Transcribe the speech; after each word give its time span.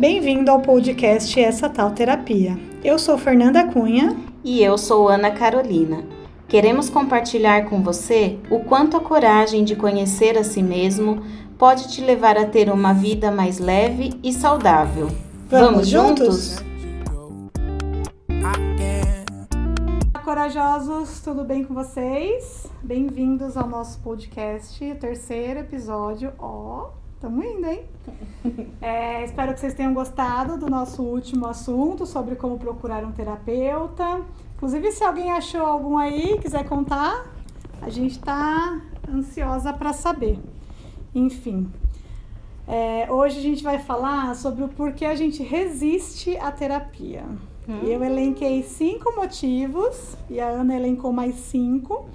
Bem-vindo 0.00 0.50
ao 0.50 0.62
podcast 0.62 1.38
Essa 1.38 1.68
Tal 1.68 1.90
Terapia. 1.90 2.58
Eu 2.82 2.98
sou 2.98 3.18
Fernanda 3.18 3.66
Cunha. 3.66 4.16
E 4.42 4.62
eu 4.62 4.78
sou 4.78 5.10
Ana 5.10 5.30
Carolina. 5.30 6.06
Queremos 6.48 6.88
compartilhar 6.88 7.68
com 7.68 7.82
você 7.82 8.38
o 8.50 8.60
quanto 8.60 8.96
a 8.96 9.00
coragem 9.00 9.62
de 9.62 9.76
conhecer 9.76 10.38
a 10.38 10.42
si 10.42 10.62
mesmo 10.62 11.22
pode 11.58 11.92
te 11.92 12.00
levar 12.00 12.38
a 12.38 12.46
ter 12.46 12.70
uma 12.70 12.94
vida 12.94 13.30
mais 13.30 13.58
leve 13.58 14.18
e 14.22 14.32
saudável. 14.32 15.08
Vamos, 15.50 15.70
Vamos 15.70 15.88
juntos? 15.88 16.56
Corajosos, 20.24 21.20
tudo 21.20 21.44
bem 21.44 21.62
com 21.62 21.74
vocês? 21.74 22.66
Bem-vindos 22.82 23.54
ao 23.54 23.68
nosso 23.68 24.00
podcast, 24.00 24.82
terceiro 24.94 25.60
episódio. 25.60 26.32
Ó, 26.38 26.86
oh, 26.86 26.99
Tamo 27.20 27.44
indo, 27.44 27.66
hein? 27.66 27.84
É, 28.80 29.22
espero 29.22 29.52
que 29.52 29.60
vocês 29.60 29.74
tenham 29.74 29.92
gostado 29.92 30.56
do 30.56 30.70
nosso 30.70 31.02
último 31.02 31.46
assunto 31.46 32.06
sobre 32.06 32.34
como 32.34 32.58
procurar 32.58 33.04
um 33.04 33.12
terapeuta. 33.12 34.22
Inclusive, 34.56 34.90
se 34.90 35.04
alguém 35.04 35.30
achou 35.30 35.66
algum 35.66 35.98
aí, 35.98 36.38
quiser 36.38 36.66
contar, 36.66 37.26
a 37.82 37.90
gente 37.90 38.18
tá 38.18 38.80
ansiosa 39.06 39.70
para 39.74 39.92
saber. 39.92 40.38
Enfim, 41.14 41.70
é, 42.66 43.06
hoje 43.12 43.38
a 43.38 43.42
gente 43.42 43.62
vai 43.62 43.78
falar 43.78 44.34
sobre 44.34 44.64
o 44.64 44.68
porquê 44.68 45.04
a 45.04 45.14
gente 45.14 45.42
resiste 45.42 46.34
à 46.38 46.50
terapia. 46.50 47.24
Hum. 47.68 47.80
Eu 47.82 48.02
elenquei 48.02 48.62
cinco 48.62 49.14
motivos 49.14 50.16
e 50.30 50.40
a 50.40 50.48
Ana 50.48 50.74
elencou 50.74 51.12
mais 51.12 51.34
cinco 51.34 52.08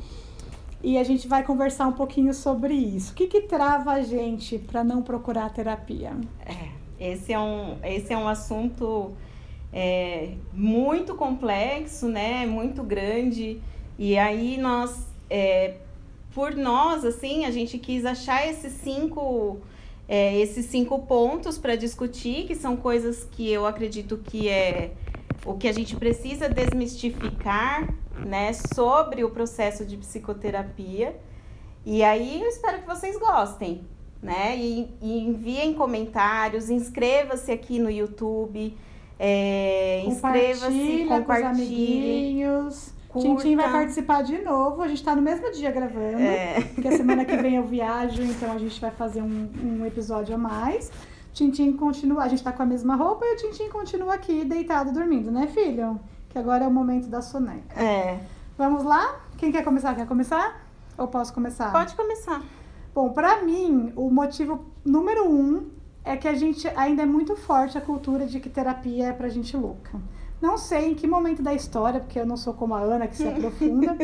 e 0.85 0.99
a 0.99 1.03
gente 1.03 1.27
vai 1.27 1.41
conversar 1.41 1.88
um 1.88 1.94
pouquinho 1.94 2.31
sobre 2.31 2.75
isso. 2.75 3.12
O 3.12 3.16
que, 3.16 3.25
que 3.25 3.41
trava 3.41 3.94
a 3.94 4.03
gente 4.03 4.59
para 4.59 4.84
não 4.84 5.02
procurar 5.02 5.52
terapia? 5.52 6.11
É, 6.45 7.11
esse 7.11 7.34
é 7.34 7.39
um, 7.39 7.77
esse 7.84 8.13
é 8.13 8.17
um 8.17 8.27
assunto 8.27 9.11
é, 9.73 10.33
muito 10.53 11.16
complexo, 11.16 12.08
né? 12.08 12.45
Muito 12.45 12.83
grande. 12.83 13.59
E 13.97 14.16
aí 14.16 14.58
nós, 14.58 15.08
é, 15.27 15.73
por 16.36 16.55
nós, 16.55 17.03
assim, 17.03 17.45
a 17.45 17.52
gente 17.52 17.80
quis 17.80 18.05
achar 18.05 18.47
esses 18.47 18.73
cinco, 18.73 19.58
é, 20.08 20.38
esses 20.38 20.67
cinco 20.67 20.99
pontos 20.99 21.58
para 21.58 21.75
discutir, 21.75 22.45
que 22.45 22.53
são 22.53 22.77
coisas 22.77 23.27
que 23.31 23.52
eu 23.52 23.66
acredito 23.66 24.20
que 24.20 24.47
é 24.47 24.92
o 25.46 25.54
que 25.54 25.68
a 25.68 25.74
gente 25.74 25.96
precisa 25.96 26.50
desmistificar 26.50 27.94
né, 28.26 28.52
sobre 28.54 29.24
o 29.24 29.30
processo 29.30 29.86
de 29.86 29.96
psicoterapia. 29.98 31.16
E 31.86 32.04
aí 32.04 32.42
eu 32.42 32.48
espero 32.48 32.80
que 32.80 32.88
vocês 32.88 33.18
gostem, 33.18 33.86
né? 34.22 34.58
E, 34.58 34.90
e 35.02 35.20
enviem 35.20 35.73
comentários, 35.76 36.70
inscreva-se 36.70 37.52
aqui 37.52 37.78
no 37.78 37.92
YouTube, 37.92 38.76
é, 39.20 40.04
inscreva-se, 40.06 41.06
compartilhe. 41.08 42.44
Tintim 43.22 43.56
vai 43.56 43.72
participar 43.72 44.23
de 44.23 44.40
novo. 44.40 44.82
A 44.82 44.88
gente 44.88 44.98
está 44.98 45.16
no 45.16 45.22
mesmo 45.22 45.50
dia 45.52 45.72
gravando. 45.72 46.20
É. 46.20 46.60
Porque 46.73 46.88
a 46.88 46.98
semana 46.98 47.23
que 47.23 47.38
vem 47.38 47.56
eu 47.56 47.64
viajo, 47.64 48.22
então 48.22 48.52
a 48.52 48.58
gente 48.58 48.80
vai 48.82 48.92
fazer 48.92 49.22
um, 49.22 49.50
um 49.64 49.86
episódio 49.86 50.36
a 50.36 50.38
mais. 50.38 50.92
Tintim 51.36 51.73
continua, 51.73 52.23
a 52.23 52.28
gente 52.30 52.41
tá 52.41 52.52
com 52.52 52.64
a 52.64 52.66
mesma 52.66 52.95
roupa 52.95 53.25
e 53.25 53.33
o 53.33 53.38
Tintim 53.38 53.69
continua 53.69 54.16
aqui 54.16 54.45
deitado 54.45 54.91
dormindo, 54.91 55.30
né, 55.30 55.47
filho? 55.47 56.00
que 56.30 56.39
agora 56.39 56.66
é 56.66 56.67
o 56.67 56.72
momento 56.72 57.08
da 57.08 57.22
soneca. 57.22 57.81
É. 57.81 58.19
Vamos 58.58 58.83
lá? 58.83 59.22
Quem 59.38 59.53
quer 59.53 59.64
começar? 59.64 59.95
Quer 59.95 60.05
começar? 60.05 60.66
Ou 60.97 61.08
posso 61.08 61.33
começar? 61.33 61.72
Pode 61.72 61.95
começar. 61.95 62.42
Bom, 62.94 63.09
para 63.09 63.42
mim, 63.42 63.94
o 63.95 64.09
motivo 64.09 64.66
número 64.83 65.30
um 65.30 65.69
é 66.03 66.17
que 66.17 66.27
a 66.27 66.33
gente 66.33 66.67
ainda 66.75 67.03
é 67.03 67.05
muito 67.05 67.38
forte 67.38 67.77
a 67.77 67.81
cultura 67.81 68.25
de 68.25 68.42
que 68.42 68.49
terapia 68.49 69.08
é 69.08 69.14
pra 69.14 69.30
gente 69.30 69.55
louca. 69.55 69.97
Não 70.42 70.58
sei 70.58 70.92
em 70.92 70.95
que 70.95 71.08
momento 71.08 71.42
da 71.42 71.53
história, 71.53 72.02
porque 72.02 72.20
eu 72.20 72.25
não 72.25 72.36
sou 72.36 72.53
como 72.53 72.75
a 72.75 72.80
Ana 72.80 73.08
que 73.08 73.16
se 73.16 73.27
aprofunda, 73.30 73.95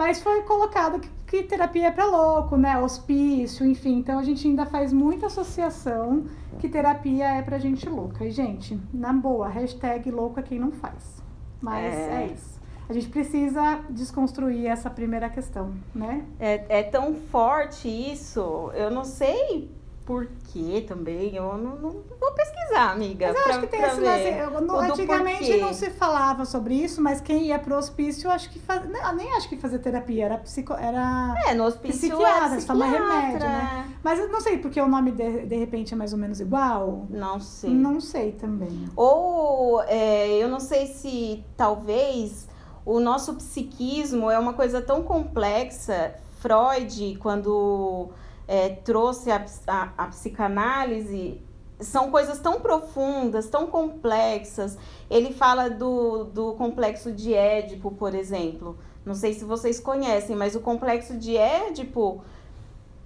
mas 0.00 0.22
foi 0.22 0.40
colocado 0.44 0.98
que, 0.98 1.10
que 1.26 1.42
terapia 1.42 1.88
é 1.88 1.90
para 1.90 2.06
louco, 2.06 2.56
né? 2.56 2.78
Hospício, 2.78 3.66
enfim. 3.66 3.98
Então 3.98 4.18
a 4.18 4.22
gente 4.22 4.48
ainda 4.48 4.64
faz 4.64 4.94
muita 4.94 5.26
associação 5.26 6.24
que 6.58 6.70
terapia 6.70 7.26
é 7.26 7.42
pra 7.42 7.58
gente 7.58 7.86
louca. 7.86 8.24
E, 8.24 8.30
gente, 8.30 8.80
na 8.94 9.12
boa, 9.12 9.46
hashtag 9.46 10.10
louca 10.10 10.42
quem 10.42 10.58
não 10.58 10.72
faz. 10.72 11.22
Mas 11.60 11.94
é, 11.94 12.22
é 12.22 12.26
isso. 12.32 12.58
A 12.88 12.94
gente 12.94 13.10
precisa 13.10 13.80
desconstruir 13.90 14.68
essa 14.68 14.88
primeira 14.88 15.28
questão, 15.28 15.74
né? 15.94 16.24
É, 16.38 16.78
é 16.78 16.82
tão 16.82 17.14
forte 17.14 17.86
isso, 17.86 18.70
eu 18.72 18.90
não 18.90 19.04
sei 19.04 19.70
por 20.10 20.26
quê 20.52 20.84
também, 20.88 21.36
eu 21.36 21.56
não, 21.56 21.76
não 21.76 21.90
vou 22.18 22.32
pesquisar, 22.34 22.90
amiga. 22.90 23.28
Mas 23.28 23.36
eu 23.36 23.42
pra, 23.44 23.52
acho 23.52 23.60
que 23.60 23.66
tem 23.68 23.80
esse 23.80 24.00
lance. 24.00 24.90
Antigamente 24.90 25.56
não 25.58 25.72
se 25.72 25.88
falava 25.90 26.44
sobre 26.44 26.74
isso, 26.74 27.00
mas 27.00 27.20
quem 27.20 27.44
ia 27.44 27.60
pro 27.60 27.76
hospício, 27.76 28.26
eu 28.26 28.32
acho 28.32 28.50
que 28.50 28.58
faz, 28.58 28.82
nem 29.14 29.32
acho 29.34 29.48
que 29.48 29.56
fazer 29.56 29.78
terapia, 29.78 30.24
era 30.24 30.38
psico, 30.38 30.72
era 30.72 31.36
É, 31.46 31.54
no 31.54 31.62
hospício 31.62 32.10
psiquiatra, 32.10 32.56
era 32.56 32.66
tomar 32.66 32.86
remédio, 32.86 33.38
né? 33.38 33.94
Mas 34.02 34.18
eu 34.18 34.28
não 34.28 34.40
sei 34.40 34.58
porque 34.58 34.80
o 34.80 34.88
nome 34.88 35.12
de, 35.12 35.46
de 35.46 35.56
repente 35.56 35.94
é 35.94 35.96
mais 35.96 36.12
ou 36.12 36.18
menos 36.18 36.40
igual. 36.40 37.06
Não 37.08 37.38
sei. 37.38 37.70
Não 37.70 38.00
sei 38.00 38.32
também. 38.32 38.86
Ou 38.96 39.80
é, 39.84 40.42
eu 40.42 40.48
não 40.48 40.58
sei 40.58 40.88
se 40.88 41.44
talvez 41.56 42.48
o 42.84 42.98
nosso 42.98 43.34
psiquismo 43.34 44.28
é 44.28 44.40
uma 44.40 44.54
coisa 44.54 44.82
tão 44.82 45.04
complexa. 45.04 46.14
Freud, 46.40 47.16
quando 47.20 48.10
é, 48.50 48.68
trouxe 48.68 49.30
a, 49.30 49.46
a, 49.68 49.92
a 49.96 50.06
psicanálise 50.08 51.40
são 51.78 52.10
coisas 52.10 52.40
tão 52.40 52.60
profundas, 52.60 53.48
tão 53.48 53.68
complexas. 53.68 54.76
Ele 55.08 55.32
fala 55.32 55.70
do, 55.70 56.24
do 56.24 56.54
complexo 56.54 57.12
de 57.12 57.32
Édipo, 57.32 57.92
por 57.92 58.12
exemplo. 58.12 58.76
Não 59.06 59.14
sei 59.14 59.34
se 59.34 59.44
vocês 59.44 59.78
conhecem, 59.78 60.34
mas 60.34 60.56
o 60.56 60.60
complexo 60.60 61.16
de 61.16 61.36
Édipo, 61.36 62.24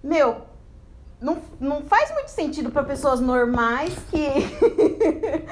meu, 0.02 0.38
não, 1.20 1.42
não 1.60 1.82
faz 1.82 2.10
muito 2.12 2.28
sentido 2.28 2.70
para 2.70 2.82
pessoas 2.82 3.20
normais 3.20 3.94
que 4.10 4.26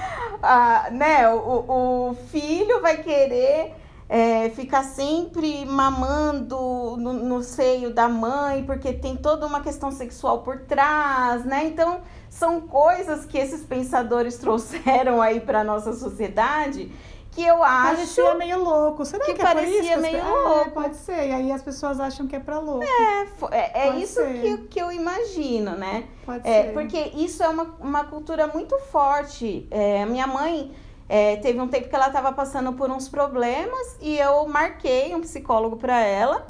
ah, 0.43 0.89
né, 0.91 1.29
o, 1.29 2.09
o 2.09 2.15
filho 2.31 2.81
vai 2.81 3.03
querer 3.03 3.75
é, 4.13 4.51
ficar 4.51 4.83
sempre 4.85 5.65
mamando 5.65 6.99
no, 6.99 7.15
no, 7.15 7.43
seio 7.43 7.95
da 7.95 8.11
mãe, 8.11 8.63
porque 8.63 8.93
tem 8.93 9.17
toda 9.17 9.47
uma 9.47 9.63
questão 9.63 9.91
sexual 9.91 10.43
por 10.43 10.59
trás, 10.67 11.47
né? 11.47 11.65
Então, 11.65 12.03
são 12.29 12.61
coisas 12.61 13.25
que 13.25 13.39
esses 13.39 13.65
pensadores 13.65 14.37
trouxeram 14.37 15.23
aí 15.23 15.41
para 15.41 15.65
nossa 15.65 15.95
sociedade 15.95 16.93
que 17.31 17.43
eu 17.43 17.63
acho. 17.63 17.97
Parecia 17.97 18.35
meio 18.35 18.63
louco. 18.63 19.03
Será 19.07 19.25
que, 19.25 19.33
que 19.33 19.41
é 19.41 19.45
parecia 19.45 19.97
meio 19.97 20.19
é, 20.19 20.23
louco? 20.23 20.71
pode 20.73 20.97
ser. 20.97 21.29
E 21.29 21.33
aí 21.33 21.51
as 21.51 21.63
pessoas 21.63 21.99
acham 21.99 22.27
que 22.27 22.37
é 22.37 22.39
para 22.39 22.59
louco. 22.59 22.85
É, 22.85 23.27
é, 23.51 23.89
é 23.89 23.97
isso 23.97 24.21
que, 24.21 24.59
que 24.69 24.79
eu 24.79 24.93
imagino, 24.93 25.71
né? 25.71 26.05
Pode 26.27 26.47
é, 26.47 26.65
ser. 26.65 26.73
Porque 26.75 26.99
isso 27.15 27.43
é 27.43 27.49
uma, 27.49 27.65
uma 27.81 28.05
cultura 28.05 28.47
muito 28.47 28.79
forte. 28.91 29.67
É, 29.71 30.05
minha 30.05 30.27
mãe 30.27 30.71
é, 31.15 31.37
teve 31.37 31.61
um 31.61 31.69
tempo 31.69 31.91
que 31.91 31.95
ela 31.95 32.07
estava 32.07 32.33
passando 32.33 32.73
por 32.73 32.91
uns 32.91 33.07
problemas 33.07 33.99
e 34.01 34.19
eu 34.19 34.49
marquei 34.49 35.15
um 35.15 35.21
psicólogo 35.21 35.77
para 35.77 36.01
ela 36.01 36.47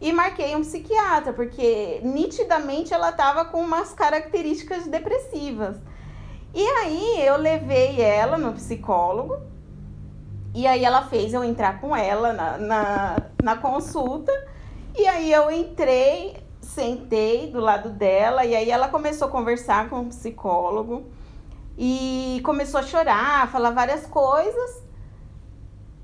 e 0.00 0.12
marquei 0.12 0.54
um 0.54 0.60
psiquiatra, 0.60 1.32
porque 1.32 1.98
nitidamente 2.04 2.94
ela 2.94 3.10
estava 3.10 3.44
com 3.44 3.58
umas 3.60 3.92
características 3.92 4.86
depressivas. 4.86 5.78
E 6.54 6.64
aí 6.64 7.26
eu 7.26 7.36
levei 7.36 8.00
ela 8.00 8.38
no 8.38 8.52
psicólogo 8.52 9.36
e 10.54 10.64
aí 10.64 10.84
ela 10.84 11.02
fez 11.08 11.34
eu 11.34 11.42
entrar 11.42 11.80
com 11.80 11.96
ela 11.96 12.32
na, 12.32 12.56
na, 12.56 13.16
na 13.42 13.56
consulta. 13.56 14.30
E 14.96 15.08
aí 15.08 15.32
eu 15.32 15.50
entrei, 15.50 16.36
sentei 16.60 17.50
do 17.50 17.58
lado 17.58 17.88
dela 17.88 18.44
e 18.44 18.54
aí 18.54 18.70
ela 18.70 18.86
começou 18.86 19.26
a 19.26 19.30
conversar 19.32 19.88
com 19.88 20.02
o 20.02 20.06
psicólogo 20.06 21.04
e 21.76 22.40
começou 22.44 22.80
a 22.80 22.82
chorar, 22.82 23.42
a 23.42 23.46
falar 23.46 23.70
várias 23.70 24.06
coisas. 24.06 24.82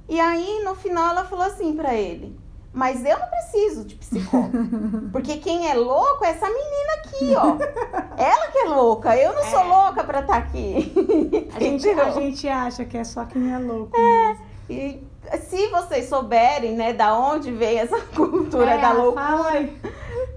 E 0.09 0.19
aí, 0.21 0.63
no 0.65 0.75
final, 0.75 1.11
ela 1.11 1.25
falou 1.25 1.45
assim 1.45 1.77
para 1.77 1.95
ele: 1.95 2.39
Mas 2.73 3.05
eu 3.05 3.19
não 3.19 3.27
preciso 3.29 3.85
de 3.85 3.95
psicólogo. 3.95 5.11
Porque 5.13 5.37
quem 5.37 5.71
é 5.71 5.75
louco 5.75 6.25
é 6.25 6.31
essa 6.31 6.47
menina 6.47 6.93
aqui, 6.99 7.35
ó. 7.37 8.21
Ela 8.21 8.49
que 8.51 8.59
é 8.59 8.65
louca. 8.65 9.17
Eu 9.17 9.33
não 9.33 9.43
é. 9.43 9.51
sou 9.51 9.65
louca 9.65 10.03
pra 10.03 10.21
estar 10.21 10.33
tá 10.33 10.39
aqui. 10.39 11.49
A 11.55 11.61
gente, 11.61 11.89
a 11.89 12.11
gente 12.19 12.49
acha 12.49 12.85
que 12.85 12.99
é 12.99 13.05
só 13.05 13.25
quem 13.25 13.53
é 13.53 13.59
louco. 13.59 13.97
É. 13.97 14.37
E 14.69 15.11
se 15.43 15.69
vocês 15.69 16.09
souberem, 16.09 16.75
né, 16.75 16.93
da 16.93 17.17
onde 17.17 17.53
vem 17.53 17.79
essa 17.79 18.01
cultura 18.15 18.73
é, 18.73 18.79
da 18.81 18.93
loucura. 18.93 19.25
Fala 19.25 19.69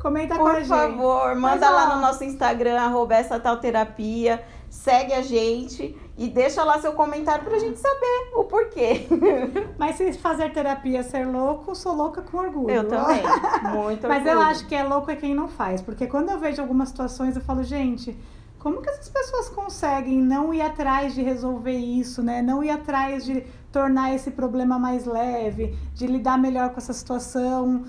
Comenta 0.02 0.36
Por 0.36 0.42
com 0.42 0.48
a 0.48 0.60
gente. 0.60 0.68
Por 0.68 0.78
favor, 0.78 1.36
manda 1.36 1.72
Mas, 1.72 1.72
lá 1.72 1.92
ó, 1.92 1.96
no 1.96 2.02
nosso 2.02 2.24
Instagram, 2.24 2.80
arroba 2.80 3.16
essa 3.16 3.40
tal 3.40 3.58
terapia 3.58 4.44
segue 4.74 5.14
a 5.14 5.22
gente 5.22 5.96
e 6.18 6.28
deixa 6.28 6.64
lá 6.64 6.80
seu 6.80 6.94
comentário 6.94 7.46
pra 7.46 7.60
gente 7.60 7.80
saber 7.80 8.32
o 8.36 8.44
porquê. 8.46 9.06
Mas 9.78 9.98
se 9.98 10.12
fazer 10.14 10.52
terapia 10.52 11.04
ser 11.04 11.28
louco, 11.28 11.76
sou 11.76 11.94
louca 11.94 12.24
com 12.24 12.38
orgulho. 12.38 12.72
Eu 12.72 12.88
também, 12.88 13.22
muito 13.72 14.06
Mas 14.10 14.26
eu 14.26 14.42
acho 14.42 14.66
que 14.68 14.74
é 14.74 14.84
louco 14.84 15.12
é 15.12 15.16
quem 15.16 15.36
não 15.36 15.48
faz, 15.48 15.80
porque 15.80 16.08
quando 16.08 16.32
eu 16.32 16.40
vejo 16.40 16.60
algumas 16.60 16.90
situações 16.90 17.36
eu 17.36 17.42
falo, 17.44 17.64
gente, 17.64 18.18
Como 18.58 18.82
que 18.82 18.90
essas 18.90 19.10
pessoas 19.10 19.50
conseguem 19.50 20.22
não 20.22 20.54
ir 20.54 20.62
atrás 20.62 21.14
de 21.14 21.22
resolver 21.22 21.78
isso, 21.78 22.24
né? 22.24 22.42
Não 22.42 22.64
ir 22.64 22.70
atrás 22.70 23.26
de 23.26 23.42
tornar 23.74 24.16
esse 24.16 24.32
problema 24.32 24.80
mais 24.80 25.04
leve, 25.06 25.78
de 25.94 26.08
lidar 26.08 26.38
melhor 26.38 26.70
com 26.70 26.78
essa 26.78 26.94
situação? 26.94 27.84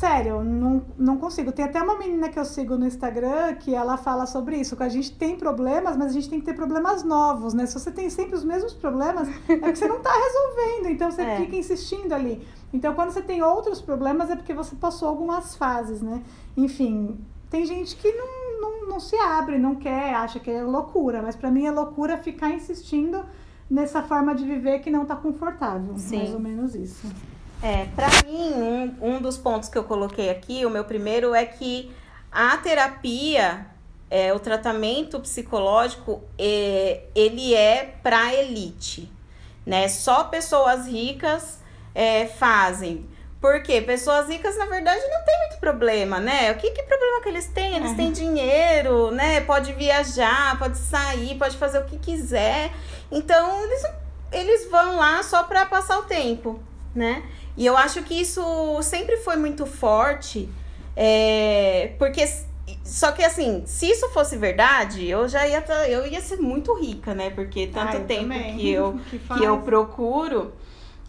Sério, 0.00 0.42
não, 0.42 0.82
não 0.96 1.18
consigo. 1.18 1.52
Tem 1.52 1.62
até 1.62 1.82
uma 1.82 1.98
menina 1.98 2.30
que 2.30 2.38
eu 2.38 2.44
sigo 2.46 2.74
no 2.74 2.86
Instagram 2.86 3.54
que 3.56 3.74
ela 3.74 3.98
fala 3.98 4.24
sobre 4.24 4.56
isso, 4.56 4.74
que 4.74 4.82
a 4.82 4.88
gente 4.88 5.14
tem 5.14 5.36
problemas, 5.36 5.94
mas 5.94 6.06
a 6.06 6.12
gente 6.14 6.30
tem 6.30 6.40
que 6.40 6.46
ter 6.46 6.54
problemas 6.54 7.04
novos, 7.04 7.52
né? 7.52 7.66
Se 7.66 7.78
você 7.78 7.90
tem 7.92 8.08
sempre 8.08 8.34
os 8.34 8.42
mesmos 8.42 8.72
problemas, 8.72 9.28
é 9.46 9.56
porque 9.56 9.76
você 9.76 9.86
não 9.86 9.98
está 9.98 10.10
resolvendo, 10.10 10.90
então 10.90 11.10
você 11.10 11.20
é. 11.20 11.36
fica 11.36 11.54
insistindo 11.54 12.14
ali. 12.14 12.42
Então, 12.72 12.94
quando 12.94 13.10
você 13.10 13.20
tem 13.20 13.42
outros 13.42 13.82
problemas, 13.82 14.30
é 14.30 14.36
porque 14.36 14.54
você 14.54 14.74
passou 14.74 15.06
algumas 15.06 15.54
fases, 15.54 16.00
né? 16.00 16.22
Enfim, 16.56 17.20
tem 17.50 17.66
gente 17.66 17.94
que 17.94 18.10
não, 18.10 18.58
não, 18.58 18.88
não 18.88 19.00
se 19.00 19.16
abre, 19.16 19.58
não 19.58 19.74
quer, 19.74 20.14
acha 20.14 20.40
que 20.40 20.50
é 20.50 20.62
loucura, 20.62 21.20
mas 21.20 21.36
para 21.36 21.50
mim 21.50 21.66
é 21.66 21.70
loucura 21.70 22.16
ficar 22.16 22.48
insistindo 22.48 23.22
nessa 23.68 24.02
forma 24.02 24.34
de 24.34 24.46
viver 24.46 24.78
que 24.78 24.90
não 24.90 25.02
está 25.02 25.14
confortável. 25.14 25.98
Sim. 25.98 26.16
Mais 26.16 26.32
ou 26.32 26.40
menos 26.40 26.74
isso. 26.74 27.06
É, 27.62 27.86
para 27.94 28.08
mim, 28.24 28.52
um, 28.54 28.96
um 29.00 29.20
dos 29.20 29.36
pontos 29.36 29.68
que 29.68 29.76
eu 29.76 29.84
coloquei 29.84 30.30
aqui, 30.30 30.64
o 30.64 30.70
meu 30.70 30.84
primeiro 30.84 31.34
é 31.34 31.44
que 31.44 31.94
a 32.32 32.56
terapia, 32.56 33.66
é, 34.10 34.32
o 34.32 34.38
tratamento 34.38 35.20
psicológico, 35.20 36.22
é, 36.38 37.02
ele 37.14 37.54
é 37.54 37.94
para 38.02 38.34
elite, 38.34 39.12
né? 39.66 39.88
Só 39.88 40.24
pessoas 40.24 40.86
ricas 40.86 41.58
é, 41.94 42.26
fazem. 42.26 43.08
Porque 43.40 43.80
pessoas 43.80 44.28
ricas, 44.28 44.56
na 44.58 44.66
verdade, 44.66 45.00
não 45.08 45.24
tem 45.24 45.38
muito 45.38 45.58
problema, 45.58 46.20
né? 46.20 46.52
O 46.52 46.56
que, 46.56 46.70
que 46.70 46.82
problema 46.82 47.22
que 47.22 47.28
eles 47.30 47.46
têm? 47.46 47.74
Eles 47.74 47.90
uhum. 47.90 47.96
têm 47.96 48.12
dinheiro, 48.12 49.10
né? 49.12 49.40
Pode 49.40 49.72
viajar, 49.72 50.58
pode 50.58 50.76
sair, 50.76 51.36
pode 51.38 51.56
fazer 51.56 51.78
o 51.78 51.84
que 51.84 51.98
quiser. 51.98 52.70
Então, 53.10 53.62
eles, 53.64 53.82
eles 54.30 54.70
vão 54.70 54.96
lá 54.96 55.22
só 55.22 55.42
para 55.44 55.64
passar 55.64 55.98
o 56.00 56.02
tempo, 56.02 56.60
né? 56.94 57.22
E 57.56 57.66
eu 57.66 57.76
acho 57.76 58.02
que 58.02 58.14
isso 58.14 58.42
sempre 58.82 59.16
foi 59.18 59.36
muito 59.36 59.66
forte, 59.66 60.48
é, 60.96 61.94
porque 61.98 62.24
só 62.84 63.12
que 63.12 63.22
assim, 63.22 63.62
se 63.66 63.90
isso 63.90 64.08
fosse 64.10 64.36
verdade, 64.36 65.06
eu 65.06 65.28
já 65.28 65.46
ia 65.46 65.64
eu 65.88 66.06
ia 66.06 66.20
ser 66.20 66.38
muito 66.38 66.72
rica, 66.74 67.14
né? 67.14 67.30
Porque 67.30 67.66
tanto 67.66 68.00
tempo 68.04 68.32
que 68.56 68.70
eu 68.70 68.98
que, 69.10 69.18
que 69.18 69.44
eu 69.44 69.58
procuro 69.62 70.52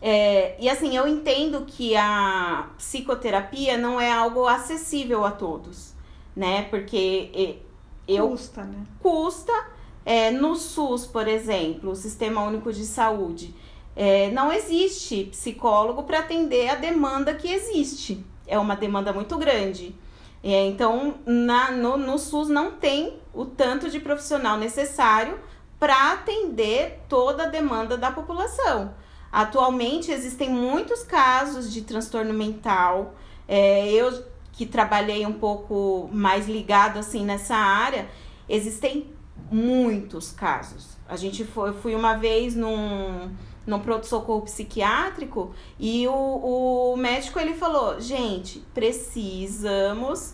é, 0.01 0.55
e 0.59 0.67
assim, 0.67 0.97
eu 0.97 1.07
entendo 1.07 1.63
que 1.67 1.95
a 1.95 2.69
psicoterapia 2.75 3.77
não 3.77 4.01
é 4.01 4.11
algo 4.11 4.47
acessível 4.47 5.23
a 5.23 5.31
todos, 5.31 5.93
né? 6.35 6.63
Porque 6.63 7.59
eu. 8.07 8.29
Custa, 8.29 8.63
né? 8.63 8.83
Custa. 8.99 9.81
É, 10.03 10.31
no 10.31 10.55
SUS, 10.55 11.05
por 11.05 11.27
exemplo, 11.27 11.91
o 11.91 11.95
Sistema 11.95 12.41
Único 12.41 12.73
de 12.73 12.83
Saúde, 12.83 13.53
é, 13.95 14.29
não 14.31 14.51
existe 14.51 15.25
psicólogo 15.25 16.03
para 16.03 16.19
atender 16.19 16.69
a 16.69 16.75
demanda 16.75 17.33
que 17.33 17.51
existe. 17.51 18.25
É 18.47 18.57
uma 18.57 18.75
demanda 18.75 19.11
muito 19.11 19.37
grande. 19.37 19.95
É, 20.43 20.65
então, 20.65 21.15
na, 21.25 21.71
no, 21.71 21.97
no 21.97 22.17
SUS 22.17 22.49
não 22.49 22.71
tem 22.71 23.19
o 23.33 23.45
tanto 23.45 23.89
de 23.89 23.99
profissional 23.99 24.57
necessário 24.57 25.39
para 25.79 26.13
atender 26.13 27.01
toda 27.07 27.43
a 27.43 27.47
demanda 27.47 27.97
da 27.97 28.11
população. 28.11 28.93
Atualmente 29.31 30.11
existem 30.11 30.49
muitos 30.49 31.03
casos 31.03 31.71
de 31.71 31.81
transtorno 31.81 32.33
mental. 32.33 33.15
É, 33.47 33.89
eu 33.91 34.23
que 34.51 34.65
trabalhei 34.65 35.25
um 35.25 35.33
pouco 35.33 36.09
mais 36.11 36.47
ligado 36.47 36.99
assim 36.99 37.25
nessa 37.25 37.55
área, 37.55 38.09
existem 38.49 39.09
muitos 39.49 40.31
casos. 40.31 40.97
A 41.07 41.15
gente 41.15 41.45
foi, 41.45 41.69
eu 41.69 41.73
fui 41.73 41.95
uma 41.95 42.15
vez 42.15 42.55
num, 42.55 43.31
num 43.65 43.79
pronto-socorro 43.79 44.41
psiquiátrico 44.41 45.53
e 45.79 46.07
o, 46.07 46.93
o 46.93 46.97
médico 46.97 47.39
ele 47.39 47.53
falou: 47.53 47.99
gente, 47.99 48.59
precisamos 48.73 50.33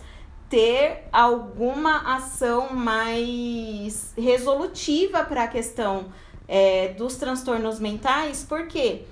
ter 0.49 1.07
alguma 1.11 2.15
ação 2.15 2.73
mais 2.73 4.13
resolutiva 4.17 5.23
para 5.23 5.43
a 5.43 5.47
questão 5.47 6.05
é, 6.47 6.89
dos 6.89 7.15
transtornos 7.17 7.79
mentais, 7.79 8.45
porque 8.47 9.03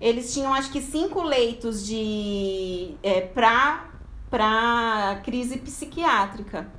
eles 0.00 0.32
tinham 0.32 0.54
acho 0.54 0.70
que 0.70 0.80
cinco 0.80 1.22
leitos 1.22 1.84
de 1.84 2.94
é, 3.02 3.20
para 3.22 5.20
crise 5.24 5.58
psiquiátrica. 5.58 6.70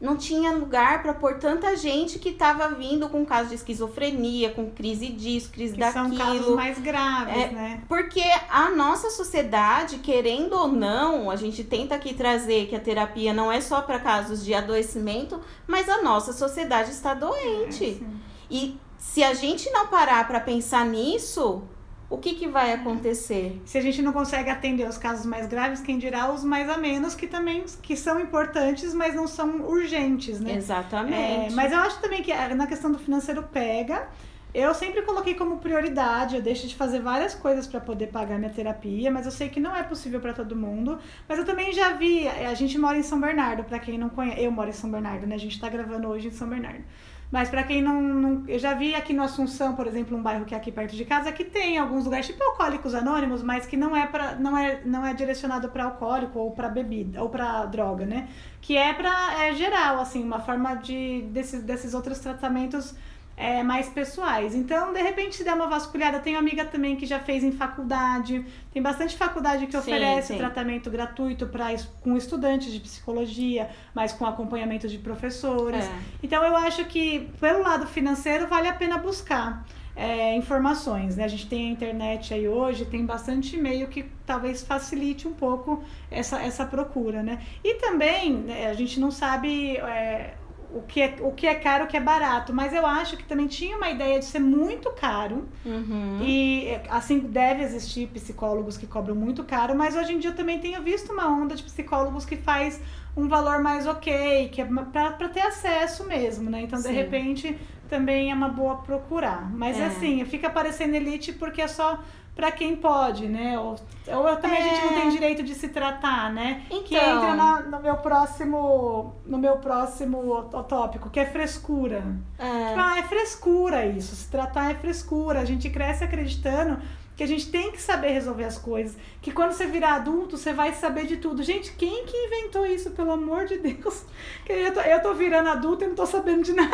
Não 0.00 0.16
tinha 0.16 0.52
lugar 0.52 1.02
para 1.02 1.12
pôr 1.12 1.38
tanta 1.38 1.76
gente 1.76 2.20
que 2.20 2.28
estava 2.28 2.68
vindo 2.68 3.08
com 3.08 3.26
caso 3.26 3.48
de 3.48 3.56
esquizofrenia, 3.56 4.50
com 4.50 4.70
crise 4.70 5.08
disso, 5.08 5.50
crise 5.50 5.74
que 5.74 5.80
daquilo. 5.80 6.16
São 6.16 6.16
casos 6.16 6.54
mais 6.54 6.78
graves, 6.78 7.36
é, 7.36 7.48
né? 7.48 7.82
Porque 7.88 8.22
a 8.48 8.70
nossa 8.70 9.10
sociedade, 9.10 9.98
querendo 9.98 10.52
ou 10.52 10.68
não, 10.68 11.28
a 11.28 11.34
gente 11.34 11.64
tenta 11.64 11.96
aqui 11.96 12.14
trazer 12.14 12.68
que 12.68 12.76
a 12.76 12.80
terapia 12.80 13.34
não 13.34 13.50
é 13.50 13.60
só 13.60 13.82
para 13.82 13.98
casos 13.98 14.44
de 14.44 14.54
adoecimento, 14.54 15.40
mas 15.66 15.88
a 15.88 16.00
nossa 16.00 16.32
sociedade 16.32 16.92
está 16.92 17.12
doente. 17.12 18.00
É, 18.00 18.18
e 18.48 18.78
se 18.98 19.24
a 19.24 19.34
gente 19.34 19.68
não 19.70 19.88
parar 19.88 20.28
para 20.28 20.38
pensar 20.38 20.86
nisso, 20.86 21.62
o 22.10 22.16
que, 22.16 22.34
que 22.34 22.48
vai 22.48 22.72
acontecer? 22.72 23.60
Se 23.66 23.76
a 23.76 23.82
gente 23.82 24.00
não 24.00 24.12
consegue 24.12 24.48
atender 24.48 24.88
os 24.88 24.96
casos 24.96 25.26
mais 25.26 25.46
graves, 25.46 25.80
quem 25.80 25.98
dirá 25.98 26.32
os 26.32 26.42
mais 26.42 26.68
a 26.68 26.78
menos, 26.78 27.14
que 27.14 27.26
também 27.26 27.64
que 27.82 27.94
são 27.96 28.18
importantes, 28.18 28.94
mas 28.94 29.14
não 29.14 29.28
são 29.28 29.60
urgentes, 29.60 30.40
né? 30.40 30.54
Exatamente. 30.54 31.52
É, 31.52 31.54
mas 31.54 31.70
eu 31.70 31.78
acho 31.78 32.00
também 32.00 32.22
que 32.22 32.32
é, 32.32 32.54
na 32.54 32.66
questão 32.66 32.90
do 32.90 32.98
financeiro 32.98 33.42
pega. 33.42 34.08
Eu 34.54 34.74
sempre 34.74 35.02
coloquei 35.02 35.34
como 35.34 35.58
prioridade, 35.58 36.34
eu 36.34 36.40
deixo 36.40 36.66
de 36.66 36.74
fazer 36.74 37.00
várias 37.00 37.34
coisas 37.34 37.66
para 37.66 37.78
poder 37.80 38.06
pagar 38.06 38.38
minha 38.38 38.50
terapia, 38.50 39.10
mas 39.10 39.26
eu 39.26 39.30
sei 39.30 39.50
que 39.50 39.60
não 39.60 39.76
é 39.76 39.82
possível 39.82 40.18
para 40.20 40.32
todo 40.32 40.56
mundo. 40.56 40.98
Mas 41.28 41.38
eu 41.38 41.44
também 41.44 41.70
já 41.74 41.92
vi, 41.92 42.26
a 42.26 42.54
gente 42.54 42.78
mora 42.78 42.96
em 42.96 43.02
São 43.02 43.20
Bernardo, 43.20 43.64
para 43.64 43.78
quem 43.78 43.98
não 43.98 44.08
conhece, 44.08 44.42
eu 44.42 44.50
moro 44.50 44.70
em 44.70 44.72
São 44.72 44.90
Bernardo, 44.90 45.26
né? 45.26 45.34
A 45.34 45.38
gente 45.38 45.52
está 45.52 45.68
gravando 45.68 46.08
hoje 46.08 46.28
em 46.28 46.30
São 46.30 46.48
Bernardo. 46.48 46.82
Mas 47.30 47.50
para 47.50 47.62
quem 47.62 47.82
não, 47.82 48.00
não, 48.00 48.44
Eu 48.48 48.58
já 48.58 48.72
vi 48.72 48.94
aqui 48.94 49.12
no 49.12 49.22
Assunção, 49.22 49.74
por 49.74 49.86
exemplo, 49.86 50.16
um 50.16 50.22
bairro 50.22 50.46
que 50.46 50.54
é 50.54 50.56
aqui 50.56 50.72
perto 50.72 50.96
de 50.96 51.04
casa, 51.04 51.30
que 51.30 51.44
tem 51.44 51.76
alguns 51.76 52.04
lugares 52.04 52.26
tipo 52.26 52.42
alcoólicos 52.42 52.94
anônimos, 52.94 53.42
mas 53.42 53.66
que 53.66 53.76
não 53.76 53.94
é 53.94 54.06
para 54.06 54.34
não 54.36 54.56
é, 54.56 54.80
não 54.84 55.04
é 55.04 55.12
direcionado 55.12 55.68
para 55.68 55.84
alcoólico 55.84 56.38
ou 56.38 56.52
para 56.52 56.68
bebida 56.68 57.22
ou 57.22 57.28
para 57.28 57.66
droga, 57.66 58.06
né? 58.06 58.28
Que 58.62 58.76
é 58.76 58.94
para 58.94 59.44
é 59.44 59.54
geral, 59.54 60.00
assim, 60.00 60.22
uma 60.22 60.40
forma 60.40 60.74
de 60.76 61.22
desses, 61.30 61.62
desses 61.62 61.92
outros 61.92 62.18
tratamentos 62.18 62.94
é, 63.38 63.62
mais 63.62 63.88
pessoais. 63.88 64.52
Então, 64.52 64.92
de 64.92 65.00
repente, 65.00 65.36
se 65.36 65.44
der 65.44 65.54
uma 65.54 65.68
vasculhada, 65.68 66.18
tem 66.18 66.34
amiga 66.34 66.64
também 66.64 66.96
que 66.96 67.06
já 67.06 67.20
fez 67.20 67.44
em 67.44 67.52
faculdade. 67.52 68.44
Tem 68.72 68.82
bastante 68.82 69.16
faculdade 69.16 69.64
que 69.66 69.72
sim, 69.72 69.78
oferece 69.78 70.32
sim. 70.32 70.38
tratamento 70.38 70.90
gratuito 70.90 71.46
para 71.46 71.68
com 72.00 72.16
estudantes 72.16 72.72
de 72.72 72.80
psicologia, 72.80 73.70
mas 73.94 74.12
com 74.12 74.26
acompanhamento 74.26 74.88
de 74.88 74.98
professores. 74.98 75.84
É. 75.84 75.90
Então, 76.20 76.42
eu 76.42 76.56
acho 76.56 76.84
que 76.86 77.30
pelo 77.38 77.62
lado 77.62 77.86
financeiro 77.86 78.48
vale 78.48 78.66
a 78.66 78.72
pena 78.72 78.98
buscar. 78.98 79.64
É, 80.00 80.36
informações, 80.36 81.16
né? 81.16 81.24
A 81.24 81.28
gente 81.28 81.48
tem 81.48 81.70
a 81.70 81.72
internet 81.72 82.32
aí 82.32 82.46
hoje, 82.48 82.84
tem 82.84 83.04
bastante 83.04 83.56
e-mail 83.56 83.88
que 83.88 84.04
talvez 84.24 84.62
facilite 84.62 85.26
um 85.26 85.32
pouco 85.32 85.82
essa, 86.08 86.40
essa 86.40 86.64
procura, 86.64 87.20
né? 87.20 87.42
E 87.64 87.74
também, 87.80 88.32
né, 88.34 88.68
a 88.68 88.74
gente 88.74 89.00
não 89.00 89.10
sabe 89.10 89.76
é, 89.78 90.34
o 90.72 90.82
que, 90.82 91.00
é, 91.00 91.16
o 91.20 91.32
que 91.32 91.46
é 91.46 91.54
caro, 91.54 91.84
o 91.84 91.86
que 91.86 91.96
é 91.96 92.00
barato. 92.00 92.52
Mas 92.52 92.72
eu 92.72 92.86
acho 92.86 93.16
que 93.16 93.24
também 93.24 93.46
tinha 93.46 93.76
uma 93.76 93.90
ideia 93.90 94.18
de 94.18 94.24
ser 94.24 94.38
muito 94.38 94.90
caro. 94.90 95.48
Uhum. 95.64 96.20
E 96.22 96.78
assim 96.88 97.18
deve 97.20 97.62
existir 97.62 98.08
psicólogos 98.08 98.76
que 98.76 98.86
cobram 98.86 99.14
muito 99.14 99.44
caro, 99.44 99.74
mas 99.74 99.96
hoje 99.96 100.12
em 100.12 100.18
dia 100.18 100.30
eu 100.30 100.36
também 100.36 100.58
tenho 100.58 100.82
visto 100.82 101.12
uma 101.12 101.26
onda 101.26 101.54
de 101.54 101.62
psicólogos 101.62 102.24
que 102.24 102.36
faz 102.36 102.80
um 103.16 103.26
valor 103.26 103.60
mais 103.60 103.86
ok, 103.86 104.48
que 104.50 104.60
é 104.60 104.64
para 104.64 105.28
ter 105.28 105.40
acesso 105.40 106.06
mesmo, 106.06 106.48
né? 106.48 106.62
Então, 106.62 106.78
Sim. 106.78 106.88
de 106.88 106.94
repente, 106.94 107.58
também 107.88 108.30
é 108.30 108.34
uma 108.34 108.48
boa 108.48 108.76
procurar. 108.76 109.50
Mas 109.52 109.78
é. 109.78 109.86
assim, 109.86 110.24
fica 110.24 110.48
parecendo 110.48 110.94
elite 110.94 111.32
porque 111.32 111.60
é 111.60 111.68
só 111.68 112.00
para 112.38 112.52
quem 112.52 112.76
pode, 112.76 113.26
né? 113.26 113.58
Ou, 113.58 113.70
ou 114.06 114.36
também 114.36 114.60
é. 114.60 114.62
a 114.62 114.68
gente 114.68 114.84
não 114.84 114.94
tem 114.94 115.08
é. 115.08 115.10
direito 115.10 115.42
de 115.42 115.56
se 115.56 115.70
tratar, 115.70 116.32
né? 116.32 116.62
Então. 116.70 116.84
Que 116.84 116.94
entra 116.94 117.34
na, 117.34 117.62
no 117.62 117.80
meu 117.80 117.96
próximo 117.96 119.16
no 119.26 119.38
meu 119.38 119.56
próximo 119.56 120.44
tópico, 120.68 121.10
que 121.10 121.18
é 121.18 121.26
frescura. 121.26 122.04
É. 122.38 122.68
Tipo, 122.68 122.80
ah, 122.80 122.96
é 122.96 123.02
frescura 123.02 123.84
isso. 123.86 124.14
Se 124.14 124.30
tratar 124.30 124.70
é 124.70 124.74
frescura. 124.76 125.40
A 125.40 125.44
gente 125.44 125.68
cresce 125.68 126.04
acreditando 126.04 126.78
que 127.16 127.24
a 127.24 127.26
gente 127.26 127.50
tem 127.50 127.72
que 127.72 127.82
saber 127.82 128.10
resolver 128.10 128.44
as 128.44 128.56
coisas, 128.56 128.96
que 129.20 129.32
quando 129.32 129.50
você 129.50 129.66
virar 129.66 129.94
adulto, 129.96 130.38
você 130.38 130.52
vai 130.52 130.72
saber 130.72 131.06
de 131.06 131.16
tudo. 131.16 131.42
Gente, 131.42 131.72
quem 131.72 132.04
que 132.04 132.16
inventou 132.16 132.64
isso, 132.64 132.92
pelo 132.92 133.10
amor 133.10 133.46
de 133.46 133.58
Deus? 133.58 134.04
Que 134.46 134.52
eu 134.52 134.72
tô, 134.72 134.80
eu 134.80 135.02
tô 135.02 135.14
virando 135.14 135.48
adulto 135.48 135.82
e 135.82 135.88
não 135.88 135.96
tô 135.96 136.06
sabendo 136.06 136.44
de 136.44 136.52
nada. 136.52 136.72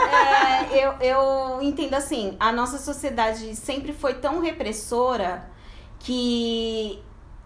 É, 0.70 0.84
eu, 0.84 0.92
eu 1.00 1.62
entendo 1.62 1.94
assim, 1.94 2.36
a 2.38 2.52
nossa 2.52 2.76
sociedade 2.76 3.56
sempre 3.56 3.94
foi 3.94 4.12
tão 4.12 4.40
repressora 4.40 5.53
que 6.04 6.98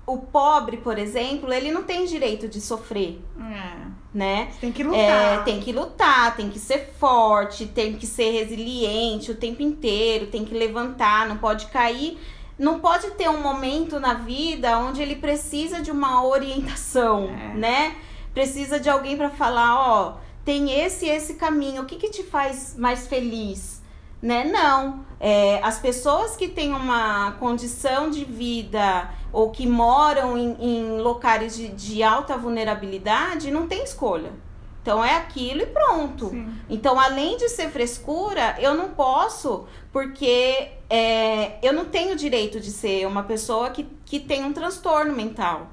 o 0.07 0.19
pobre, 0.19 0.79
por 0.79 0.99
exemplo, 0.99 1.53
ele 1.53 1.71
não 1.71 1.83
tem 1.85 2.05
direito 2.07 2.49
de 2.49 2.61
sofrer, 2.61 3.21
É. 3.41 3.87
né? 4.13 4.49
Tem 4.61 4.73
que 4.73 4.83
É, 4.83 4.87
lutar. 4.87 5.45
tem 5.45 5.61
que 5.61 5.73
lutar, 5.73 6.37
tem 6.37 6.49
que 6.51 6.59
ser 6.59 6.93
forte, 6.99 7.67
tem 7.67 7.95
que 7.95 8.07
ser 8.07 8.31
resiliente 8.31 9.31
o 9.31 9.35
tempo 9.37 9.63
inteiro, 9.63 10.27
tem 10.27 10.45
que 10.45 10.55
levantar, 10.55 11.29
não 11.29 11.37
pode 11.39 11.67
cair. 11.67 12.19
Não 12.59 12.81
pode 12.81 13.13
ter 13.13 13.29
um 13.31 13.41
momento 13.41 14.01
na 14.01 14.15
vida 14.15 14.77
onde 14.81 15.01
ele 15.01 15.15
precisa 15.15 15.81
de 15.81 15.93
uma 15.93 16.27
orientação, 16.27 17.29
É. 17.29 17.55
né? 17.55 17.97
Precisa 18.35 18.81
de 18.81 18.89
alguém 18.91 19.17
para 19.17 19.31
falar, 19.31 19.79
ó, 19.79 20.17
tem 20.45 20.73
esse 20.73 21.07
e 21.07 21.09
esse 21.11 21.35
caminho, 21.35 21.83
o 21.83 21.87
que 21.87 21.95
que 21.97 22.11
te 22.11 22.25
faz 22.25 22.75
mais 22.77 23.07
feliz? 23.07 23.78
Né? 24.21 24.45
Não. 24.45 25.07
É, 25.21 25.61
as 25.63 25.79
pessoas 25.79 26.37
que 26.37 26.49
têm 26.49 26.73
uma 26.73 27.33
condição 27.33 28.09
de 28.11 28.25
vida 28.25 29.11
ou 29.33 29.51
que 29.51 29.67
moram 29.67 30.37
em, 30.37 30.57
em 30.61 31.01
locais 31.01 31.57
de, 31.57 31.69
de 31.69 32.03
alta 32.03 32.37
vulnerabilidade 32.37 33.51
não 33.51 33.67
tem 33.67 33.83
escolha. 33.83 34.33
Então 34.81 35.05
é 35.05 35.17
aquilo 35.17 35.61
e 35.61 35.67
pronto. 35.67 36.31
Sim. 36.31 36.49
Então, 36.71 36.99
além 36.99 37.37
de 37.37 37.49
ser 37.49 37.69
frescura, 37.69 38.57
eu 38.59 38.75
não 38.75 38.89
posso, 38.91 39.67
porque 39.93 40.71
é, 40.89 41.59
eu 41.63 41.75
não 41.75 41.85
tenho 41.85 42.17
direito 42.17 42.59
de 42.59 42.71
ser 42.71 43.07
uma 43.07 43.23
pessoa 43.23 43.69
que, 43.69 43.87
que 44.07 44.19
tem 44.19 44.43
um 44.45 44.53
transtorno 44.53 45.13
mental, 45.13 45.67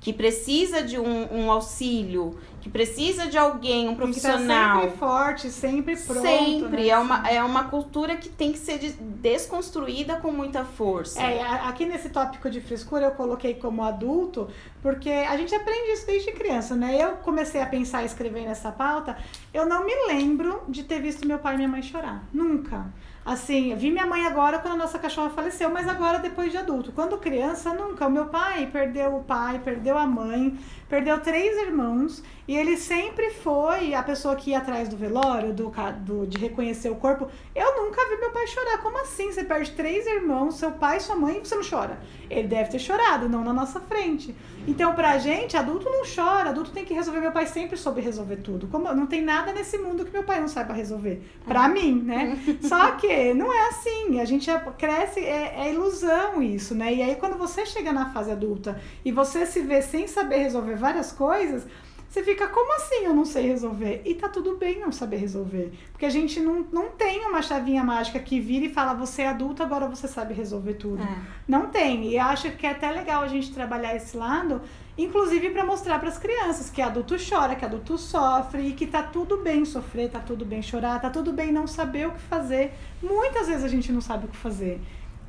que 0.00 0.12
precisa 0.12 0.82
de 0.82 0.98
um, 0.98 1.32
um 1.32 1.50
auxílio, 1.50 2.38
que 2.60 2.68
precisa 2.68 3.26
de 3.28 3.38
alguém, 3.38 3.84
um 3.88 3.94
Tem 3.94 3.94
que 3.94 4.20
profissional. 4.20 4.80
sempre 4.82 4.96
forte, 4.98 5.50
sempre 5.50 5.96
pronto. 5.96 6.20
Sempre. 6.22 6.68
né? 6.82 6.88
É, 6.88 6.98
uma, 6.98 7.28
é 7.28 7.42
uma 7.42 7.64
cultura 7.64 8.16
que 8.16 8.28
tem 8.28 8.52
que 8.52 8.58
ser 8.58 8.78
de- 8.78 8.92
desconstruída 8.92 10.16
com 10.16 10.30
muita 10.32 10.64
força. 10.64 11.20
É, 11.22 11.40
aqui 11.42 11.86
nesse 11.86 12.08
tópico 12.10 12.50
de 12.50 12.60
frescura 12.60 13.06
eu 13.06 13.10
coloquei 13.12 13.54
como 13.54 13.82
adulto, 13.82 14.48
porque 14.82 15.10
a 15.10 15.36
gente 15.36 15.54
aprende 15.54 15.92
isso 15.92 16.06
desde 16.06 16.32
criança, 16.32 16.74
né? 16.74 16.96
Eu 17.00 17.12
comecei 17.18 17.60
a 17.62 17.66
pensar 17.66 18.02
e 18.02 18.06
escrever 18.06 18.42
nessa 18.46 18.70
pauta, 18.72 19.16
eu 19.54 19.64
não 19.66 19.84
me 19.86 19.92
lembro 20.08 20.62
de 20.68 20.82
ter 20.82 21.00
visto 21.00 21.26
meu 21.26 21.38
pai 21.38 21.54
e 21.54 21.56
minha 21.56 21.68
mãe 21.68 21.82
chorar. 21.82 22.24
Nunca. 22.32 22.86
Assim, 23.30 23.72
eu 23.72 23.76
vi 23.76 23.90
minha 23.90 24.06
mãe 24.06 24.24
agora 24.24 24.58
quando 24.58 24.72
a 24.72 24.76
nossa 24.76 24.98
cachorra 24.98 25.28
faleceu, 25.28 25.68
mas 25.68 25.86
agora 25.86 26.18
depois 26.18 26.50
de 26.50 26.56
adulto. 26.56 26.92
Quando 26.92 27.18
criança, 27.18 27.74
nunca. 27.74 28.06
O 28.06 28.10
meu 28.10 28.24
pai 28.26 28.66
perdeu 28.72 29.16
o 29.16 29.22
pai, 29.22 29.60
perdeu 29.62 29.98
a 29.98 30.06
mãe, 30.06 30.58
perdeu 30.88 31.20
três 31.20 31.54
irmãos, 31.58 32.22
e 32.46 32.56
ele 32.56 32.78
sempre 32.78 33.28
foi 33.30 33.92
a 33.92 34.02
pessoa 34.02 34.34
que 34.34 34.52
ia 34.52 34.58
atrás 34.58 34.88
do 34.88 34.96
velório, 34.96 35.52
do, 35.52 35.70
do- 35.98 36.26
de 36.26 36.38
reconhecer 36.38 36.88
o 36.88 36.94
corpo. 36.96 37.28
Eu 37.54 37.84
nunca 37.84 38.00
vi 38.08 38.16
meu 38.18 38.30
pai 38.30 38.46
chorar. 38.46 38.78
Como 38.78 38.98
assim? 39.02 39.30
Você 39.30 39.44
perde 39.44 39.72
três 39.72 40.06
irmãos, 40.06 40.54
seu 40.56 40.70
pai 40.70 40.98
sua 40.98 41.14
mãe, 41.14 41.36
e 41.36 41.40
você 41.46 41.54
não 41.54 41.62
chora? 41.68 42.00
Ele 42.30 42.48
deve 42.48 42.70
ter 42.70 42.78
chorado, 42.78 43.28
não 43.28 43.44
na 43.44 43.52
nossa 43.52 43.78
frente. 43.78 44.34
Então, 44.66 44.94
pra 44.94 45.18
gente, 45.18 45.54
adulto 45.54 45.84
não 45.90 46.02
chora, 46.02 46.48
adulto 46.48 46.70
tem 46.70 46.84
que 46.86 46.94
resolver. 46.94 47.20
Meu 47.20 47.32
pai 47.32 47.46
sempre 47.46 47.76
soube 47.76 48.00
resolver 48.00 48.36
tudo. 48.36 48.68
Como 48.68 48.90
não 48.94 49.06
tem 49.06 49.20
nada 49.20 49.52
nesse 49.52 49.76
mundo 49.76 50.04
que 50.06 50.10
meu 50.12 50.22
pai 50.24 50.40
não 50.40 50.48
saiba 50.48 50.72
resolver. 50.72 51.22
Pra 51.46 51.68
mim, 51.68 52.00
né? 52.02 52.38
Só 52.62 52.92
que 52.92 53.17
não 53.34 53.52
é 53.52 53.68
assim. 53.68 54.20
A 54.20 54.24
gente 54.24 54.50
cresce, 54.76 55.20
é, 55.20 55.54
é 55.56 55.72
ilusão 55.72 56.42
isso, 56.42 56.74
né? 56.74 56.94
E 56.94 57.02
aí, 57.02 57.16
quando 57.16 57.36
você 57.36 57.66
chega 57.66 57.92
na 57.92 58.10
fase 58.10 58.30
adulta 58.30 58.80
e 59.04 59.12
você 59.12 59.46
se 59.46 59.60
vê 59.60 59.82
sem 59.82 60.06
saber 60.06 60.38
resolver 60.38 60.76
várias 60.76 61.12
coisas, 61.12 61.66
você 62.08 62.22
fica, 62.22 62.48
como 62.48 62.74
assim 62.74 63.04
eu 63.04 63.12
não 63.12 63.26
sei 63.26 63.46
resolver? 63.46 64.00
E 64.04 64.14
tá 64.14 64.28
tudo 64.28 64.56
bem 64.56 64.80
não 64.80 64.90
saber 64.90 65.18
resolver. 65.18 65.72
Porque 65.92 66.06
a 66.06 66.10
gente 66.10 66.40
não, 66.40 66.66
não 66.72 66.88
tem 66.88 67.24
uma 67.26 67.42
chavinha 67.42 67.84
mágica 67.84 68.18
que 68.18 68.40
vira 68.40 68.64
e 68.64 68.72
fala, 68.72 68.94
você 68.94 69.22
é 69.22 69.28
adulto, 69.28 69.62
agora 69.62 69.86
você 69.86 70.08
sabe 70.08 70.32
resolver 70.32 70.74
tudo. 70.74 71.02
É. 71.02 71.18
Não 71.46 71.66
tem. 71.66 72.10
E 72.10 72.18
acho 72.18 72.50
que 72.52 72.66
é 72.66 72.70
até 72.70 72.90
legal 72.90 73.22
a 73.22 73.28
gente 73.28 73.52
trabalhar 73.52 73.94
esse 73.94 74.16
lado, 74.16 74.62
inclusive 74.98 75.50
para 75.50 75.64
mostrar 75.64 76.00
para 76.00 76.08
as 76.08 76.18
crianças 76.18 76.68
que 76.68 76.82
adulto 76.82 77.14
chora, 77.16 77.54
que 77.54 77.64
adulto 77.64 77.96
sofre 77.96 78.68
e 78.68 78.72
que 78.72 78.86
tá 78.86 79.02
tudo 79.02 79.38
bem 79.38 79.64
sofrer, 79.64 80.10
tá 80.10 80.18
tudo 80.18 80.44
bem 80.44 80.60
chorar, 80.60 81.00
tá 81.00 81.08
tudo 81.08 81.32
bem 81.32 81.52
não 81.52 81.68
saber 81.68 82.08
o 82.08 82.10
que 82.10 82.20
fazer. 82.20 82.74
Muitas 83.00 83.46
vezes 83.46 83.64
a 83.64 83.68
gente 83.68 83.92
não 83.92 84.00
sabe 84.00 84.26
o 84.26 84.28
que 84.28 84.36
fazer. 84.36 84.80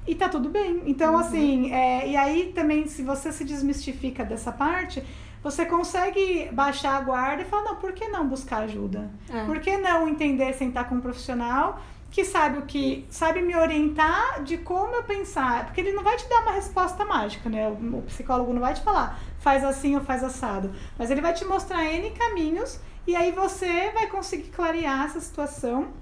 E 0.08 0.16
tá 0.16 0.28
tudo 0.28 0.50
bem. 0.50 0.82
Então, 0.88 1.16
assim, 1.16 1.72
é, 1.72 2.10
e 2.10 2.18
aí 2.18 2.52
também, 2.54 2.88
se 2.88 3.04
você 3.04 3.32
se 3.32 3.46
desmistifica 3.46 4.26
dessa 4.26 4.52
parte, 4.52 5.04
você 5.44 5.66
consegue 5.66 6.50
baixar 6.52 6.98
a 6.98 7.02
guarda 7.02 7.44
e 7.44 7.46
falar, 7.46 7.64
não, 7.64 7.76
por 7.76 7.94
que 7.94 8.08
não 8.08 8.28
buscar 8.28 8.64
ajuda? 8.64 9.12
É. 9.32 9.46
Por 9.46 9.60
que 9.60 9.78
não 9.78 10.10
entender, 10.10 10.52
sentar 10.54 10.90
com 10.90 10.96
um 10.96 11.00
profissional 11.00 11.80
que 12.12 12.26
sabe 12.26 12.60
o 12.60 12.64
que, 12.64 13.06
sabe 13.10 13.42
me 13.42 13.56
orientar 13.56 14.44
de 14.44 14.58
como 14.58 14.96
eu 14.96 15.04
pensar? 15.04 15.66
Porque 15.66 15.82
ele 15.82 15.92
não 15.92 16.04
vai 16.04 16.18
te 16.18 16.28
dar 16.28 16.42
uma 16.42 16.52
resposta 16.52 17.06
mágica, 17.06 17.50
né? 17.50 17.70
O, 17.70 18.02
psicólogo 18.04 18.54
não 18.54 18.62
vai 18.62 18.74
te 18.74 18.82
falar, 18.82 19.20
faz 19.40 19.64
assim 19.64 19.96
ou 19.96 20.02
faz 20.02 20.24
assado. 20.24 20.74
Mas 20.98 21.12
ele 21.12 21.22
vai 21.22 21.34
te 21.34 21.46
mostrar 21.46 21.86
N 21.86 22.10
caminhos 22.12 22.80
e 23.06 23.16
aí 23.16 23.32
você 23.32 23.92
vai 23.92 24.08
conseguir 24.08 24.50
clarear 24.50 25.06
essa 25.06 25.20
situação. 25.20 25.94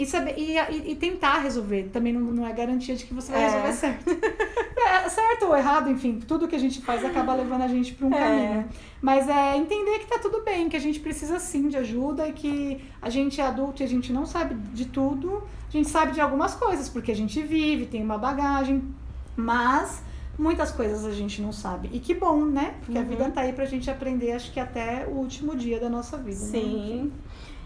E, 0.00 0.06
saber, 0.06 0.34
e, 0.38 0.56
e- 0.56 0.92
e 0.92 0.96
tentar 0.96 1.38
resolver. 1.40 1.90
Também 1.92 2.12
não, 2.12 2.20
não 2.22 2.46
é 2.46 2.52
garantia 2.52 2.96
de 2.96 3.04
que 3.04 3.12
você 3.14 3.30
vai 3.32 3.42
É. 3.42 3.44
resolver 3.46 3.72
certo. 3.72 4.04
É, 4.82 5.08
certo 5.10 5.44
ou 5.46 5.54
errado, 5.56 5.90
enfim, 5.90 6.18
tudo 6.26 6.48
que 6.48 6.56
a 6.56 6.58
gente 6.58 6.80
faz 6.80 7.04
acaba 7.04 7.34
levando 7.34 7.62
a 7.62 7.68
gente 7.68 7.92
para 7.94 8.06
um 8.06 8.14
É. 8.14 8.18
caminho. 8.18 8.68
Mas 9.02 9.28
é 9.28 9.56
entender 9.56 9.98
que 10.00 10.06
tá 10.06 10.18
tudo 10.18 10.42
bem, 10.42 10.68
que 10.70 10.76
a 10.76 10.80
gente 10.80 10.98
precisa 10.98 11.38
sim 11.38 11.68
de 11.68 11.76
ajuda 11.76 12.26
e 12.26 12.32
que 12.32 12.80
a 13.00 13.10
gente 13.10 13.40
é 13.40 13.44
adulto 13.44 13.82
e 13.82 13.84
a 13.84 13.88
gente 13.88 14.10
não 14.10 14.24
sabe 14.24 14.54
de 14.72 14.86
tudo. 14.86 15.42
A 15.68 15.70
gente 15.70 15.88
sabe 15.88 16.12
de 16.12 16.20
algumas 16.20 16.54
coisas, 16.54 16.88
porque 16.88 17.12
a 17.12 17.14
gente 17.14 17.40
vive, 17.42 17.84
tem 17.86 18.02
uma 18.02 18.16
bagagem, 18.18 18.82
mas 19.36 20.02
muitas 20.38 20.72
coisas 20.72 21.04
a 21.04 21.12
gente 21.12 21.40
não 21.42 21.52
sabe. 21.52 21.90
E 21.92 22.00
que 22.00 22.14
bom, 22.14 22.44
né? 22.46 22.74
Porque 22.80 22.96
a 22.98 23.02
Uhum. 23.02 23.06
vida 23.08 23.30
tá 23.30 23.42
aí 23.42 23.52
pra 23.52 23.66
gente 23.66 23.90
aprender, 23.90 24.32
acho 24.32 24.50
que 24.50 24.58
até 24.58 25.06
o 25.06 25.10
último 25.16 25.54
dia 25.54 25.78
da 25.78 25.90
nossa 25.90 26.16
vida. 26.16 26.38
né? 26.40 27.06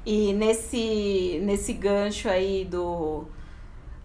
E 0.05 0.33
nesse, 0.33 1.41
nesse 1.43 1.73
gancho 1.73 2.29
aí 2.29 2.65
do 2.65 3.27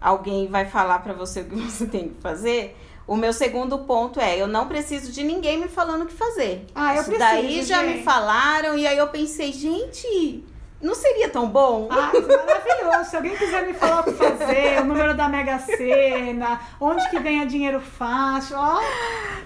alguém 0.00 0.46
vai 0.48 0.64
falar 0.64 1.00
pra 1.00 1.12
você 1.12 1.40
o 1.42 1.44
que 1.44 1.56
você 1.60 1.86
tem 1.86 2.08
que 2.08 2.20
fazer, 2.20 2.76
o 3.06 3.16
meu 3.16 3.32
segundo 3.32 3.80
ponto 3.80 4.20
é, 4.20 4.40
eu 4.40 4.46
não 4.46 4.68
preciso 4.68 5.12
de 5.12 5.22
ninguém 5.22 5.58
me 5.58 5.68
falando 5.68 6.02
o 6.02 6.06
que 6.06 6.14
fazer. 6.14 6.64
Ah, 6.74 6.94
eu 6.94 7.02
Isso 7.02 7.10
preciso, 7.10 7.30
daí 7.30 7.62
já 7.62 7.82
me 7.82 8.02
falaram 8.02 8.78
e 8.78 8.86
aí 8.86 8.96
eu 8.96 9.08
pensei, 9.08 9.52
gente, 9.52 10.44
não 10.80 10.94
seria 10.94 11.28
tão 11.28 11.48
bom? 11.48 11.88
Ah, 11.90 12.10
maravilhoso. 12.12 13.10
Se 13.10 13.16
alguém 13.16 13.36
quiser 13.36 13.66
me 13.66 13.74
falar 13.74 14.00
o 14.00 14.04
que 14.04 14.12
fazer, 14.12 14.80
o 14.80 14.84
número 14.84 15.14
da 15.14 15.28
Mega 15.28 15.58
Sena, 15.58 16.60
onde 16.80 17.08
que 17.10 17.18
ganha 17.18 17.44
dinheiro 17.46 17.80
fácil, 17.80 18.56
ó. 18.58 18.80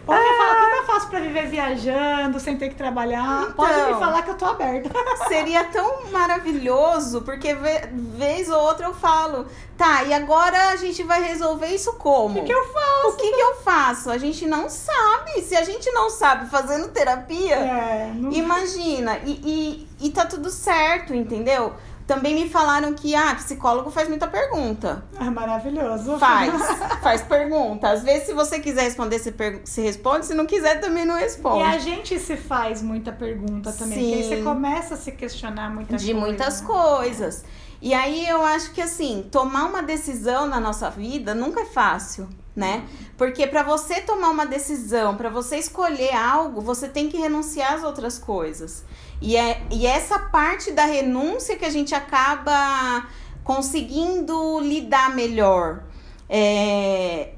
Pode 0.07 0.21
me 0.23 0.37
falar 0.37 0.55
como 0.62 0.75
eu 0.76 0.85
faço 0.85 1.09
pra 1.09 1.19
viver 1.21 1.47
viajando, 1.47 2.38
sem 2.38 2.57
ter 2.59 2.69
que 2.69 2.75
trabalhar. 2.75 3.53
Pode 3.57 3.73
me 3.75 3.81
Então. 3.81 3.99
falar 4.00 4.23
que 4.23 4.31
eu 4.31 4.37
tô 4.37 4.45
aberta. 4.45 4.91
Seria 5.29 5.64
tão 5.64 6.05
maravilhoso, 6.11 7.23
porque 7.23 7.55
ve- 7.55 7.88
vez 7.93 8.50
ou 8.50 8.61
outra 8.61 8.87
eu 8.87 8.95
falo, 8.95 9.47
tá, 9.79 10.05
e 10.05 10.12
agora 10.12 10.69
a 10.71 10.76
gente 10.76 11.03
vai 11.03 11.23
resolver 11.23 11.69
isso 11.69 11.95
como? 11.95 12.38
O 12.38 12.43
que, 12.43 12.47
que 12.49 12.53
eu 12.53 12.64
faço? 12.73 13.09
O 13.09 13.12
que, 13.17 13.33
que 13.33 13.41
eu 13.41 13.55
faço? 13.62 14.11
A 14.11 14.19
gente 14.19 14.47
não 14.47 14.69
sabe. 14.69 15.41
Se 15.43 15.57
a 15.57 15.64
gente 15.64 15.91
não 15.93 16.11
sabe 16.11 16.50
fazendo 16.50 16.88
terapia, 16.88 17.57
É, 17.57 18.12
não... 18.14 18.31
imagina. 18.31 19.19
E, 19.25 19.31
e, 19.43 19.88
e 20.07 20.11
tá 20.11 20.25
tudo 20.27 20.51
certo, 20.51 21.15
entendeu? 21.15 21.73
Também 22.07 22.35
me 22.35 22.51
falaram 22.51 22.93
que, 22.93 23.15
ah, 23.15 23.35
psicólogo 23.35 23.91
faz 23.91 24.11
muita 24.11 24.27
pergunta. 24.29 25.03
é 25.19 25.25
maravilhoso. 25.31 26.19
Faz, 26.19 26.53
faz 27.03 27.23
pergunta. 27.23 27.89
Às 27.89 28.03
vezes, 28.03 28.27
se 28.27 28.35
você 28.35 28.61
quiser 28.61 28.83
responder, 28.83 29.19
per- 29.33 29.63
você 29.65 29.81
responde. 29.81 30.27
Se 30.27 30.35
não 30.35 30.45
quiser, 30.45 30.81
também 30.83 31.07
não 31.07 31.17
E 31.17 31.23
responde. 31.23 31.63
a 31.63 31.79
gente 31.79 32.19
se 32.19 32.37
faz 32.37 32.83
muita 32.83 33.11
pergunta 33.11 33.73
também. 33.73 33.99
Sim. 33.99 34.11
Porque 34.11 34.23
aí 34.23 34.29
você 34.39 34.43
começa 34.45 34.95
a 34.95 34.97
se 34.99 35.13
questionar 35.13 35.71
muita 35.75 35.97
de 35.97 36.13
coisa. 36.13 36.21
muitas 36.27 36.61
coisas. 36.61 37.43
E 37.85 37.93
aí 37.93 38.26
eu 38.26 38.43
acho 38.43 38.73
que 38.73 38.81
assim, 38.81 39.29
tomar 39.31 39.67
uma 39.67 39.83
decisão 39.83 40.47
na 40.47 40.59
nossa 40.59 40.88
vida 40.88 41.35
nunca 41.35 41.61
é 41.61 41.64
fácil, 41.67 42.26
né? 42.57 42.88
Porque 43.14 43.47
para 43.47 43.62
você 43.62 44.00
tomar 44.00 44.31
uma 44.31 44.47
decisão, 44.47 45.19
para 45.19 45.29
você 45.29 45.59
escolher 45.59 46.14
algo, 46.14 46.62
você 46.62 46.88
tem 46.88 47.11
que 47.11 47.19
renunciar 47.19 47.75
às 47.75 47.85
outras 47.85 48.19
coisas. 48.19 48.87
E 49.21 49.37
é 49.37 49.62
e 49.71 49.87
essa 49.87 50.19
parte 50.19 50.73
da 50.73 50.87
renúncia 50.87 51.59
que 51.59 51.64
a 51.67 51.69
gente 51.69 51.95
acaba 51.95 53.07
conseguindo 53.45 54.61
lidar 54.61 55.14
melhor. 55.14 55.85
É, 56.26 57.35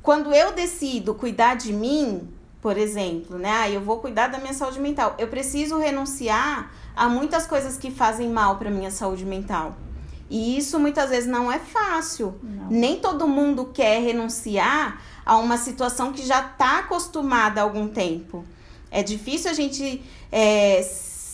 quando 0.00 0.32
eu 0.32 0.52
decido 0.52 1.12
cuidar 1.12 1.56
de 1.56 1.72
mim, 1.72 2.32
por 2.62 2.78
exemplo, 2.78 3.36
né? 3.36 3.50
Ah, 3.50 3.68
eu 3.68 3.80
vou 3.80 3.98
cuidar 3.98 4.28
da 4.28 4.38
minha 4.38 4.54
saúde 4.54 4.78
mental. 4.78 5.16
Eu 5.18 5.26
preciso 5.26 5.76
renunciar 5.76 6.70
a 6.94 7.08
muitas 7.08 7.48
coisas 7.48 7.76
que 7.76 7.90
fazem 7.90 8.28
mal 8.28 8.58
para 8.58 8.70
minha 8.70 8.92
saúde 8.92 9.24
mental. 9.24 9.74
E 10.30 10.58
isso 10.58 10.78
muitas 10.78 11.10
vezes 11.10 11.28
não 11.28 11.50
é 11.50 11.58
fácil. 11.58 12.38
Não. 12.42 12.70
Nem 12.70 12.98
todo 12.98 13.26
mundo 13.26 13.70
quer 13.72 14.02
renunciar 14.02 15.00
a 15.24 15.36
uma 15.36 15.56
situação 15.56 16.12
que 16.12 16.24
já 16.24 16.40
está 16.40 16.80
acostumada 16.80 17.60
há 17.60 17.64
algum 17.64 17.88
tempo. 17.88 18.44
É 18.90 19.02
difícil 19.02 19.50
a 19.50 19.54
gente 19.54 20.02
é, 20.30 20.82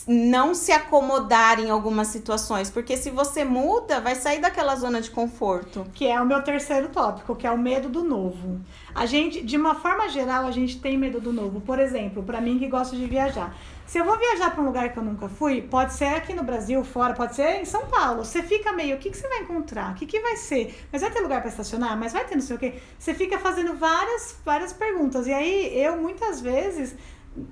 não 0.07 0.55
se 0.55 0.71
acomodar 0.71 1.59
em 1.59 1.71
algumas 1.71 2.09
situações, 2.09 2.71
porque 2.71 2.97
se 2.97 3.11
você 3.11 3.45
muda, 3.45 4.01
vai 4.01 4.15
sair 4.15 4.41
daquela 4.41 4.77
zona 4.77 5.01
de 5.01 5.11
conforto. 5.11 5.87
Que 5.95 6.07
é 6.07 6.21
o 6.21 6.27
meu 6.27 6.43
terceiro 6.43 6.89
tópico, 6.89 7.35
que 7.35 7.47
é 7.47 7.51
o 7.51 7.59
medo 7.59 7.89
do 7.89 8.05
novo. 8.05 8.61
A 8.95 9.07
gente, 9.07 9.43
de 9.43 9.57
uma 9.57 9.75
forma 9.75 10.09
geral, 10.09 10.47
a 10.47 10.51
gente 10.51 10.79
tem 10.79 10.99
medo 10.99 11.21
do 11.21 11.33
novo. 11.33 11.61
Por 11.61 11.79
exemplo, 11.79 12.23
para 12.23 12.41
mim 12.41 12.59
que 12.59 12.69
gosta 12.69 12.95
de 12.95 13.07
viajar. 13.07 13.57
Se 13.87 13.99
eu 13.99 14.05
vou 14.05 14.19
viajar 14.19 14.51
para 14.51 14.63
um 14.63 14.67
lugar 14.67 14.93
que 14.93 14.99
eu 14.99 15.03
nunca 15.03 15.29
fui, 15.29 15.61
pode 15.61 15.93
ser 15.93 16.07
aqui 16.07 16.33
no 16.33 16.43
Brasil, 16.43 16.83
fora, 16.85 17.13
pode 17.13 17.35
ser 17.35 17.61
em 17.61 17.65
São 17.65 17.87
Paulo. 17.87 18.25
Você 18.25 18.43
fica 18.43 18.73
meio, 18.73 18.97
o 18.97 18.99
que, 18.99 19.11
que 19.11 19.17
você 19.17 19.29
vai 19.29 19.41
encontrar? 19.41 19.93
O 19.93 19.95
que, 19.95 20.07
que 20.07 20.21
vai 20.21 20.37
ser? 20.37 20.75
Mas 20.91 21.03
vai 21.03 21.11
ter 21.11 21.21
lugar 21.21 21.41
para 21.41 21.51
estacionar? 21.51 21.97
Mas 21.99 22.13
vai 22.13 22.25
ter 22.25 22.35
não 22.35 22.43
sei 22.43 22.57
o 22.57 22.59
quê? 22.59 22.75
Você 22.99 23.13
fica 23.13 23.39
fazendo 23.39 23.75
várias, 23.75 24.39
várias 24.45 24.73
perguntas. 24.73 25.27
E 25.27 25.33
aí, 25.33 25.79
eu 25.79 25.97
muitas 25.99 26.41
vezes 26.41 26.95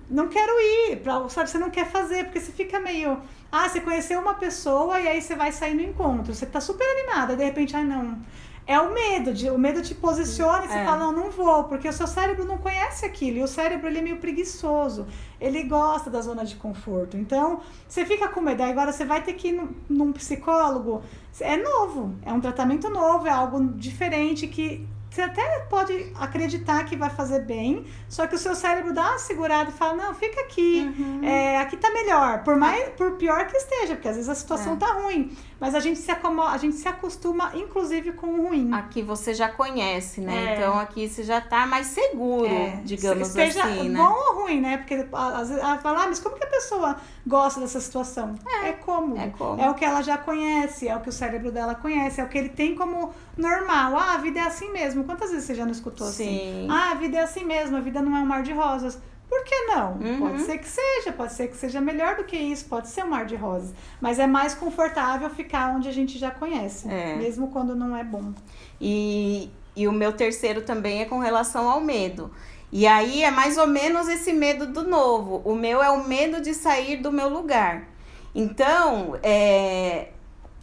não 0.09 0.29
quero 0.29 0.53
ir, 0.61 0.97
pra, 1.03 1.29
sabe? 1.29 1.51
Você 1.51 1.59
não 1.59 1.71
quer 1.71 1.87
fazer, 1.91 2.25
porque 2.25 2.41
você 2.41 2.53
fica 2.53 2.79
meio. 2.81 3.19
Ah, 3.51 3.69
você 3.69 3.81
conheceu 3.81 4.21
uma 4.21 4.35
pessoa 4.35 5.01
e 5.01 5.09
aí 5.09 5.21
você 5.21 5.35
vai 5.35 5.53
sair 5.53 5.75
no 5.75 5.83
encontro. 5.83 6.35
Você 6.35 6.47
tá 6.47 6.61
super 6.61 6.85
animada, 6.85 7.37
de 7.37 7.45
repente, 7.45 7.75
ai 7.77 7.85
não. 7.85 8.19
É 8.65 8.79
o 8.81 8.95
medo, 8.95 9.35
de, 9.35 9.51
o 9.51 9.59
medo 9.59 9.83
te 9.83 9.93
posiciona 9.93 10.65
e 10.65 10.69
você 10.69 10.79
É. 10.79 10.85
fala, 10.85 10.99
não, 10.99 11.13
não 11.13 11.31
vou, 11.33 11.65
porque 11.65 11.89
o 11.89 11.93
seu 11.93 12.07
cérebro 12.07 12.45
não 12.45 12.59
conhece 12.59 13.05
aquilo. 13.05 13.39
E 13.39 13.43
o 13.43 13.49
cérebro 13.49 13.89
ele 13.89 13.99
é 13.99 14.03
meio 14.03 14.19
preguiçoso. 14.19 15.05
Ele 15.41 15.65
gosta 15.65 16.09
da 16.09 16.21
zona 16.21 16.45
de 16.45 16.55
conforto. 16.55 17.17
Então, 17.17 17.61
você 17.89 18.05
fica 18.07 18.29
com 18.29 18.41
medo. 18.41 18.63
Aí 18.63 18.71
Agora 18.71 18.93
você 18.93 19.05
vai 19.05 19.21
ter 19.21 19.33
que 19.33 19.49
ir 19.49 19.53
num, 19.53 19.69
num 19.89 20.13
psicólogo. 20.13 21.03
É 21.41 21.57
novo, 21.57 22.15
é 22.23 22.33
um 22.33 22.41
tratamento 22.41 22.89
novo, 22.89 23.27
é 23.27 23.31
algo 23.31 23.65
diferente 23.75 24.47
que 24.47 24.87
você 25.13 25.21
até 25.21 25.43
pode 25.69 26.11
acreditar 26.19 26.85
que 26.85 26.97
vai 26.97 27.11
fazer 27.11 27.41
bem, 27.41 27.85
só 28.09 28.27
que 28.27 28.35
o 28.35 28.39
seu 28.39 28.55
cérebro 28.55 28.95
dá 28.95 29.11
uma 29.11 29.19
segurada 29.19 29.69
e 29.69 29.73
fala, 29.73 29.95
não, 29.95 30.15
fica 30.15 30.41
aqui, 30.41 30.91
é, 31.23 31.59
aqui 31.59 31.77
tá 31.77 31.91
melhor, 31.93 32.43
por 32.43 32.57
mais, 32.57 32.89
por 32.91 33.13
pior 33.13 33.47
que 33.47 33.55
esteja, 33.57 33.95
porque 33.95 34.09
às 34.09 34.17
vezes 34.17 34.31
a 34.31 34.35
situação 34.35 34.73
É. 34.73 34.77
tá 34.77 34.87
ruim, 34.95 35.37
mas 35.63 35.77
a 35.77 35.79
gente 35.81 36.01
se 36.01 36.11
acomoda, 36.11 36.51
a 36.51 36.59
gente 36.59 36.75
se 36.75 36.89
acostuma, 36.89 37.53
inclusive, 37.55 38.11
com 38.15 38.27
o 38.27 38.49
ruim. 38.49 38.73
Aqui 38.73 39.01
você 39.01 39.33
já 39.33 39.49
conhece, 39.49 40.21
né? 40.21 40.55
É. 40.55 40.57
Então 40.57 40.77
aqui 40.77 41.09
você 41.09 41.23
já 41.23 41.41
tá 41.41 41.69
mais 41.69 41.87
seguro, 41.87 42.49
É, 42.49 42.81
digamos 42.85 43.29
esteja 43.29 43.63
assim, 43.63 43.89
né? 43.89 43.97
bom 43.97 44.13
ou 44.13 44.43
ruim, 44.43 44.61
né? 44.61 44.79
Porque 44.79 45.07
às 45.13 45.49
vezes 45.51 45.63
ela 45.63 45.79
fala, 45.79 46.03
ah, 46.03 46.07
mas 46.09 46.19
como 46.19 46.35
que 46.35 46.43
a 46.43 46.49
pessoa 46.49 46.97
gosta 47.25 47.61
dessa 47.61 47.79
situação? 47.81 48.35
É, 48.65 48.73
cômodo. 48.73 49.21
é 49.21 49.29
cômodo. 49.29 49.63
É 49.63 49.71
o 49.71 49.75
que 49.75 49.85
ela 49.85 50.03
já 50.03 50.19
conhece, 50.19 50.89
é 50.89 50.97
o 50.97 51.01
que 51.01 51.11
o 51.11 51.13
cérebro 51.13 51.53
dela 51.53 51.77
conhece, 51.77 52.21
é 52.21 52.25
o 52.25 52.29
que 52.29 52.39
ele 52.39 52.49
tem 52.49 52.75
como 52.75 53.13
normal. 53.37 53.97
Ah, 53.97 54.15
a 54.15 54.19
vida 54.19 54.41
é 54.41 54.43
assim 54.43 54.73
mesmo. 54.73 55.05
Quantas 55.05 55.31
vezes 55.31 55.45
você 55.47 55.55
já 55.55 55.65
não 55.65 55.71
escutou 55.71 56.09
assim? 56.09 56.25
Sim. 56.41 56.69
Ah, 56.69 56.91
a 56.91 56.95
vida 56.97 57.19
é 57.19 57.23
assim 57.23 57.45
mesmo, 57.45 57.77
a 57.77 57.81
vida 57.81 58.03
não 58.03 58.17
é 58.17 58.21
um 58.21 58.27
mar 58.27 58.43
de 58.43 58.53
rosas. 58.53 59.01
Por 59.29 59.45
que 59.45 59.55
não? 59.67 59.95
Uhum. 59.95 60.19
Pode 60.19 60.43
ser 60.43 60.59
que 60.59 60.69
seja, 60.69 61.13
pode 61.13 61.33
ser 61.33 61.49
que 61.49 61.57
seja 61.57 61.81
melhor 61.81 62.17
do 62.17 62.25
que 62.25 62.37
isso, 62.37 62.67
pode 62.67 62.89
ser 62.89 63.05
um 63.05 63.09
mar 63.09 63.25
de 63.25 63.35
rosas. 63.35 63.73
Mas 64.01 64.19
é 64.19 64.27
mais 64.27 64.55
confortável 64.55 65.31
ficar 65.31 65.75
onde 65.75 65.89
a 65.89 65.93
gente 65.93 66.19
já 66.19 66.31
conhece, 66.31 66.89
É. 66.89 67.17
mesmo 67.17 67.49
quando 67.49 67.75
não 67.75 67.97
é 67.97 68.05
bom. 68.05 68.33
E, 68.81 69.51
e 69.75 69.89
o 69.89 69.93
meu 69.93 70.13
terceiro 70.13 70.63
também 70.63 71.01
é 71.01 71.05
com 71.07 71.19
relação 71.19 71.69
ao 71.69 71.81
medo. 71.81 72.31
E 72.71 72.87
aí 72.87 73.23
é 73.23 73.31
mais 73.31 73.59
ou 73.59 73.67
menos 73.67 74.09
esse 74.09 74.33
medo 74.33 74.67
do 74.67 74.83
novo. 74.83 75.43
O 75.45 75.55
meu 75.55 75.83
é 75.83 75.91
o 75.91 76.07
medo 76.07 76.41
de 76.41 76.55
sair 76.55 76.97
do 76.99 77.11
meu 77.13 77.29
lugar. 77.29 77.89
Então, 78.35 79.19
é, 79.23 80.09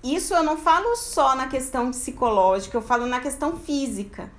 isso 0.04 0.34
eu 0.34 0.42
não 0.42 0.58
falo 0.58 0.96
só 0.96 1.36
na 1.36 1.48
questão 1.48 1.92
psicológica, 1.92 2.78
eu 2.78 2.82
falo 2.82 3.06
na 3.06 3.20
questão 3.20 3.58
física. 3.58 4.32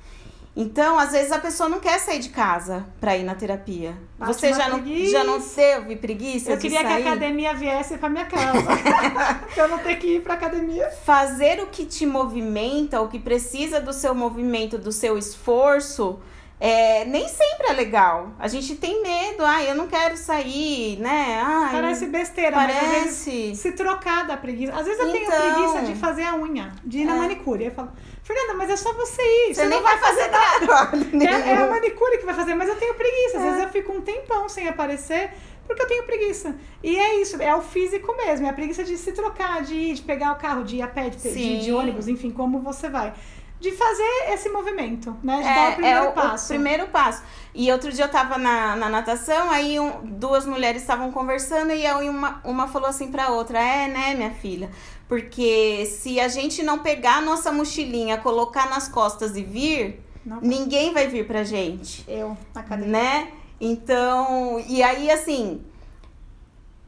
Então, 0.60 0.98
às 0.98 1.12
vezes 1.12 1.32
a 1.32 1.38
pessoa 1.38 1.70
não 1.70 1.80
quer 1.80 1.98
sair 1.98 2.18
de 2.18 2.28
casa 2.28 2.84
para 3.00 3.16
ir 3.16 3.22
na 3.22 3.34
terapia. 3.34 3.94
Bate 4.18 4.34
Você 4.34 4.52
já 4.52 4.68
não, 4.68 4.84
já 5.06 5.24
não 5.24 5.40
teve 5.40 5.96
preguiça 5.96 6.50
Eu 6.52 6.58
queria 6.58 6.80
que 6.80 6.84
sair? 6.84 7.06
a 7.06 7.12
academia 7.12 7.54
viesse 7.54 7.96
pra 7.96 8.10
minha 8.10 8.26
casa. 8.26 8.60
pra 9.54 9.64
eu 9.64 9.68
não 9.68 9.78
ter 9.78 9.96
que 9.96 10.16
ir 10.16 10.22
pra 10.22 10.34
academia. 10.34 10.90
fazer 11.02 11.62
o 11.62 11.68
que 11.68 11.86
te 11.86 12.04
movimenta, 12.04 13.00
o 13.00 13.08
que 13.08 13.18
precisa 13.18 13.80
do 13.80 13.94
seu 13.94 14.14
movimento, 14.14 14.76
do 14.76 14.92
seu 14.92 15.16
esforço, 15.16 16.20
é, 16.60 17.06
nem 17.06 17.26
sempre 17.26 17.68
é 17.70 17.72
legal. 17.72 18.32
A 18.38 18.46
gente 18.46 18.76
tem 18.76 19.02
medo, 19.02 19.42
ah, 19.44 19.64
eu 19.64 19.74
não 19.74 19.86
quero 19.88 20.14
sair, 20.16 20.98
né? 21.00 21.40
Ai, 21.42 21.72
Parece 21.72 22.06
besteira, 22.06 22.54
mas 22.54 22.70
às 22.76 22.80
vezes 22.82 23.24
parece. 23.24 23.54
se 23.56 23.72
trocar 23.72 24.26
da 24.26 24.36
preguiça. 24.36 24.74
Às 24.74 24.84
vezes 24.84 25.00
eu 25.00 25.10
tenho 25.10 25.24
Então. 25.26 25.40
preguiça 25.54 25.80
de 25.92 25.94
fazer 25.98 26.24
a 26.24 26.34
unha, 26.36 26.70
de 26.84 26.98
ir 26.98 27.04
na 27.06 27.14
É. 27.16 27.18
manicure. 27.18 27.64
Eu 27.64 27.70
falo, 27.70 27.90
Fernanda, 28.22 28.54
mas 28.54 28.68
é 28.70 28.76
só 28.76 28.92
você 28.92 29.22
ir. 29.48 29.54
Você, 29.54 29.64
nem 29.66 29.80
vai 29.82 29.96
fazer 29.98 30.28
nada. 30.30 30.90
É, 31.24 31.48
é 31.50 31.56
a 31.56 31.66
manicure 31.70 32.18
que 32.18 32.26
vai 32.26 32.34
fazer, 32.34 32.54
mas 32.54 32.68
eu 32.68 32.76
tenho 32.76 32.94
preguiça. 32.94 33.38
Às 33.38 33.42
É. 33.44 33.46
vezes 33.46 33.62
eu 33.62 33.68
fico 33.70 33.92
um 33.92 34.02
tempão 34.02 34.48
sem 34.48 34.68
aparecer 34.68 35.30
porque 35.66 35.82
eu 35.82 35.86
tenho 35.86 36.02
preguiça. 36.02 36.56
E 36.82 36.98
é 36.98 37.20
isso, 37.22 37.40
é 37.40 37.54
o 37.54 37.62
físico 37.62 38.14
mesmo, 38.16 38.44
é 38.44 38.50
a 38.50 38.52
preguiça 38.52 38.82
de 38.84 38.98
se 38.98 39.12
trocar, 39.12 39.62
de 39.62 39.74
ir, 39.74 39.94
de 39.94 40.02
pegar 40.02 40.32
o 40.32 40.36
carro, 40.36 40.64
de 40.64 40.76
ir 40.76 40.82
a 40.82 40.88
pé, 40.88 41.08
de, 41.10 41.16
de, 41.32 41.60
de 41.60 41.72
ônibus, 41.72 42.08
enfim, 42.08 42.30
como 42.30 42.58
você 42.60 42.88
vai. 42.88 43.12
De 43.60 43.72
fazer 43.72 44.32
esse 44.32 44.48
movimento, 44.48 45.14
né? 45.22 45.36
De 45.38 45.42
dar 45.44 45.50
o 45.68 45.68
É, 45.68 45.72
primeiro 45.72 45.98
é 45.98 46.02
o, 46.02 46.10
o 46.10 46.12
passo. 46.12 46.48
primeiro 46.48 46.88
passo. 46.88 47.22
E 47.54 47.70
outro 47.70 47.92
dia 47.92 48.04
eu 48.06 48.08
tava 48.10 48.38
na, 48.38 48.74
na 48.74 48.88
natação, 48.88 49.50
aí 49.50 49.78
um- 49.78 50.00
duas 50.02 50.46
mulheres 50.46 50.80
estavam 50.80 51.12
conversando 51.12 51.70
e 51.72 51.84
aí 51.86 52.08
uma, 52.08 52.40
uma 52.44 52.66
falou 52.68 52.88
assim 52.88 53.10
pra 53.10 53.28
outra: 53.28 53.60
É, 53.60 53.86
né, 53.86 54.14
minha 54.14 54.30
filha? 54.30 54.70
Porque 55.06 55.84
se 55.86 56.18
a 56.20 56.28
gente 56.28 56.62
não 56.62 56.78
pegar 56.78 57.16
a 57.16 57.20
nossa 57.20 57.52
mochilinha, 57.52 58.16
colocar 58.16 58.70
nas 58.70 58.88
costas 58.88 59.36
e 59.36 59.42
vir, 59.42 60.00
Não, 60.24 60.40
ninguém 60.40 60.94
vai 60.94 61.06
vir 61.08 61.26
pra 61.26 61.44
gente. 61.44 62.04
eu, 62.08 62.36
na 62.54 62.60
academia. 62.62 62.92
né? 62.92 63.28
Então, 63.60 64.58
e 64.66 64.82
aí 64.82 65.10
assim, 65.10 65.60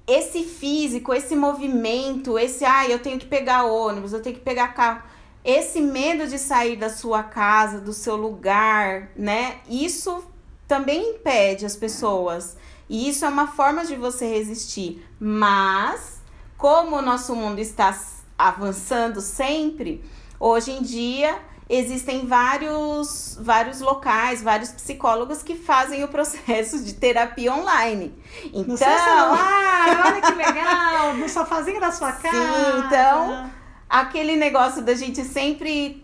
esse 0.07 0.43
físico, 0.45 1.13
esse 1.13 1.37
movimento, 1.37 2.39
esse 2.39 2.65
ah, 2.65 2.89
eu 2.89 2.99
tenho 2.99 3.19
que 3.19 3.27
pegar 3.27 3.65
ônibus, 3.65 4.13
eu 4.13 4.23
tenho 4.23 4.37
que 4.37 4.43
pegar 4.43 4.69
carro, 4.69 5.03
esse 5.45 5.81
medo 5.81 6.27
de 6.27 6.39
sair 6.39 6.77
da 6.77 6.89
sua 6.91 7.23
casa, 7.23 7.81
do 7.81 7.93
seu 7.93 8.17
lugar, 8.17 9.11
né? 9.17 9.57
Isso 9.69 10.25
também 10.69 11.17
impede 11.17 11.67
as 11.67 11.77
pessoas. 11.77 12.57
E 12.89 13.09
isso 13.09 13.25
é 13.25 13.29
uma 13.29 13.47
forma 13.49 13.85
de 13.85 13.97
você 13.97 14.27
resistir. 14.27 15.05
Mas, 15.19 16.21
como 16.57 16.97
o 16.97 17.03
nosso 17.03 17.35
mundo 17.35 17.59
está 17.59 17.97
avançando 18.39 19.21
sempre, 19.21 20.05
hoje 20.39 20.73
em 20.73 20.83
dia 20.83 21.39
existem 21.69 22.27
vários, 22.27 23.39
vários 23.41 23.81
locais, 23.81 24.43
vários 24.43 24.71
psicólogos 24.73 25.43
que 25.43 25.55
fazem 25.57 26.05
o 26.05 26.09
processo 26.09 26.83
de 26.85 26.93
terapia 26.93 27.53
online. 27.55 28.15
Então, 28.47 28.65
No 28.65 28.77
seu 28.77 28.87
celular, 28.87 30.07
olha 30.07 30.21
que 30.21 30.33
legal, 30.35 31.15
no 31.15 31.29
sofazinho 31.29 31.81
da 31.81 31.91
sua 31.91 32.13
casa. 32.13 32.79
então, 32.87 33.51
aquele 33.93 34.37
negócio 34.37 34.81
da 34.81 34.95
gente 34.95 35.23
sempre 35.23 36.03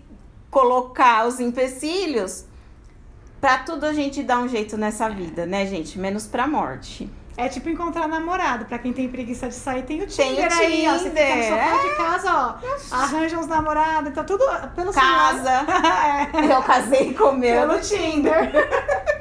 colocar 0.51 1.27
os 1.27 1.41
empecilhos, 1.41 2.45
pra 3.41 3.59
tudo 3.59 3.87
a 3.87 3.95
gente 3.95 4.23
dar 4.23 4.41
um 4.41 4.49
jeito 4.49 4.77
nessa 4.77 5.09
vida, 5.09 5.47
né, 5.47 5.65
gente? 5.65 5.99
Menos 5.99 6.27
pra 6.27 6.47
morte. 6.47 7.11
É 7.35 7.49
tipo 7.49 7.69
encontrar 7.69 8.09
namorado. 8.09 8.65
Pra 8.67 8.79
quem 8.79 8.93
tem 8.93 9.09
preguiça 9.09 9.49
de 9.49 9.55
sair, 9.55 9.85
tem 9.85 10.03
o 10.03 10.07
Tem 10.07 10.33
o 10.33 10.37
Tinder 10.37 10.59
aí, 10.59 10.89
ó. 10.89 10.99
Você 10.99 11.11
fica 11.11 11.23
no 11.23 11.43
Tinder, 11.43 11.49
sofá 11.49 11.83
de 11.83 11.97
casa, 11.97 12.35
ó. 12.35 12.97
Arranja 12.97 13.39
uns 13.39 13.47
namorados. 13.47 14.11
Então, 14.11 14.25
tudo 14.25 14.45
pelo. 14.75 14.93
Casa. 14.93 15.65
é, 16.35 16.53
Eu 16.53 16.63
casei 16.65 17.15
com 17.15 17.27
o 17.27 17.39
meu 17.39 17.69
pelo 17.69 17.81
Tinder. 17.81 18.51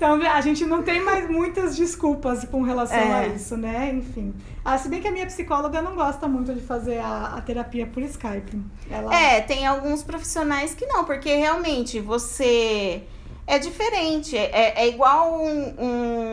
Então, 0.00 0.14
a 0.14 0.40
gente 0.40 0.64
não 0.64 0.82
tem 0.82 1.04
mais 1.04 1.28
muitas 1.28 1.76
desculpas 1.76 2.42
com 2.44 2.62
relação 2.62 2.96
a 3.12 3.24
É. 3.24 3.28
isso, 3.28 3.54
né? 3.54 3.90
Enfim. 3.92 4.32
Ah, 4.64 4.78
se 4.78 4.88
bem 4.88 4.98
que 4.98 5.06
a 5.06 5.10
minha 5.12 5.26
psicóloga 5.26 5.82
não 5.82 5.94
gosta 5.94 6.26
muito 6.26 6.54
de 6.54 6.62
fazer 6.62 6.96
a, 7.00 7.34
a 7.36 7.40
terapia 7.42 7.86
por 7.86 8.02
Skype. 8.04 8.62
Ela... 8.90 9.14
É, 9.14 9.42
tem 9.42 9.66
alguns 9.66 10.02
profissionais 10.02 10.72
que 10.72 10.86
não, 10.86 11.04
porque 11.04 11.34
realmente 11.34 12.00
você 12.00 13.02
é 13.46 13.58
diferente. 13.58 14.38
É, 14.38 14.84
é 14.84 14.88
igual 14.88 15.34
um, 15.38 15.74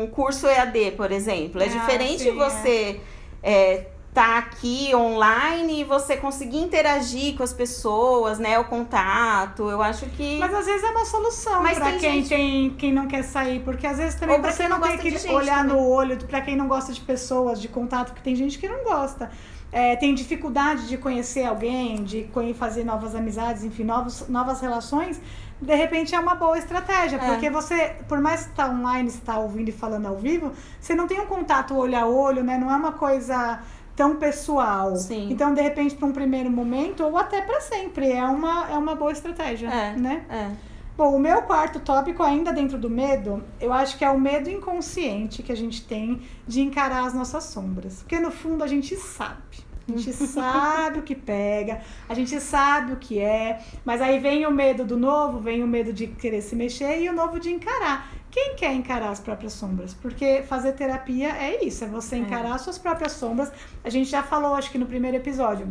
um 0.03 0.07
curso 0.07 0.47
EAD, 0.47 0.91
por 0.91 1.11
exemplo. 1.11 1.61
É 1.61 1.65
Ah, 1.65 1.67
diferente 1.67 2.23
sim, 2.23 2.35
você 2.35 3.01
é, 3.43 3.85
tá 4.17 4.39
aqui 4.39 4.95
online 4.95 5.81
e 5.81 5.83
você 5.83 6.17
conseguir 6.17 6.57
interagir 6.57 7.37
com 7.37 7.43
as 7.43 7.53
pessoas, 7.53 8.39
né? 8.39 8.57
O 8.57 8.65
contato. 8.65 9.69
Eu 9.69 9.79
acho 9.79 10.07
que. 10.07 10.39
Mas 10.39 10.51
às 10.55 10.65
vezes 10.65 10.83
é 10.83 10.89
uma 10.89 11.05
solução 11.05 11.61
Mas 11.61 11.77
pra 11.77 11.91
tem 11.91 11.99
quem, 11.99 12.11
gente- 12.13 12.29
tem, 12.29 12.69
quem 12.71 12.91
não 12.91 13.05
quer 13.07 13.23
sair, 13.23 13.59
porque 13.63 13.85
às 13.85 13.97
vezes 13.97 14.15
também 14.19 14.35
Ou 14.37 14.41
você 14.41 14.67
não 14.67 14.79
não 14.79 14.87
tem 14.87 14.97
que 14.97 15.29
olhar 15.29 15.57
também. 15.59 15.75
no 15.75 15.87
olho, 15.87 16.17
pra 16.25 16.41
quem 16.41 16.55
não 16.55 16.67
gosta 16.67 16.91
de 16.91 17.01
pessoas, 17.01 17.61
de 17.61 17.67
contato, 17.67 18.07
porque 18.07 18.21
tem 18.23 18.35
gente 18.35 18.57
que 18.57 18.67
não 18.67 18.83
gosta. 18.83 19.29
É, 19.71 19.95
tem 19.97 20.15
dificuldade 20.15 20.87
de 20.87 20.97
conhecer 20.97 21.43
alguém, 21.45 22.03
de 22.03 22.27
fazer 22.57 22.83
novas 22.85 23.13
amizades, 23.13 23.63
enfim, 23.63 23.83
novos, 23.83 24.27
novas 24.29 24.61
relações. 24.61 25.21
De 25.61 25.75
repente 25.75 26.15
é 26.15 26.19
uma 26.19 26.35
boa 26.35 26.57
estratégia, 26.57 27.17
É. 27.17 27.19
porque 27.19 27.49
você, 27.49 27.95
por 28.07 28.19
mais 28.21 28.43
que 28.43 28.49
está 28.51 28.67
online, 28.69 29.09
está 29.09 29.37
ouvindo 29.37 29.69
e 29.69 29.71
falando 29.71 30.05
ao 30.07 30.15
vivo, 30.15 30.53
você 30.79 30.95
não 30.95 31.05
tem 31.07 31.19
um 31.19 31.25
contato 31.25 31.75
olho 31.75 31.97
a 31.97 32.05
olho, 32.07 32.43
né? 32.43 32.57
Não 32.57 32.71
é 32.71 32.75
uma 32.75 32.93
coisa 32.93 33.59
tão 33.97 34.15
pessoal. 34.15 34.95
Sim. 34.95 35.27
Então, 35.31 35.53
de 35.53 35.61
repente, 35.61 35.95
para 35.95 36.07
um 36.07 36.13
primeiro 36.13 36.49
momento, 36.51 37.03
ou 37.03 37.17
até 37.17 37.41
para 37.41 37.59
sempre, 37.59 38.11
é 38.11 38.23
uma, 38.23 38.69
é 38.69 38.77
uma 38.77 38.95
boa 38.95 39.11
estratégia, 39.11 39.67
É. 39.67 39.95
né? 39.97 40.23
É. 40.29 40.51
Bom, 40.95 41.15
o 41.15 41.19
meu 41.19 41.41
quarto 41.43 41.79
tópico, 41.79 42.23
ainda 42.23 42.53
dentro 42.53 42.77
do 42.77 42.89
medo, 42.89 43.43
eu 43.59 43.73
acho 43.73 43.97
que 43.97 44.05
é 44.05 44.09
o 44.09 44.19
medo 44.19 44.49
inconsciente 44.49 45.43
que 45.43 45.51
a 45.51 45.55
gente 45.55 45.83
tem 45.85 46.21
de 46.47 46.61
encarar 46.61 47.05
as 47.05 47.13
nossas 47.13 47.43
sombras. 47.45 47.97
Porque 48.01 48.19
no 48.19 48.31
fundo 48.31 48.63
a 48.63 48.67
gente 48.67 48.95
sabe. 48.95 49.65
A 49.87 49.97
gente 49.97 50.13
sabe 50.27 50.99
o 50.99 51.03
que 51.03 51.15
pega, 51.15 51.81
a 52.09 52.13
gente 52.13 52.39
sabe 52.41 52.93
o 52.93 52.97
que 52.97 53.19
é, 53.19 53.61
mas 53.85 54.01
aí 54.01 54.19
vem 54.19 54.45
o 54.45 54.51
medo 54.51 54.83
do 54.85 54.97
novo, 54.97 55.39
vem 55.39 55.63
o 55.63 55.67
medo 55.67 55.93
de 55.93 56.07
querer 56.07 56.41
se 56.41 56.55
mexer 56.55 56.99
e 57.01 57.09
o 57.09 57.13
novo 57.13 57.39
de 57.39 57.51
encarar. 57.51 58.09
Quem 58.29 58.55
quer 58.55 58.73
encarar 58.73 59.09
as 59.09 59.19
próprias 59.19 59.53
sombras? 59.53 59.93
Porque 59.93 60.43
fazer 60.43 60.73
terapia 60.73 61.29
é 61.29 61.63
isso, 61.63 61.83
é 61.83 61.87
você 61.87 62.17
encarar 62.17 62.53
as 62.53 62.61
suas 62.61 62.77
próprias 62.77 63.13
sombras. 63.13 63.51
A 63.83 63.89
gente 63.89 64.09
já 64.09 64.21
falou, 64.21 64.53
acho 64.55 64.69
que 64.69 64.77
no 64.77 64.85
primeiro 64.85 65.17
episódio, 65.17 65.67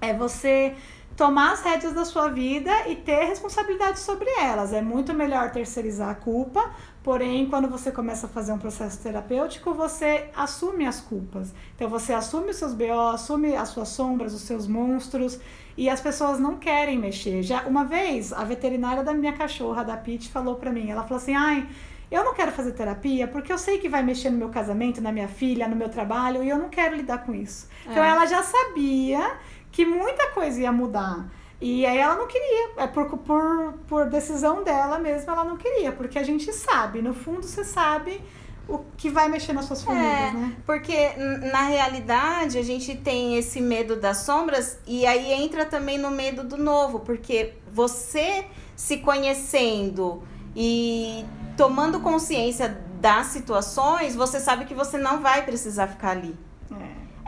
é 0.00 0.14
você 0.14 0.74
tomar 1.16 1.52
as 1.52 1.62
rédeas 1.62 1.94
da 1.94 2.04
sua 2.04 2.28
vida 2.28 2.70
e 2.88 2.94
ter 2.94 3.24
responsabilidade 3.24 3.98
sobre 3.98 4.28
elas. 4.38 4.72
É 4.72 4.82
muito 4.82 5.14
melhor 5.14 5.50
terceirizar 5.50 6.10
a 6.10 6.14
culpa, 6.14 6.70
porém, 7.02 7.46
quando 7.46 7.68
você 7.68 7.90
começa 7.90 8.26
a 8.26 8.28
fazer 8.28 8.52
um 8.52 8.58
processo 8.58 9.02
terapêutico, 9.02 9.72
você 9.72 10.28
assume 10.36 10.86
as 10.86 11.00
culpas. 11.00 11.54
Então, 11.74 11.88
você 11.88 12.12
assume 12.12 12.50
os 12.50 12.56
seus 12.56 12.74
BO, 12.74 12.92
assume 13.12 13.56
as 13.56 13.70
suas 13.70 13.88
sombras, 13.88 14.34
os 14.34 14.42
seus 14.42 14.66
monstros, 14.66 15.40
e 15.76 15.88
as 15.88 16.00
pessoas 16.00 16.38
não 16.38 16.56
querem 16.56 16.98
mexer. 16.98 17.42
Já 17.42 17.62
uma 17.62 17.84
vez, 17.84 18.32
a 18.32 18.44
veterinária 18.44 19.02
da 19.02 19.14
minha 19.14 19.32
cachorra, 19.32 19.82
da 19.82 19.96
Pete, 19.96 20.28
falou 20.28 20.56
para 20.56 20.70
mim, 20.70 20.90
ela 20.90 21.02
falou 21.02 21.16
assim: 21.16 21.34
"Ai, 21.34 21.66
eu 22.10 22.24
não 22.24 22.34
quero 22.34 22.52
fazer 22.52 22.72
terapia 22.72 23.26
porque 23.28 23.52
eu 23.52 23.58
sei 23.58 23.78
que 23.78 23.88
vai 23.88 24.02
mexer 24.02 24.30
no 24.30 24.38
meu 24.38 24.48
casamento, 24.48 25.00
na 25.00 25.10
minha 25.12 25.28
filha, 25.28 25.66
no 25.68 25.76
meu 25.76 25.88
trabalho, 25.88 26.42
e 26.42 26.48
eu 26.48 26.58
não 26.58 26.68
quero 26.68 26.94
lidar 26.96 27.24
com 27.24 27.34
isso". 27.34 27.68
Então, 27.84 28.02
É. 28.04 28.08
ela 28.08 28.26
já 28.26 28.42
sabia 28.42 29.36
que 29.72 29.84
muita 29.84 30.30
coisa 30.30 30.60
ia 30.60 30.72
mudar. 30.72 31.26
E 31.60 31.86
aí 31.86 31.96
ela 31.98 32.16
não 32.16 32.26
queria, 32.26 32.70
é 32.76 32.86
por, 32.86 33.06
por, 33.18 33.72
por 33.88 34.10
decisão 34.10 34.62
dela 34.62 34.98
mesma, 34.98 35.32
ela 35.32 35.44
não 35.44 35.56
queria, 35.56 35.90
porque 35.90 36.18
a 36.18 36.22
gente 36.22 36.52
sabe, 36.52 37.00
no 37.00 37.14
fundo 37.14 37.42
você 37.46 37.64
sabe 37.64 38.20
o 38.68 38.80
que 38.96 39.08
vai 39.08 39.28
mexer 39.28 39.52
nas 39.54 39.64
suas 39.64 39.82
famílias, 39.82 40.10
É, 40.10 40.32
né? 40.32 40.52
porque 40.66 41.10
na 41.52 41.62
realidade 41.62 42.58
a 42.58 42.62
gente 42.62 42.94
tem 42.96 43.36
esse 43.38 43.60
medo 43.60 43.96
das 43.96 44.18
sombras 44.18 44.78
e 44.86 45.06
aí 45.06 45.32
entra 45.32 45.64
também 45.64 45.96
no 45.98 46.10
medo 46.10 46.44
do 46.44 46.56
novo, 46.58 47.00
porque 47.00 47.54
você 47.72 48.44
se 48.74 48.98
conhecendo 48.98 50.22
e 50.54 51.24
tomando 51.56 52.00
consciência 52.00 52.76
das 53.00 53.28
situações, 53.28 54.14
você 54.14 54.40
sabe 54.40 54.64
que 54.64 54.74
você 54.74 54.98
não 54.98 55.20
vai 55.20 55.42
precisar 55.44 55.86
ficar 55.88 56.10
ali. 56.10 56.36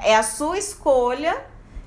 É. 0.02 0.10
É 0.12 0.16
a 0.16 0.22
sua 0.22 0.58
escolha 0.58 1.36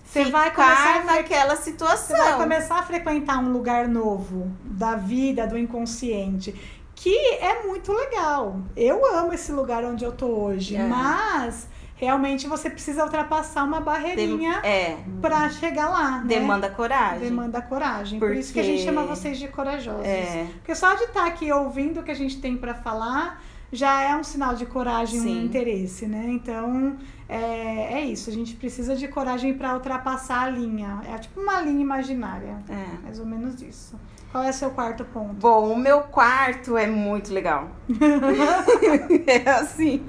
Você 0.04 0.25
vai 0.25 0.51
começar 0.51 0.75
ficar 0.75 0.89
a 0.99 1.01
fre- 1.04 1.15
naquela 1.17 1.56
Você 1.56 1.71
situação. 1.71 2.17
vai 2.17 2.38
começar 2.38 2.80
a 2.80 2.84
frequentar 2.84 3.38
um 3.39 3.51
lugar 3.51 3.88
novo 3.88 4.51
da 4.63 4.95
vida, 4.95 5.47
do 5.47 5.58
inconsciente, 5.58 6.54
que 6.95 7.15
é 7.36 7.63
muito 7.65 7.91
legal. 7.93 8.60
Eu 8.75 9.06
amo 9.15 9.34
esse 9.34 9.51
lugar 9.51 9.84
onde 9.86 10.04
eu 10.04 10.12
tô 10.12 10.27
hoje, 10.27 10.75
É. 10.75 10.86
mas 10.86 11.67
realmente 12.06 12.48
você 12.48 12.70
precisa 12.70 13.04
ultrapassar 13.04 13.64
uma 13.64 13.78
Dem- 13.78 13.86
barreirinha 13.86 14.54
é, 14.64 14.98
pra 15.22 15.50
chegar 15.50 15.88
lá, 15.90 16.18
né? 16.20 16.26
demanda 16.28 16.70
coragem. 16.70 17.20
Demanda 17.20 17.62
coragem. 17.62 18.20
Por 18.20 18.34
isso 18.36 18.52
que 18.52 18.60
a 18.60 18.64
gente 18.64 18.84
Porque- 18.84 18.96
chama 18.96 19.04
vocês 19.08 19.38
de 19.38 19.48
corajosos. 19.48 20.06
É. 20.06 20.48
Porque 20.56 20.74
só 20.76 20.96
de 20.96 21.04
estar 21.04 21.26
aqui 21.28 21.52
ouvindo 21.52 22.00
o 22.00 22.04
que 22.04 22.12
a 22.12 22.16
gente 22.16 22.42
tem 22.42 22.58
pra 22.58 22.74
falar 22.74 23.42
já 23.72 24.02
é 24.02 24.14
um 24.16 24.24
sinal 24.24 24.54
de 24.56 24.66
coragem, 24.66 25.20
um 25.20 25.24
Sim. 25.24 25.46
interesse, 25.46 26.06
né? 26.06 26.26
Então 26.28 26.98
é, 27.30 28.00
é 28.00 28.02
isso. 28.02 28.30
A 28.30 28.34
gente 28.34 28.56
precisa 28.56 28.96
de 28.98 29.08
coragem 29.08 29.54
pra 29.54 29.74
ultrapassar 29.76 30.42
a 30.44 30.50
linha. 30.50 31.02
É 31.08 31.18
tipo 31.18 31.40
uma 31.40 31.62
linha 31.62 31.82
imaginária. 31.82 32.58
É. 32.68 33.04
Mais 33.04 33.18
ou 33.20 33.26
menos 33.26 33.62
isso. 33.62 33.98
Qual 34.32 34.44
é 34.44 34.50
o 34.50 34.54
seu 34.54 34.72
quarto 34.72 35.06
ponto? 35.06 35.36
Bom, 35.36 35.72
o 35.72 35.78
meu 35.78 36.02
quarto 36.04 36.76
é 36.78 36.88
muito 36.88 37.34
legal. 37.34 37.70
é 39.28 39.50
assim. 39.52 40.04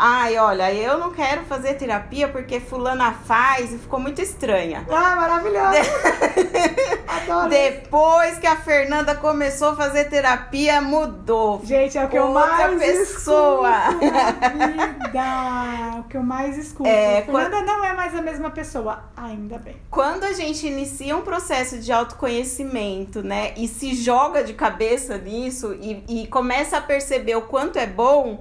Ai, 0.00 0.38
olha, 0.38 0.72
eu 0.72 0.96
não 0.96 1.10
quero 1.12 1.44
fazer 1.46 1.74
terapia 1.74 2.28
porque 2.28 2.60
fulana 2.60 3.12
faz 3.12 3.72
e 3.72 3.78
ficou 3.78 3.98
muito 3.98 4.22
estranha. 4.22 4.86
Ah, 4.88 5.16
maravilhoso! 5.16 5.90
Adoro! 7.08 7.48
Depois 7.48 8.38
que 8.38 8.46
a 8.46 8.54
Fernanda 8.54 9.16
começou 9.16 9.70
a 9.70 9.76
fazer 9.76 10.04
terapia, 10.04 10.80
mudou. 10.80 11.60
Gente, 11.64 11.98
é 11.98 12.04
o 12.04 12.08
que 12.08 12.16
eu 12.16 12.28
Outra 12.28 12.68
mais 12.68 12.80
pessoa. 12.80 13.70
escuto 13.88 14.06
na 14.06 14.30
vida. 14.94 15.98
O 15.98 16.02
que 16.04 16.16
eu 16.16 16.22
mais 16.22 16.56
escuto. 16.56 16.88
É, 16.88 17.22
Fernanda 17.22 17.62
não 17.62 17.84
é 17.84 17.92
mais 17.92 18.14
a 18.14 18.22
mesma 18.22 18.50
pessoa. 18.50 19.02
Ainda 19.16 19.58
bem. 19.58 19.74
Quando 19.90 20.22
a 20.22 20.32
gente 20.32 20.64
inicia 20.64 21.16
um 21.16 21.22
processo 21.22 21.76
de 21.76 21.90
autoconhecimento, 21.90 23.20
né, 23.20 23.52
e 23.56 23.66
se 23.66 23.94
joga 23.96 24.44
de 24.44 24.54
cabeça 24.54 25.18
nisso 25.18 25.74
e, 25.80 26.04
e 26.08 26.26
começa 26.28 26.76
a 26.76 26.80
perceber 26.80 27.34
o 27.34 27.42
quanto 27.42 27.80
é 27.80 27.86
bom, 27.86 28.40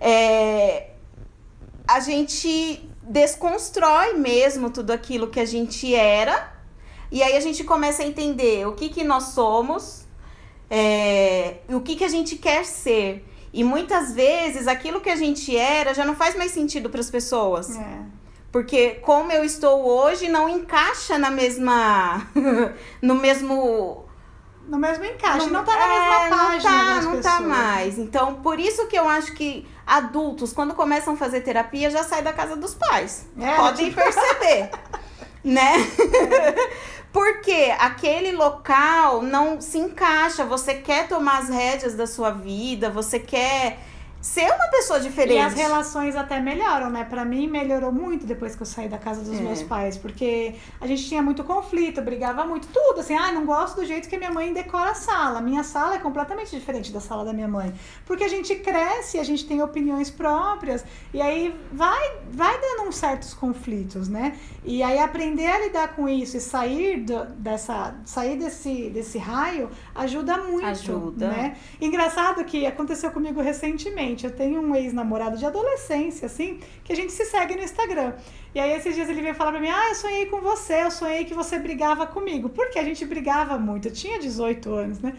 é, 0.00 0.91
a 1.86 2.00
gente 2.00 2.88
desconstrói 3.02 4.14
mesmo 4.14 4.70
tudo 4.70 4.90
aquilo 4.92 5.28
que 5.28 5.40
a 5.40 5.44
gente 5.44 5.94
era, 5.94 6.52
e 7.10 7.22
aí 7.22 7.36
a 7.36 7.40
gente 7.40 7.64
começa 7.64 8.02
a 8.02 8.06
entender 8.06 8.66
o 8.66 8.72
que, 8.72 8.88
que 8.88 9.04
nós 9.04 9.24
somos, 9.34 10.06
é, 10.70 11.58
e 11.68 11.74
o 11.74 11.80
que, 11.80 11.96
que 11.96 12.04
a 12.04 12.08
gente 12.08 12.36
quer 12.36 12.64
ser. 12.64 13.28
E 13.52 13.62
muitas 13.62 14.12
vezes 14.14 14.66
aquilo 14.66 15.00
que 15.00 15.10
a 15.10 15.16
gente 15.16 15.54
era 15.54 15.92
já 15.92 16.04
não 16.06 16.14
faz 16.14 16.34
mais 16.34 16.52
sentido 16.52 16.88
para 16.88 17.00
as 17.00 17.10
pessoas. 17.10 17.76
É. 17.76 17.98
Porque 18.50 18.90
como 19.02 19.30
eu 19.30 19.44
estou 19.44 19.84
hoje 19.86 20.28
não 20.28 20.48
encaixa 20.48 21.18
na 21.18 21.30
mesma. 21.30 22.26
no 23.02 23.14
mesmo. 23.14 24.04
No 24.68 24.78
mesmo 24.78 25.04
encaixe, 25.04 25.46
no- 25.46 25.52
não 25.54 25.64
tá 25.64 25.74
na 25.76 25.84
é, 25.84 25.88
mesma 25.98 26.36
página. 26.36 26.70
Não 26.72 26.84
tá, 26.86 26.94
das 26.94 27.04
não 27.04 27.12
tá 27.20 27.30
pessoas. 27.32 27.48
mais. 27.48 27.98
Então, 27.98 28.34
por 28.36 28.58
isso 28.58 28.86
que 28.86 28.96
eu 28.98 29.08
acho 29.08 29.34
que 29.34 29.66
adultos, 29.86 30.52
quando 30.52 30.74
começam 30.74 31.14
a 31.14 31.16
fazer 31.16 31.40
terapia, 31.42 31.90
já 31.90 32.02
saem 32.02 32.22
da 32.22 32.32
casa 32.32 32.56
dos 32.56 32.74
pais. 32.74 33.26
É, 33.38 33.54
Podem 33.56 33.86
tipo- 33.90 34.00
perceber. 34.02 34.70
né? 35.44 35.72
Porque 37.12 37.74
aquele 37.78 38.32
local 38.32 39.20
não 39.22 39.60
se 39.60 39.78
encaixa. 39.78 40.44
Você 40.44 40.74
quer 40.74 41.08
tomar 41.08 41.38
as 41.40 41.48
rédeas 41.50 41.94
da 41.94 42.06
sua 42.06 42.30
vida, 42.30 42.88
você 42.90 43.18
quer 43.18 43.78
ser 44.22 44.46
uma 44.54 44.68
pessoa 44.68 45.00
diferente. 45.00 45.34
E 45.34 45.38
as 45.40 45.52
relações 45.54 46.14
até 46.16 46.40
melhoram, 46.40 46.88
né? 46.88 47.04
Pra 47.04 47.24
mim, 47.24 47.48
melhorou 47.48 47.90
muito 47.92 48.24
depois 48.24 48.54
que 48.54 48.62
eu 48.62 48.66
saí 48.66 48.88
da 48.88 48.96
casa 48.96 49.20
dos 49.22 49.36
É. 49.38 49.42
meus 49.42 49.62
pais, 49.64 49.98
porque 49.98 50.54
a 50.80 50.86
gente 50.86 51.04
tinha 51.08 51.20
muito 51.20 51.42
conflito, 51.42 52.00
brigava 52.00 52.44
muito, 52.46 52.68
tudo 52.68 53.00
assim, 53.00 53.14
ah, 53.16 53.32
não 53.32 53.44
gosto 53.44 53.76
do 53.80 53.84
jeito 53.84 54.08
que 54.08 54.14
a 54.14 54.18
minha 54.18 54.30
mãe 54.30 54.52
decora 54.54 54.90
a 54.92 54.94
sala. 54.94 55.40
Minha 55.40 55.64
sala 55.64 55.96
é 55.96 55.98
completamente 55.98 56.50
diferente 56.56 56.92
da 56.92 57.00
sala 57.00 57.24
da 57.24 57.32
minha 57.32 57.48
mãe, 57.48 57.74
porque 58.06 58.22
a 58.22 58.28
gente 58.28 58.54
cresce, 58.54 59.18
a 59.18 59.24
gente 59.24 59.44
tem 59.44 59.60
opiniões 59.60 60.08
próprias, 60.08 60.84
e 61.12 61.20
aí 61.20 61.52
vai, 61.72 62.12
vai 62.30 62.60
dando 62.60 62.88
uns 62.88 62.94
certos 62.94 63.34
conflitos, 63.34 64.08
né? 64.08 64.38
E 64.64 64.84
aí 64.84 65.00
aprender 65.00 65.46
a 65.48 65.58
lidar 65.58 65.96
com 65.96 66.08
isso 66.08 66.36
e 66.36 66.40
sair 66.40 67.00
do- 67.00 67.24
dessa, 67.34 67.96
sair 68.04 68.36
desse, 68.38 68.88
desse 68.90 69.18
raio 69.18 69.68
ajuda 69.96 70.38
muito, 70.38 70.64
Ajuda. 70.64 71.26
né? 71.28 71.56
Engraçado 71.80 72.44
que 72.44 72.64
aconteceu 72.64 73.10
comigo 73.10 73.40
recentemente. 73.40 74.11
Eu 74.24 74.30
tenho 74.30 74.60
um 74.60 74.74
ex-namorado 74.74 75.36
de 75.36 75.46
adolescência, 75.46 76.26
assim, 76.26 76.60
que 76.84 76.92
a 76.92 76.96
gente 76.96 77.12
se 77.12 77.24
segue 77.24 77.56
no 77.56 77.62
Instagram. 77.62 78.14
E 78.54 78.60
aí 78.60 78.72
esses 78.72 78.94
dias 78.94 79.08
ele 79.08 79.22
veio 79.22 79.34
falar 79.34 79.52
pra 79.52 79.60
mim: 79.60 79.68
Ah, 79.68 79.88
eu 79.88 79.94
sonhei 79.94 80.26
com 80.26 80.40
você, 80.40 80.82
eu 80.82 80.90
sonhei 80.90 81.24
que 81.24 81.34
você 81.34 81.58
brigava 81.58 82.06
comigo. 82.06 82.48
Porque 82.48 82.78
a 82.78 82.84
gente 82.84 83.04
brigava 83.04 83.58
muito. 83.58 83.88
Eu 83.88 83.92
tinha 83.92 84.18
18 84.18 84.72
anos, 84.72 85.00
né? 85.00 85.14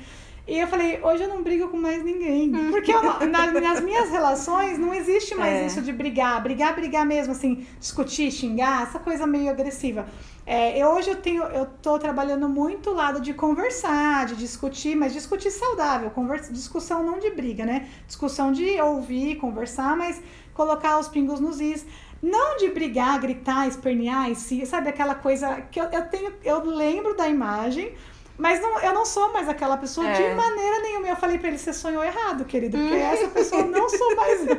E 0.45 0.59
eu 0.59 0.67
falei, 0.67 0.99
hoje 1.01 1.23
eu 1.23 1.29
não 1.29 1.41
brigo 1.41 1.69
com 1.69 1.77
mais 1.77 2.03
ninguém. 2.03 2.51
Porque 2.69 2.91
eu 2.91 3.01
não- 3.01 3.19
na- 3.27 3.49
nas 3.49 3.79
minhas 3.79 4.09
relações 4.09 4.77
não 4.77 4.93
existe 4.93 5.33
mais 5.35 5.53
É. 5.53 5.65
isso 5.67 5.81
de 5.81 5.93
brigar. 5.93 6.41
Brigar, 6.43 6.75
brigar 6.75 7.05
mesmo, 7.05 7.31
assim, 7.31 7.65
discutir, 7.79 8.29
xingar, 8.29 8.83
essa 8.83 8.99
coisa 8.99 9.25
meio 9.25 9.49
agressiva. 9.49 10.05
É, 10.45 10.77
eu, 10.77 10.89
hoje 10.89 11.09
eu 11.11 11.15
tenho, 11.15 11.43
eu 11.43 11.65
tô 11.81 11.97
trabalhando 11.97 12.49
muito 12.49 12.89
o 12.89 12.93
lado 12.93 13.21
de 13.21 13.33
conversar, 13.33 14.25
de 14.25 14.35
discutir, 14.35 14.93
mas 14.97 15.13
discutir 15.13 15.49
saudável, 15.49 16.09
conversa, 16.09 16.51
discussão 16.51 17.01
não 17.01 17.19
de 17.19 17.29
briga, 17.29 17.65
né? 17.65 17.87
Discussão 18.05 18.51
de 18.51 18.81
ouvir, 18.81 19.37
conversar, 19.37 19.95
mas 19.95 20.21
colocar 20.53 20.99
os 20.99 21.07
pingos 21.07 21.39
nos 21.39 21.61
is. 21.61 21.85
Não 22.21 22.57
de 22.57 22.67
brigar, 22.69 23.17
gritar, 23.21 23.65
espernear, 23.69 24.29
e 24.29 24.35
se, 24.35 24.65
sabe 24.65 24.89
aquela 24.89 25.15
coisa 25.15 25.61
que 25.71 25.79
eu, 25.79 25.85
eu 25.85 26.01
tenho, 26.09 26.33
eu 26.43 26.63
lembro 26.65 27.15
da 27.15 27.29
imagem, 27.29 27.93
mas 28.37 28.59
não, 28.61 28.79
eu 28.79 28.93
não 28.93 29.05
sou 29.05 29.31
mais 29.31 29.47
aquela 29.47 29.77
pessoa 29.77 30.07
É. 30.07 30.13
de 30.13 30.35
maneira 30.35 30.79
nenhuma. 30.81 31.07
Eu 31.07 31.15
falei 31.15 31.37
pra 31.37 31.49
ele, 31.49 31.57
você 31.57 31.71
sonhou 31.73 32.03
errado, 32.03 32.45
querido, 32.45 32.77
porque 32.77 32.95
essa 32.95 33.27
pessoa 33.29 33.63
não 33.63 33.87
sou 33.89 34.15
mais 34.15 34.47
eu. 34.47 34.57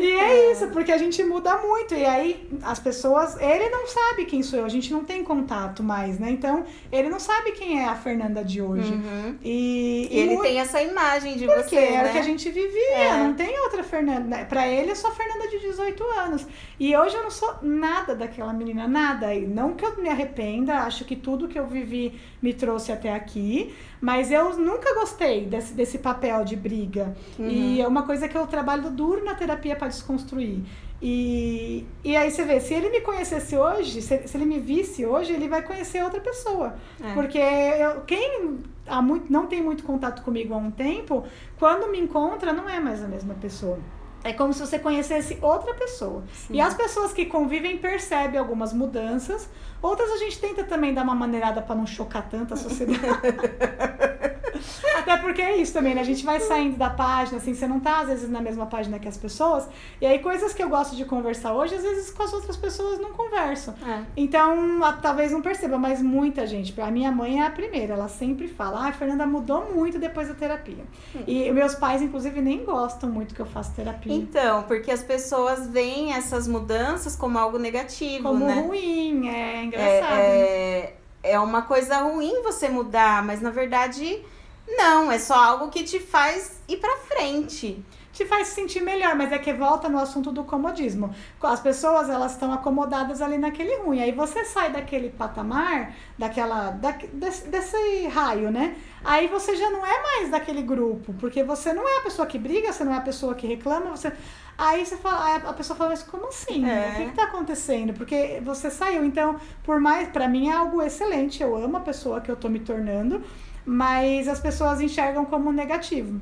E 0.00 0.12
é 0.12 0.52
isso, 0.52 0.66
porque 0.82 0.92
a 0.92 0.98
gente 0.98 1.22
muda 1.24 1.56
muito. 1.58 1.94
E 1.94 2.04
aí 2.04 2.48
as 2.62 2.78
pessoas. 2.78 3.36
Ele 3.40 3.68
não 3.70 3.86
sabe 3.86 4.24
quem 4.26 4.42
sou 4.42 4.58
eu, 4.58 4.64
a 4.64 4.68
gente 4.68 4.92
não 4.92 5.04
tem 5.04 5.22
contato 5.24 5.82
mais, 5.82 6.18
né? 6.18 6.30
Então, 6.30 6.64
ele 6.90 7.08
não 7.08 7.18
sabe 7.20 7.52
quem 7.52 7.80
é 7.80 7.84
a 7.86 7.94
Fernanda 7.94 8.44
de 8.44 8.60
hoje. 8.60 8.92
Uhum. 8.92 9.36
E, 9.42 10.08
E 10.10 10.18
ele 10.18 10.28
muito- 10.34 10.42
tem 10.42 10.58
essa 10.60 10.82
imagem 10.82 11.36
de 11.36 11.46
porque 11.46 11.62
você, 11.70 11.76
era 11.76 12.04
né? 12.04 12.08
o 12.10 12.12
que 12.12 12.18
a 12.18 12.22
gente 12.22 12.50
vivia, 12.50 12.96
É. 12.96 13.16
não 13.24 13.34
tem 13.34 13.58
outra 13.60 13.82
Fernanda. 13.82 14.20
né? 14.22 14.44
Pra 14.44 14.66
ele, 14.68 14.90
eu 14.90 14.96
sou 14.96 15.10
a 15.10 15.14
Fernanda 15.14 15.48
de 15.48 15.58
18 15.60 16.02
anos. 16.18 16.46
E 16.78 16.96
hoje 16.96 17.14
eu 17.16 17.22
não 17.22 17.30
sou 17.30 17.54
nada 17.62 18.14
daquela 18.14 18.52
menina, 18.52 18.86
nada. 18.88 19.34
E 19.34 19.46
não 19.46 19.74
que 19.74 19.84
eu 19.84 19.96
me 20.02 20.08
arrependa, 20.08 20.78
acho 20.80 21.04
que 21.04 21.14
tudo 21.16 21.48
que 21.48 21.58
eu 21.58 21.66
vivi 21.66 22.18
me 22.42 22.52
trouxe 22.52 22.90
até 22.92 23.12
aqui. 23.14 23.74
Mas 24.02 24.32
eu 24.32 24.58
nunca 24.58 24.92
gostei 24.94 25.46
desse, 25.46 25.74
desse 25.74 25.98
papel 25.98 26.44
de 26.44 26.56
briga. 26.56 27.16
Uhum. 27.38 27.48
E 27.48 27.80
é 27.80 27.86
uma 27.86 28.02
coisa 28.02 28.26
que 28.26 28.36
eu 28.36 28.44
trabalho 28.48 28.90
duro 28.90 29.24
na 29.24 29.32
terapia 29.36 29.76
para 29.76 29.86
desconstruir. 29.86 30.60
E, 31.00 31.86
e 32.02 32.16
aí 32.16 32.28
você 32.28 32.44
vê, 32.44 32.58
se 32.58 32.74
ele 32.74 32.90
me 32.90 33.00
conhecesse 33.00 33.56
hoje, 33.56 34.02
se, 34.02 34.26
se 34.26 34.36
ele 34.36 34.44
me 34.44 34.58
visse 34.58 35.06
hoje, 35.06 35.32
ele 35.32 35.48
vai 35.48 35.62
conhecer 35.62 36.02
outra 36.02 36.20
pessoa. 36.20 36.74
É. 37.00 37.14
Porque 37.14 37.38
eu, 37.38 38.00
quem 38.00 38.58
há 38.88 39.00
muito, 39.00 39.32
não 39.32 39.46
tem 39.46 39.62
muito 39.62 39.84
contato 39.84 40.22
comigo 40.22 40.52
há 40.52 40.56
um 40.56 40.72
tempo, 40.72 41.24
quando 41.56 41.88
me 41.88 42.00
encontra, 42.00 42.52
não 42.52 42.68
é 42.68 42.80
mais 42.80 43.04
a 43.04 43.06
mesma 43.06 43.34
pessoa. 43.34 43.78
É 44.24 44.32
como 44.32 44.52
se 44.52 44.60
você 44.60 44.80
conhecesse 44.80 45.38
outra 45.40 45.74
pessoa. 45.74 46.24
Sim. 46.32 46.54
E 46.54 46.60
as 46.60 46.74
pessoas 46.74 47.12
que 47.12 47.26
convivem 47.26 47.78
percebem 47.78 48.38
algumas 48.38 48.72
mudanças. 48.72 49.48
Outras 49.82 50.10
a 50.10 50.16
gente 50.16 50.38
tenta 50.38 50.62
também 50.62 50.94
dar 50.94 51.02
uma 51.02 51.14
maneirada 51.14 51.60
para 51.60 51.74
não 51.74 51.86
chocar 51.86 52.28
tanto 52.28 52.54
a 52.54 52.56
sociedade. 52.56 53.02
Até 54.98 55.16
porque 55.16 55.42
é 55.42 55.56
isso 55.56 55.72
também, 55.72 55.94
né? 55.94 56.00
A 56.00 56.04
gente 56.04 56.24
vai 56.24 56.38
saindo 56.40 56.76
da 56.76 56.88
página, 56.90 57.38
assim, 57.38 57.54
você 57.54 57.66
não 57.66 57.80
tá 57.80 58.00
às 58.00 58.08
vezes 58.08 58.30
na 58.30 58.40
mesma 58.40 58.66
página 58.66 58.98
que 58.98 59.08
as 59.08 59.16
pessoas. 59.16 59.68
E 60.00 60.06
aí 60.06 60.18
coisas 60.20 60.54
que 60.54 60.62
eu 60.62 60.68
gosto 60.68 60.94
de 60.94 61.04
conversar 61.04 61.52
hoje, 61.52 61.74
às 61.74 61.82
vezes 61.82 62.10
com 62.10 62.22
as 62.22 62.32
outras 62.32 62.56
pessoas 62.56 63.00
não 63.00 63.12
converso. 63.12 63.74
É. 63.86 64.02
Então, 64.16 64.82
a, 64.84 64.92
talvez 64.92 65.32
não 65.32 65.42
perceba, 65.42 65.78
mas 65.78 66.00
muita 66.00 66.46
gente. 66.46 66.78
A 66.80 66.90
minha 66.90 67.10
mãe 67.10 67.40
é 67.40 67.46
a 67.46 67.50
primeira, 67.50 67.94
ela 67.94 68.08
sempre 68.08 68.46
fala: 68.48 68.84
"Ah, 68.84 68.88
a 68.88 68.92
Fernanda 68.92 69.26
mudou 69.26 69.72
muito 69.74 69.98
depois 69.98 70.28
da 70.28 70.34
terapia". 70.34 70.84
Hum. 71.14 71.22
E 71.26 71.50
meus 71.50 71.74
pais 71.74 72.00
inclusive 72.00 72.40
nem 72.40 72.64
gostam 72.64 73.10
muito 73.10 73.34
que 73.34 73.40
eu 73.40 73.46
faça 73.46 73.72
terapia. 73.74 74.14
Então, 74.14 74.62
porque 74.64 74.90
as 74.90 75.02
pessoas 75.02 75.66
veem 75.66 76.12
essas 76.14 76.46
mudanças 76.46 77.16
como 77.16 77.38
algo 77.38 77.58
negativo, 77.58 78.22
como 78.22 78.46
né? 78.46 78.60
ruim, 78.60 79.28
é 79.28 79.64
engraçado. 79.74 80.20
É, 80.20 80.94
é, 81.22 81.32
é 81.32 81.40
uma 81.40 81.62
coisa 81.62 81.98
ruim 81.98 82.42
você 82.42 82.68
mudar, 82.68 83.22
mas 83.24 83.40
na 83.40 83.50
verdade 83.50 84.22
não, 84.66 85.10
é 85.10 85.18
só 85.18 85.34
algo 85.34 85.70
que 85.70 85.82
te 85.82 85.98
faz 85.98 86.60
ir 86.68 86.76
pra 86.78 86.96
frente. 86.98 87.84
Te 88.12 88.26
faz 88.26 88.48
se 88.48 88.54
sentir 88.56 88.82
melhor, 88.82 89.14
mas 89.14 89.32
é 89.32 89.38
que 89.38 89.52
volta 89.52 89.88
no 89.88 89.98
assunto 89.98 90.30
do 90.30 90.44
comodismo. 90.44 91.14
As 91.42 91.60
pessoas, 91.60 92.10
elas 92.10 92.32
estão 92.32 92.52
acomodadas 92.52 93.22
ali 93.22 93.38
naquele 93.38 93.76
ruim. 93.78 94.02
Aí 94.02 94.12
você 94.12 94.44
sai 94.44 94.70
daquele 94.70 95.08
patamar, 95.08 95.94
daquela, 96.18 96.70
da, 96.72 96.90
desse, 97.12 97.48
desse 97.48 98.06
raio, 98.08 98.50
né? 98.50 98.76
Aí 99.02 99.28
você 99.28 99.56
já 99.56 99.70
não 99.70 99.84
é 99.84 100.02
mais 100.02 100.30
daquele 100.30 100.62
grupo, 100.62 101.14
porque 101.14 101.42
você 101.42 101.72
não 101.72 101.88
é 101.88 101.98
a 101.98 102.02
pessoa 102.02 102.26
que 102.26 102.38
briga, 102.38 102.70
você 102.72 102.84
não 102.84 102.92
é 102.92 102.98
a 102.98 103.02
pessoa 103.02 103.34
que 103.34 103.46
reclama, 103.46 103.90
você... 103.90 104.12
Aí 104.58 104.84
você 104.84 104.98
fala, 104.98 105.36
a 105.36 105.52
pessoa 105.54 105.76
fala, 105.76 105.90
mas 105.90 106.02
como 106.02 106.28
assim? 106.28 106.68
É. 106.68 106.90
O 106.90 106.96
que, 106.96 107.02
está 107.04 107.24
acontecendo? 107.24 107.94
Porque 107.94 108.40
você 108.44 108.70
saiu. 108.70 109.02
Então, 109.02 109.40
por 109.64 109.80
mais, 109.80 110.08
para 110.10 110.28
mim 110.28 110.50
é 110.50 110.52
algo 110.52 110.82
excelente. 110.82 111.42
Eu 111.42 111.56
amo 111.56 111.78
a 111.78 111.80
pessoa 111.80 112.20
que 112.20 112.30
eu 112.30 112.36
tô 112.36 112.50
me 112.50 112.60
tornando 112.60 113.22
mas 113.64 114.28
as 114.28 114.40
pessoas 114.40 114.80
enxergam 114.80 115.24
como 115.24 115.52
negativo. 115.52 116.20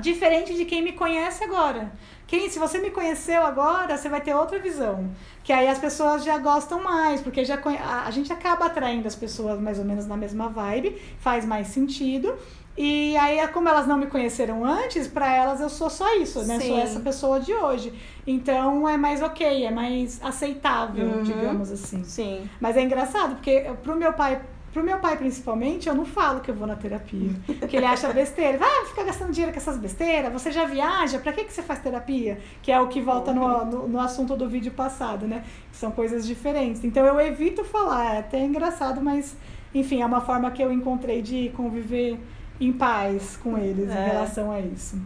Diferente 0.00 0.54
de 0.54 0.64
quem 0.64 0.82
me 0.82 0.92
conhece 0.92 1.44
agora. 1.44 1.92
Quem, 2.26 2.48
se 2.48 2.58
você 2.58 2.78
me 2.78 2.90
conheceu 2.90 3.44
agora, 3.44 3.96
você 3.98 4.08
vai 4.08 4.20
ter 4.20 4.34
outra 4.34 4.58
visão. 4.58 5.10
Que 5.44 5.52
aí 5.52 5.68
as 5.68 5.78
pessoas 5.78 6.24
já 6.24 6.38
gostam 6.38 6.82
mais, 6.82 7.20
porque 7.20 7.44
já 7.44 7.56
a, 7.56 8.06
a 8.06 8.10
gente 8.10 8.32
acaba 8.32 8.66
atraindo 8.66 9.06
as 9.06 9.14
pessoas 9.14 9.60
mais 9.60 9.78
ou 9.78 9.84
menos 9.84 10.06
na 10.06 10.16
mesma 10.16 10.48
vibe, 10.48 10.96
faz 11.18 11.44
mais 11.44 11.66
sentido. 11.66 12.34
E 12.76 13.14
aí, 13.18 13.46
como 13.48 13.68
elas 13.68 13.86
não 13.86 13.98
me 13.98 14.06
conheceram 14.06 14.64
antes, 14.64 15.06
para 15.06 15.30
elas 15.30 15.60
eu 15.60 15.68
sou 15.68 15.90
só 15.90 16.16
isso, 16.16 16.42
né? 16.44 16.58
Sim. 16.58 16.68
Sou 16.68 16.78
essa 16.78 17.00
pessoa 17.00 17.38
de 17.38 17.52
hoje. 17.52 17.92
Então 18.26 18.88
é 18.88 18.96
mais 18.96 19.20
ok, 19.20 19.66
é 19.66 19.70
mais 19.70 20.18
aceitável, 20.24 21.06
uhum. 21.06 21.22
digamos 21.22 21.70
assim. 21.70 22.02
Sim. 22.02 22.48
Mas 22.58 22.78
é 22.78 22.82
engraçado, 22.82 23.34
porque 23.34 23.70
pro 23.82 23.94
meu 23.94 24.14
pai, 24.14 24.40
Pro 24.72 24.82
meu 24.82 24.98
pai, 24.98 25.18
principalmente, 25.18 25.86
eu 25.86 25.94
não 25.94 26.06
falo 26.06 26.40
que 26.40 26.50
eu 26.50 26.54
vou 26.54 26.66
na 26.66 26.74
terapia. 26.74 27.30
Porque 27.58 27.76
ele 27.76 27.84
acha 27.84 28.10
besteira. 28.10 28.56
Vai 28.56 28.86
ficar 28.86 29.04
gastando 29.04 29.30
dinheiro 29.30 29.52
com 29.52 29.58
essas 29.58 29.76
besteiras. 29.76 30.32
Você 30.32 30.50
já 30.50 30.64
viaja? 30.64 31.18
Pra 31.18 31.30
que, 31.30 31.44
que 31.44 31.52
você 31.52 31.62
faz 31.62 31.80
terapia? 31.80 32.38
Que 32.62 32.72
é 32.72 32.80
o 32.80 32.88
que 32.88 32.98
volta 32.98 33.34
no, 33.34 33.64
no, 33.66 33.88
no 33.88 34.00
assunto 34.00 34.34
do 34.34 34.48
vídeo 34.48 34.72
passado, 34.72 35.26
né? 35.26 35.44
São 35.70 35.90
coisas 35.90 36.26
diferentes. 36.26 36.82
Então 36.84 37.04
eu 37.04 37.20
evito 37.20 37.62
falar. 37.64 38.14
É 38.14 38.18
até 38.20 38.42
engraçado, 38.42 39.02
mas, 39.02 39.36
enfim, 39.74 40.00
é 40.00 40.06
uma 40.06 40.22
forma 40.22 40.50
que 40.50 40.62
eu 40.62 40.72
encontrei 40.72 41.20
de 41.20 41.50
conviver 41.50 42.18
em 42.58 42.72
paz 42.72 43.36
com 43.36 43.58
eles 43.58 43.90
é. 43.90 43.92
em 43.92 44.08
relação 44.08 44.50
a 44.50 44.58
isso. 44.58 44.98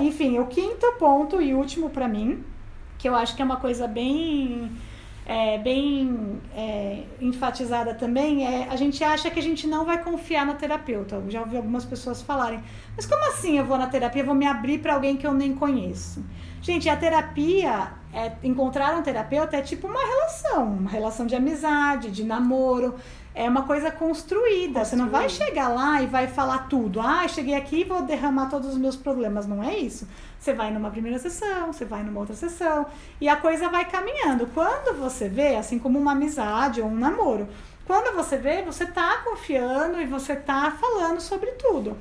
Enfim, 0.00 0.38
o 0.38 0.46
quinto 0.46 0.86
ponto 0.98 1.40
e 1.40 1.54
último 1.54 1.88
para 1.88 2.06
mim, 2.06 2.44
que 2.98 3.08
eu 3.08 3.14
acho 3.14 3.34
que 3.34 3.40
é 3.40 3.44
uma 3.44 3.56
coisa 3.56 3.88
bem 3.88 4.70
é, 5.28 5.58
bem 5.58 6.40
é, 6.56 7.02
enfatizada 7.20 7.92
também 7.92 8.46
é 8.46 8.66
a 8.70 8.76
gente 8.76 9.04
acha 9.04 9.30
que 9.30 9.38
a 9.38 9.42
gente 9.42 9.66
não 9.66 9.84
vai 9.84 10.02
confiar 10.02 10.46
no 10.46 10.54
terapeuta. 10.54 11.16
Eu 11.16 11.30
já 11.30 11.40
ouvi 11.40 11.58
algumas 11.58 11.84
pessoas 11.84 12.22
falarem, 12.22 12.60
mas 12.96 13.04
como 13.04 13.22
assim 13.28 13.58
eu 13.58 13.66
vou 13.66 13.76
na 13.76 13.86
terapia, 13.86 14.24
vou 14.24 14.34
me 14.34 14.46
abrir 14.46 14.78
para 14.78 14.94
alguém 14.94 15.18
que 15.18 15.26
eu 15.26 15.34
nem 15.34 15.54
conheço? 15.54 16.24
Gente, 16.62 16.88
a 16.88 16.96
terapia, 16.96 17.92
é, 18.12 18.32
encontrar 18.42 18.96
um 18.96 19.02
terapeuta 19.02 19.58
é 19.58 19.60
tipo 19.60 19.86
uma 19.86 20.00
relação, 20.00 20.64
uma 20.64 20.90
relação 20.90 21.26
de 21.26 21.36
amizade, 21.36 22.10
de 22.10 22.24
namoro 22.24 22.94
é 23.38 23.48
uma 23.48 23.62
coisa 23.62 23.88
construída. 23.88 24.84
Você 24.84 24.96
não 24.96 25.08
vai 25.08 25.28
chegar 25.28 25.68
lá 25.68 26.02
e 26.02 26.06
vai 26.06 26.26
falar 26.26 26.66
tudo. 26.68 27.00
Ah, 27.00 27.26
cheguei 27.28 27.54
aqui 27.54 27.82
e 27.82 27.84
vou 27.84 28.02
derramar 28.02 28.50
todos 28.50 28.70
os 28.70 28.76
meus 28.76 28.96
problemas. 28.96 29.46
Não 29.46 29.62
é 29.62 29.78
isso. 29.78 30.08
Você 30.40 30.52
vai 30.52 30.72
numa 30.72 30.90
primeira 30.90 31.20
sessão, 31.20 31.72
você 31.72 31.84
vai 31.84 32.02
numa 32.02 32.18
outra 32.18 32.34
sessão 32.34 32.86
e 33.20 33.28
a 33.28 33.36
coisa 33.36 33.68
vai 33.68 33.84
caminhando. 33.84 34.48
Quando 34.52 34.98
você 34.98 35.28
vê, 35.28 35.54
assim 35.54 35.78
como 35.78 36.00
uma 36.00 36.12
amizade 36.12 36.80
ou 36.80 36.88
um 36.88 36.96
namoro, 36.96 37.48
quando 37.86 38.12
você 38.16 38.36
vê, 38.36 38.62
você 38.62 38.84
tá 38.84 39.18
confiando 39.18 40.00
e 40.00 40.06
você 40.06 40.34
tá 40.34 40.72
falando 40.72 41.20
sobre 41.20 41.52
tudo. 41.52 41.96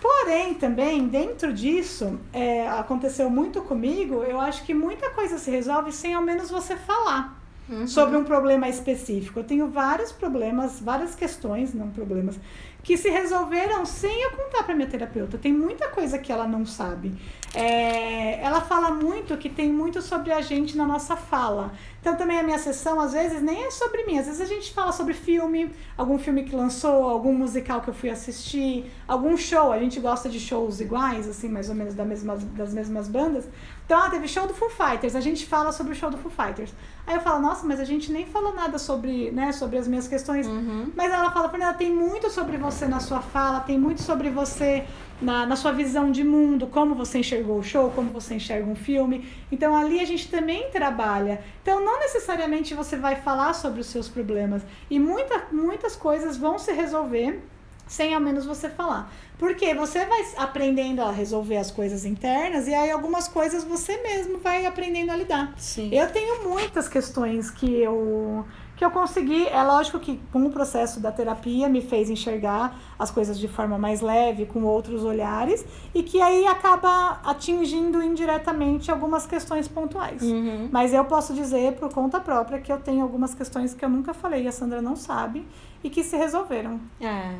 Porém, 0.00 0.54
também, 0.54 1.06
dentro 1.06 1.52
disso, 1.52 2.18
é, 2.32 2.66
aconteceu 2.66 3.28
muito 3.28 3.60
comigo, 3.60 4.22
eu 4.22 4.40
acho 4.40 4.64
que 4.64 4.72
muita 4.72 5.10
coisa 5.10 5.36
se 5.36 5.50
resolve 5.50 5.92
sem 5.92 6.14
ao 6.14 6.22
menos 6.22 6.50
você 6.50 6.76
falar 6.76 7.37
uhum. 7.68 7.86
sobre 7.86 8.16
um 8.16 8.24
problema 8.24 8.68
específico. 8.68 9.40
Eu 9.40 9.44
tenho 9.44 9.68
vários 9.68 10.12
problemas, 10.12 10.80
várias 10.80 11.14
questões, 11.14 11.74
não 11.74 11.90
problemas, 11.90 12.38
que 12.82 12.96
se 12.96 13.10
resolveram 13.10 13.84
sem 13.84 14.22
eu 14.22 14.30
contar 14.30 14.62
para 14.62 14.74
minha 14.74 14.88
terapeuta. 14.88 15.36
Tem 15.36 15.52
muita 15.52 15.88
coisa 15.88 16.18
que 16.18 16.32
ela 16.32 16.46
não 16.46 16.64
sabe. 16.64 17.14
É, 17.54 18.40
ela 18.42 18.60
fala 18.60 18.90
muito 18.90 19.36
que 19.36 19.48
tem 19.48 19.70
muito 19.70 20.00
sobre 20.00 20.32
a 20.32 20.40
gente 20.40 20.76
na 20.76 20.86
nossa 20.86 21.16
fala. 21.16 21.72
Então 22.00 22.16
também 22.16 22.38
a 22.38 22.42
minha 22.42 22.58
sessão 22.58 23.00
às 23.00 23.12
vezes 23.12 23.42
nem 23.42 23.64
é 23.64 23.70
sobre 23.70 24.04
mim. 24.04 24.18
Às 24.18 24.26
vezes 24.26 24.40
a 24.40 24.46
gente 24.46 24.72
fala 24.72 24.92
sobre 24.92 25.12
filme, 25.12 25.70
algum 25.96 26.18
filme 26.18 26.44
que 26.44 26.54
lançou, 26.54 27.08
algum 27.08 27.32
musical 27.32 27.80
que 27.80 27.88
eu 27.88 27.94
fui 27.94 28.10
assistir, 28.10 28.90
algum 29.06 29.36
show. 29.36 29.72
A 29.72 29.78
gente 29.78 29.98
gosta 30.00 30.28
de 30.28 30.38
shows 30.38 30.80
iguais, 30.80 31.28
assim, 31.28 31.48
mais 31.48 31.68
ou 31.68 31.74
menos 31.74 31.94
das 31.94 32.06
mesmas, 32.06 32.44
das 32.44 32.72
mesmas 32.72 33.08
bandas. 33.08 33.48
Então, 33.88 33.98
ah, 34.02 34.10
teve 34.10 34.28
show 34.28 34.46
do 34.46 34.52
Foo 34.52 34.68
Fighters, 34.68 35.16
a 35.16 35.20
gente 35.22 35.46
fala 35.46 35.72
sobre 35.72 35.94
o 35.94 35.96
show 35.96 36.10
do 36.10 36.18
Foo 36.18 36.30
Fighters. 36.30 36.74
Aí 37.06 37.14
eu 37.14 37.22
falo, 37.22 37.40
nossa, 37.40 37.66
mas 37.66 37.80
a 37.80 37.84
gente 37.84 38.12
nem 38.12 38.26
falou 38.26 38.54
nada 38.54 38.76
sobre, 38.78 39.30
né, 39.30 39.50
sobre 39.50 39.78
as 39.78 39.88
minhas 39.88 40.06
questões. 40.06 40.46
Uhum. 40.46 40.92
Mas 40.94 41.10
ela 41.10 41.30
fala, 41.30 41.48
Fernanda, 41.48 41.72
tem 41.72 41.90
muito 41.90 42.28
sobre 42.28 42.58
você 42.58 42.86
na 42.86 43.00
sua 43.00 43.22
fala, 43.22 43.60
tem 43.60 43.78
muito 43.78 44.02
sobre 44.02 44.28
você 44.28 44.84
na, 45.22 45.46
na 45.46 45.56
sua 45.56 45.72
visão 45.72 46.12
de 46.12 46.22
mundo, 46.22 46.66
como 46.66 46.94
você 46.94 47.20
enxergou 47.20 47.60
o 47.60 47.62
show, 47.62 47.90
como 47.92 48.10
você 48.10 48.34
enxerga 48.34 48.70
um 48.70 48.76
filme. 48.76 49.26
Então 49.50 49.74
ali 49.74 50.00
a 50.00 50.04
gente 50.04 50.30
também 50.30 50.70
trabalha. 50.70 51.42
Então 51.62 51.82
não 51.82 51.98
necessariamente 51.98 52.74
você 52.74 52.94
vai 52.94 53.16
falar 53.16 53.54
sobre 53.54 53.80
os 53.80 53.86
seus 53.86 54.06
problemas. 54.06 54.60
E 54.90 54.98
muita, 54.98 55.46
muitas 55.50 55.96
coisas 55.96 56.36
vão 56.36 56.58
se 56.58 56.72
resolver 56.72 57.42
sem 57.88 58.14
ao 58.14 58.20
menos 58.20 58.46
você 58.46 58.68
falar. 58.68 59.12
Porque 59.38 59.74
você 59.74 60.04
vai 60.04 60.24
aprendendo 60.36 61.00
a 61.00 61.10
resolver 61.10 61.56
as 61.56 61.70
coisas 61.70 62.04
internas 62.04 62.68
e 62.68 62.74
aí 62.74 62.90
algumas 62.90 63.26
coisas 63.26 63.64
você 63.64 63.96
mesmo 64.02 64.38
vai 64.38 64.66
aprendendo 64.66 65.10
a 65.10 65.16
lidar. 65.16 65.54
Sim. 65.56 65.92
Eu 65.92 66.10
tenho 66.12 66.48
muitas 66.48 66.88
questões 66.88 67.50
que 67.50 67.66
eu 67.66 68.44
que 68.78 68.84
eu 68.84 68.92
consegui, 68.92 69.44
é 69.48 69.60
lógico 69.60 69.98
que 69.98 70.20
com 70.32 70.46
o 70.46 70.50
processo 70.50 71.00
da 71.00 71.10
terapia 71.10 71.68
me 71.68 71.82
fez 71.82 72.08
enxergar 72.08 72.78
as 72.96 73.10
coisas 73.10 73.36
de 73.36 73.48
forma 73.48 73.76
mais 73.76 74.00
leve, 74.00 74.46
com 74.46 74.62
outros 74.62 75.02
olhares, 75.02 75.66
e 75.92 76.00
que 76.00 76.22
aí 76.22 76.46
acaba 76.46 77.20
atingindo 77.24 78.00
indiretamente 78.00 78.88
algumas 78.88 79.26
questões 79.26 79.66
pontuais. 79.66 80.22
Uhum. 80.22 80.68
Mas 80.70 80.94
eu 80.94 81.04
posso 81.04 81.34
dizer 81.34 81.72
por 81.72 81.92
conta 81.92 82.20
própria 82.20 82.60
que 82.60 82.72
eu 82.72 82.78
tenho 82.78 83.02
algumas 83.02 83.34
questões 83.34 83.74
que 83.74 83.84
eu 83.84 83.88
nunca 83.88 84.14
falei 84.14 84.44
e 84.44 84.46
a 84.46 84.52
Sandra 84.52 84.80
não 84.80 84.94
sabe 84.94 85.44
e 85.82 85.90
que 85.90 86.04
se 86.04 86.16
resolveram. 86.16 86.80
É. 87.00 87.34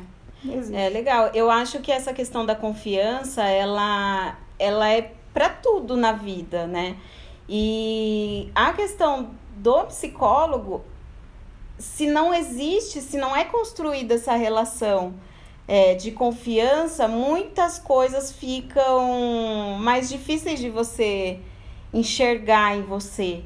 É 0.73 0.89
legal. 0.89 1.31
Eu 1.33 1.49
acho 1.51 1.79
que 1.79 1.91
essa 1.91 2.13
questão 2.13 2.45
da 2.45 2.55
confiança, 2.55 3.43
ela, 3.43 4.37
ela 4.57 4.89
é 4.89 5.13
para 5.33 5.49
tudo 5.49 5.97
na 5.97 6.13
vida, 6.13 6.65
né? 6.65 6.95
E 7.47 8.49
a 8.53 8.71
questão 8.73 9.31
do 9.57 9.85
psicólogo, 9.85 10.83
se 11.77 12.07
não 12.07 12.33
existe, 12.33 13.01
se 13.01 13.17
não 13.17 13.35
é 13.35 13.43
construída 13.45 14.15
essa 14.15 14.35
relação 14.35 15.13
é, 15.67 15.95
de 15.95 16.11
confiança, 16.11 17.07
muitas 17.07 17.79
coisas 17.79 18.31
ficam 18.31 19.77
mais 19.79 20.09
difíceis 20.09 20.59
de 20.59 20.69
você 20.69 21.39
enxergar 21.93 22.75
em 22.75 22.81
você. 22.81 23.43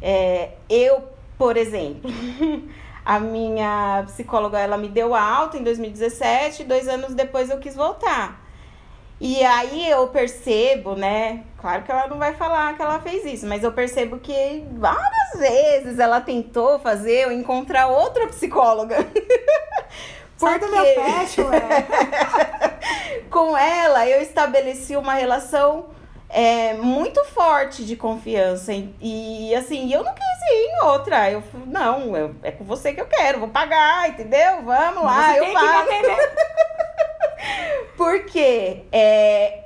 É, 0.00 0.50
eu, 0.68 1.04
por 1.36 1.56
exemplo, 1.56 2.10
a 3.10 3.18
minha 3.18 4.04
psicóloga, 4.06 4.56
ela 4.56 4.76
me 4.76 4.88
deu 4.88 5.16
alta 5.16 5.58
em 5.58 5.64
2017, 5.64 6.62
dois 6.62 6.86
anos 6.86 7.12
depois 7.12 7.50
eu 7.50 7.58
quis 7.58 7.74
voltar. 7.74 8.40
E 9.20 9.44
aí 9.44 9.90
eu 9.90 10.06
percebo, 10.06 10.94
né? 10.94 11.42
Claro 11.60 11.82
que 11.82 11.90
ela 11.90 12.06
não 12.06 12.18
vai 12.18 12.34
falar 12.34 12.76
que 12.76 12.82
ela 12.82 13.00
fez 13.00 13.24
isso, 13.24 13.48
mas 13.48 13.64
eu 13.64 13.72
percebo 13.72 14.20
que 14.20 14.64
várias 14.74 15.40
vezes 15.40 15.98
ela 15.98 16.20
tentou 16.20 16.78
fazer 16.78 17.24
eu 17.24 17.32
encontrar 17.32 17.88
outra 17.88 18.28
psicóloga. 18.28 18.98
Sai 20.38 20.60
do 20.60 20.70
meu 20.70 20.84
pé. 20.84 21.26
Com 23.28 23.58
ela, 23.58 24.06
eu 24.06 24.22
estabeleci 24.22 24.94
uma 24.94 25.14
relação 25.14 25.86
é, 26.32 26.74
muito 26.74 27.24
forte 27.24 27.84
de 27.84 27.96
confiança. 27.96 28.72
E, 29.00 29.54
assim, 29.54 29.92
eu 29.92 30.04
não 30.04 30.14
quis 30.14 30.24
ir 30.24 30.68
em 30.68 30.84
outra. 30.84 31.30
Eu 31.30 31.42
não, 31.66 32.16
eu, 32.16 32.34
é 32.42 32.52
com 32.52 32.64
você 32.64 32.92
que 32.92 33.00
eu 33.00 33.06
quero, 33.06 33.40
vou 33.40 33.48
pagar, 33.48 34.08
entendeu? 34.08 34.62
Vamos 34.62 35.02
lá, 35.02 35.32
você 35.32 35.40
eu 35.40 35.52
faço. 35.52 35.88
Porque 37.96 38.84
é, 38.92 39.64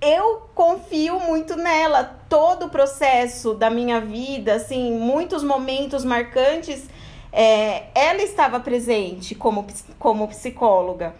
eu 0.00 0.48
confio 0.54 1.18
muito 1.18 1.56
nela. 1.56 2.16
Todo 2.28 2.66
o 2.66 2.70
processo 2.70 3.54
da 3.54 3.70
minha 3.70 4.00
vida, 4.00 4.54
assim, 4.54 4.92
muitos 4.92 5.44
momentos 5.44 6.04
marcantes, 6.04 6.88
é, 7.32 7.84
ela 7.94 8.22
estava 8.22 8.58
presente 8.60 9.34
como, 9.34 9.66
como 9.98 10.26
psicóloga. 10.28 11.14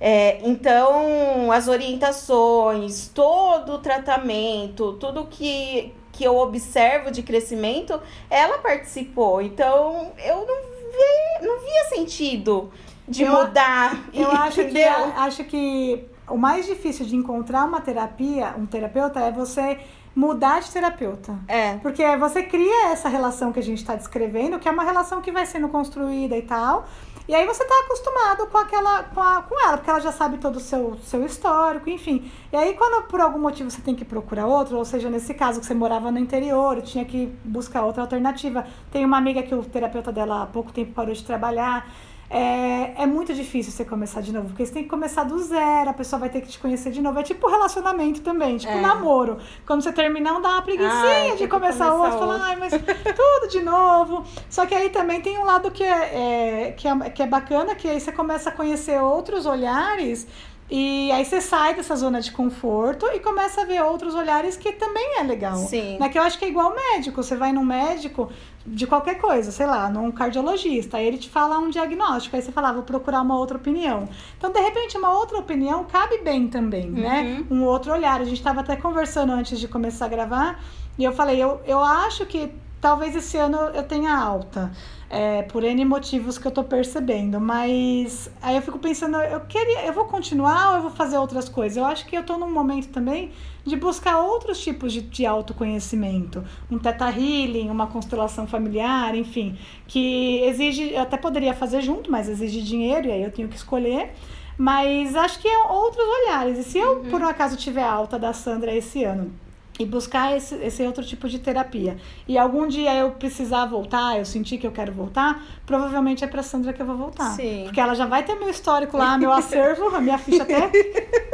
É, 0.00 0.38
então, 0.48 1.50
as 1.50 1.66
orientações, 1.68 3.08
todo 3.08 3.74
o 3.74 3.78
tratamento, 3.78 4.92
tudo 4.94 5.26
que, 5.26 5.92
que 6.12 6.22
eu 6.24 6.36
observo 6.36 7.10
de 7.10 7.22
crescimento, 7.22 8.00
ela 8.30 8.58
participou. 8.58 9.42
Então, 9.42 10.12
eu 10.24 10.36
não, 10.36 10.62
vi, 10.62 11.46
não 11.46 11.60
via 11.60 11.84
sentido 11.88 12.70
de 13.08 13.22
Eu- 13.24 13.32
mudar. 13.32 14.04
Eu 14.12 14.30
acho 14.30 14.64
que, 14.64 14.84
acho 14.84 15.44
que 15.44 16.04
o 16.28 16.36
mais 16.36 16.66
difícil 16.66 17.06
de 17.06 17.16
encontrar 17.16 17.64
uma 17.64 17.80
terapia, 17.80 18.54
um 18.56 18.66
terapeuta, 18.66 19.20
é 19.20 19.32
você 19.32 19.78
mudar 20.14 20.60
de 20.60 20.70
terapeuta. 20.70 21.38
É. 21.46 21.74
Porque 21.76 22.04
você 22.16 22.42
cria 22.42 22.90
essa 22.90 23.08
relação 23.08 23.52
que 23.52 23.60
a 23.60 23.62
gente 23.62 23.78
está 23.78 23.94
descrevendo, 23.94 24.58
que 24.58 24.68
é 24.68 24.70
uma 24.72 24.82
relação 24.82 25.22
que 25.22 25.30
vai 25.30 25.46
sendo 25.46 25.68
construída 25.68 26.36
e 26.36 26.42
tal. 26.42 26.86
E 27.28 27.34
aí 27.34 27.46
você 27.46 27.62
tá 27.62 27.74
acostumado 27.84 28.46
com 28.46 28.56
aquela, 28.56 29.02
com, 29.04 29.20
a- 29.20 29.42
com 29.42 29.60
ela, 29.66 29.76
porque 29.76 29.90
ela 29.90 30.00
já 30.00 30.10
sabe 30.10 30.38
todo 30.38 30.56
o 30.56 30.60
seu, 30.60 30.96
seu 31.02 31.24
histórico, 31.26 31.90
enfim. 31.90 32.30
E 32.50 32.56
aí, 32.56 32.72
quando 32.74 33.06
por 33.06 33.20
algum 33.20 33.38
motivo 33.38 33.70
você 33.70 33.82
tem 33.82 33.94
que 33.94 34.04
procurar 34.04 34.46
outro, 34.46 34.78
ou 34.78 34.84
seja, 34.84 35.10
nesse 35.10 35.34
caso 35.34 35.60
que 35.60 35.66
você 35.66 35.74
morava 35.74 36.10
no 36.10 36.18
interior, 36.18 36.80
tinha 36.80 37.04
que 37.04 37.26
buscar 37.44 37.82
outra 37.84 38.02
alternativa. 38.02 38.66
Tem 38.90 39.04
uma 39.04 39.18
amiga 39.18 39.42
que 39.42 39.54
o 39.54 39.62
terapeuta 39.62 40.10
dela 40.10 40.42
há 40.42 40.46
pouco 40.46 40.72
tempo 40.72 40.92
parou 40.94 41.12
de 41.12 41.22
trabalhar. 41.22 41.86
É, 42.30 43.04
é 43.04 43.06
muito 43.06 43.32
difícil 43.32 43.72
você 43.72 43.84
começar 43.86 44.20
de 44.20 44.32
novo, 44.32 44.48
porque 44.48 44.64
você 44.66 44.72
tem 44.72 44.82
que 44.82 44.88
começar 44.90 45.24
do 45.24 45.38
zero, 45.38 45.88
a 45.88 45.94
pessoa 45.94 46.20
vai 46.20 46.28
ter 46.28 46.42
que 46.42 46.48
te 46.48 46.58
conhecer 46.58 46.90
de 46.90 47.00
novo. 47.00 47.18
É 47.18 47.22
tipo 47.22 47.48
relacionamento 47.48 48.20
também, 48.20 48.58
tipo 48.58 48.70
É. 48.72 48.80
namoro. 48.82 49.38
Quando 49.66 49.82
você 49.82 49.92
terminar, 49.92 50.34
não 50.34 50.42
dá 50.42 50.50
uma 50.50 50.62
preguicinha 50.62 50.92
Ai, 50.92 51.22
de 51.22 51.28
tem 51.28 51.36
que 51.38 51.48
começar, 51.48 51.90
começar 51.90 51.94
outro, 51.94 52.18
falar, 52.18 52.34
outro. 52.34 52.46
ai, 52.48 52.56
mas 52.56 52.72
tudo 52.72 53.48
de 53.50 53.62
novo. 53.62 54.24
Só 54.50 54.66
que 54.66 54.74
aí 54.74 54.90
também 54.90 55.22
tem 55.22 55.38
um 55.38 55.44
lado 55.44 55.70
que 55.70 55.82
é, 55.82 56.66
é- 56.68 56.72
que 56.76 56.86
é, 56.86 57.10
que 57.10 57.22
é 57.22 57.26
bacana, 57.26 57.74
que 57.74 57.88
aí 57.88 57.98
você 57.98 58.12
começa 58.12 58.50
a 58.50 58.52
conhecer 58.52 59.00
outros 59.00 59.46
olhares. 59.46 60.26
E 60.70 61.10
aí 61.12 61.24
você 61.24 61.40
sai 61.40 61.72
dessa 61.74 61.96
zona 61.96 62.20
de 62.20 62.30
conforto 62.30 63.06
e 63.14 63.20
começa 63.20 63.62
a 63.62 63.64
ver 63.64 63.82
outros 63.82 64.14
olhares 64.14 64.54
que 64.54 64.70
também 64.72 65.18
é 65.18 65.22
legal. 65.22 65.56
Sim. 65.56 65.96
Né? 65.98 66.10
Que 66.10 66.18
eu 66.18 66.22
acho 66.22 66.38
que 66.38 66.44
é 66.44 66.48
igual 66.48 66.74
médico. 66.74 67.22
Você 67.22 67.34
vai 67.36 67.52
num 67.54 67.64
médico 67.64 68.28
de 68.68 68.86
qualquer 68.86 69.16
coisa, 69.16 69.50
sei 69.50 69.66
lá, 69.66 69.88
num 69.88 70.10
cardiologista, 70.10 70.96
aí 70.96 71.06
ele 71.06 71.18
te 71.18 71.28
fala 71.28 71.58
um 71.58 71.70
diagnóstico, 71.70 72.36
aí 72.36 72.42
você 72.42 72.52
fala, 72.52 72.68
ah, 72.70 72.72
vou 72.72 72.82
procurar 72.82 73.22
uma 73.22 73.36
outra 73.38 73.56
opinião. 73.56 74.08
Então, 74.36 74.52
de 74.52 74.60
repente, 74.60 74.96
uma 74.96 75.12
outra 75.12 75.38
opinião 75.38 75.84
cabe 75.84 76.18
bem 76.18 76.48
também, 76.48 76.90
né? 76.90 77.44
Um 77.50 77.64
outro 77.64 77.92
olhar. 77.92 78.20
A 78.20 78.24
gente 78.24 78.38
estava 78.38 78.60
até 78.60 78.76
conversando 78.76 79.32
antes 79.32 79.58
de 79.58 79.66
começar 79.68 80.06
a 80.06 80.08
gravar, 80.08 80.62
e 80.98 81.04
eu 81.04 81.12
falei, 81.12 81.42
eu, 81.42 81.60
eu 81.66 81.78
acho 81.78 82.26
que 82.26 82.52
talvez 82.80 83.14
esse 83.16 83.36
ano 83.36 83.56
eu 83.74 83.82
tenha 83.82 84.16
alta. 84.16 84.70
É, 85.10 85.42
por 85.42 85.64
N 85.64 85.84
motivos 85.84 86.36
que 86.36 86.46
eu 86.46 86.50
tô 86.50 86.62
percebendo, 86.62 87.40
mas 87.40 88.30
aí 88.42 88.56
eu 88.56 88.62
fico 88.62 88.78
pensando, 88.78 89.16
eu 89.16 89.40
queria, 89.40 89.86
eu 89.86 89.92
vou 89.92 90.04
continuar 90.04 90.70
ou 90.70 90.76
eu 90.76 90.82
vou 90.82 90.90
fazer 90.90 91.16
outras 91.16 91.48
coisas? 91.48 91.78
Eu 91.78 91.86
acho 91.86 92.06
que 92.06 92.16
eu 92.16 92.22
tô 92.22 92.36
num 92.36 92.50
momento 92.50 92.88
também 92.88 93.32
de 93.64 93.74
buscar 93.76 94.18
outros 94.18 94.60
tipos 94.60 94.92
de, 94.92 95.00
de 95.00 95.24
autoconhecimento, 95.24 96.44
um 96.70 96.78
teta 96.78 97.08
healing, 97.10 97.70
uma 97.70 97.86
constelação 97.86 98.46
familiar, 98.46 99.14
enfim, 99.14 99.58
que 99.86 100.40
exige, 100.42 100.92
eu 100.92 101.00
até 101.00 101.16
poderia 101.16 101.54
fazer 101.54 101.80
junto, 101.80 102.10
mas 102.10 102.28
exige 102.28 102.62
dinheiro 102.62 103.08
e 103.08 103.12
aí 103.12 103.22
eu 103.22 103.32
tenho 103.32 103.48
que 103.48 103.56
escolher. 103.56 104.12
Mas 104.60 105.14
acho 105.14 105.38
que 105.38 105.46
é 105.46 105.58
outros 105.68 106.04
olhares. 106.04 106.58
E 106.58 106.64
se 106.64 106.78
eu, 106.78 107.04
por 107.04 107.20
um 107.20 107.28
acaso, 107.28 107.56
tiver 107.56 107.84
alta 107.84 108.18
da 108.18 108.32
Sandra 108.32 108.74
esse 108.74 109.04
ano 109.04 109.32
e 109.78 109.86
buscar 109.86 110.36
esse, 110.36 110.54
esse 110.56 110.82
outro 110.82 111.04
tipo 111.04 111.28
de 111.28 111.38
terapia, 111.38 111.96
e 112.26 112.36
algum 112.36 112.66
dia 112.66 112.94
eu 112.94 113.12
precisar 113.12 113.66
voltar, 113.66 114.18
eu 114.18 114.24
sentir 114.24 114.58
que 114.58 114.66
eu 114.66 114.72
quero 114.72 114.92
voltar, 114.92 115.42
provavelmente 115.64 116.24
é 116.24 116.26
pra 116.26 116.42
Sandra 116.42 116.72
que 116.72 116.82
eu 116.82 116.86
vou 116.86 116.96
voltar. 116.96 117.30
Sim. 117.30 117.64
Porque 117.64 117.80
ela 117.80 117.94
já 117.94 118.06
vai 118.06 118.24
ter 118.24 118.34
meu 118.34 118.48
histórico 118.48 118.96
lá, 118.96 119.16
meu 119.16 119.32
acervo, 119.32 119.94
a 119.94 120.00
minha 120.00 120.18
ficha 120.18 120.42
até 120.42 120.70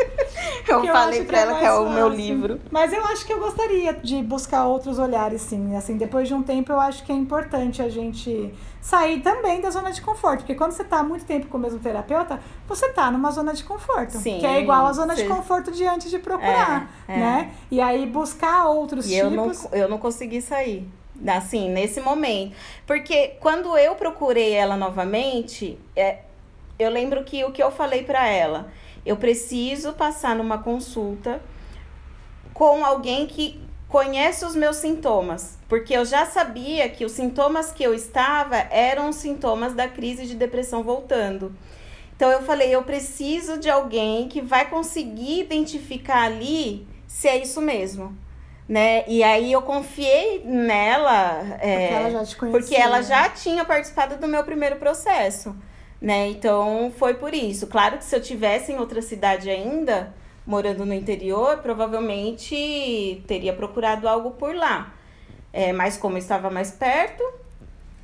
Eu 0.69 0.81
que 0.81 0.89
falei 0.89 1.21
acho 1.21 1.27
pra 1.27 1.41
ela 1.41 1.59
que 1.59 1.65
é 1.65 1.73
o 1.73 1.91
meu 1.91 2.09
livro. 2.09 2.61
Mas 2.71 2.93
eu 2.93 3.05
acho 3.07 3.27
que 3.27 3.33
eu 3.33 3.39
gostaria 3.39 3.93
de 3.95 4.23
buscar 4.23 4.67
outros 4.67 4.99
olhares, 4.99 5.43
sim. 5.43 5.77
Assim, 5.77 5.97
depois 5.97 6.29
de 6.29 6.35
um 6.35 6.43
tempo, 6.43 6.73
eu 6.73 6.81
acho 6.81 7.05
que 7.05 7.13
é 7.13 7.15
importante 7.15 7.83
a 7.83 7.89
gente 7.89 8.53
sair 8.85 9.21
também 9.23 9.63
da 9.63 9.71
zona 9.71 9.91
de 9.91 10.03
conforto. 10.03 10.41
Porque 10.41 10.55
quando 10.55 10.73
você 10.73 10.85
tá 10.85 10.99
há 10.99 11.03
muito 11.03 11.25
tempo 11.25 11.47
com 11.47 11.57
o 11.57 11.61
mesmo 11.61 11.79
terapeuta, 11.79 12.39
você 12.69 12.91
tá 12.91 13.11
numa 13.11 13.31
zona 13.31 13.55
de 13.55 13.65
conforto. 13.65 14.19
Sim, 14.19 14.39
que 14.41 14.45
é 14.47 14.61
igual 14.61 14.85
a 14.85 14.93
zona 14.93 15.15
de 15.15 15.23
você- 15.23 15.29
conforto 15.29 15.71
de 15.73 15.87
antes 15.87 16.11
de 16.11 16.19
procurar, 16.19 16.91
É, 17.09 17.15
é. 17.15 17.17
né? 17.19 17.53
E 17.71 17.81
aí 17.81 18.05
buscar 18.05 18.67
outros 18.69 19.09
E 19.09 19.15
eu 19.17 19.31
não, 19.31 19.51
tipos... 19.51 19.67
eu 19.73 19.89
não 19.89 19.97
consegui 19.97 20.43
sair. 20.43 20.87
Assim, 21.27 21.71
nesse 21.71 21.99
momento. 22.01 22.55
Porque 22.87 23.37
quando 23.41 23.75
eu 23.79 23.95
procurei 23.95 24.53
ela 24.53 24.77
novamente, 24.77 25.79
é, 25.97 26.19
eu 26.79 26.91
lembro 26.91 27.25
que 27.25 27.43
o 27.43 27.53
que 27.53 27.63
eu 27.63 27.71
falei 27.71 28.03
pra 28.03 28.27
ela, 28.29 28.69
eu 29.07 29.17
preciso 29.17 29.95
passar 29.95 30.37
numa 30.37 30.59
consulta 30.59 31.41
com 32.53 32.85
alguém 32.85 33.27
que 33.27 33.63
conhece 33.95 34.45
os 34.45 34.57
meus 34.57 34.79
sintomas, 34.79 35.57
porque 35.69 35.97
eu 35.97 36.05
já 36.05 36.27
sabia 36.27 36.89
que 36.89 37.05
os 37.05 37.13
sintomas 37.13 37.71
que 37.71 37.85
eu 37.85 37.95
estava 37.95 38.57
eram 38.57 39.11
os 39.11 39.15
sintomas 39.15 39.73
da 39.73 39.87
crise 39.87 40.27
de 40.27 40.35
depressão 40.35 40.83
voltando. 40.83 41.55
Então 42.17 42.29
eu 42.29 42.43
falei, 42.43 42.75
eu 42.75 42.83
preciso 42.83 43.57
de 43.57 43.71
alguém 43.71 44.27
que 44.27 44.41
vai 44.41 44.69
conseguir 44.69 45.43
identificar 45.43 46.25
ali 46.25 46.85
se 47.07 47.29
é 47.29 47.37
isso 47.37 47.61
mesmo, 47.61 48.19
né? 48.69 49.05
E 49.07 49.23
aí 49.23 49.53
eu 49.53 49.63
confiei 49.63 50.43
nela, 50.45 51.57
é, 51.61 51.87
Porque 51.87 51.95
ela 51.95 52.11
já 52.11 52.25
te 52.25 52.37
conhecia. 52.37 52.61
porque 52.61 52.75
ela 52.75 53.01
já 53.01 53.29
tinha 53.29 53.65
participado 53.65 54.17
do 54.17 54.27
meu 54.27 54.43
primeiro 54.43 54.75
processo, 54.75 55.55
né? 56.01 56.27
Então 56.31 56.93
foi 56.99 57.15
por 57.15 57.33
isso. 57.33 57.69
Claro 57.69 57.99
que 57.99 58.05
se 58.05 58.17
eu 58.17 58.21
tivesse 58.21 58.73
em 58.73 58.77
outra 58.77 59.01
cidade 59.01 59.49
ainda, 59.49 60.13
morando 60.47 60.85
no 60.85 60.93
interior, 60.93 61.59
provavelmente 61.59 63.23
teria 63.27 63.53
procurado 63.53 64.09
algo 64.09 64.33
por 64.33 64.55
lá. 64.55 64.93
É, 65.53 65.73
mas 65.73 65.97
como 65.97 66.19
estava 66.19 66.51
mais 66.51 66.73
perto, 66.73 67.23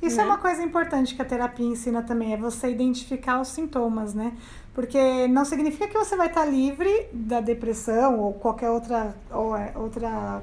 Isso 0.01 0.17
né? 0.17 0.23
é 0.23 0.25
uma 0.25 0.37
coisa 0.37 0.63
importante 0.63 1.13
que 1.13 1.21
a 1.21 1.25
terapia 1.25 1.65
ensina 1.65 2.01
também, 2.01 2.33
é 2.33 2.37
você 2.37 2.69
identificar 2.69 3.41
os 3.41 3.49
sintomas, 3.49 4.13
né? 4.13 4.33
Porque 4.73 5.27
não 5.27 5.43
significa 5.43 5.87
que 5.87 5.97
você 5.97 6.15
vai 6.15 6.27
estar 6.27 6.45
livre 6.45 7.07
da 7.11 7.41
depressão 7.41 8.19
ou 8.19 8.33
qualquer 8.33 8.69
outra, 8.69 9.13
ou, 9.29 9.55
é, 9.55 9.73
outra 9.75 10.41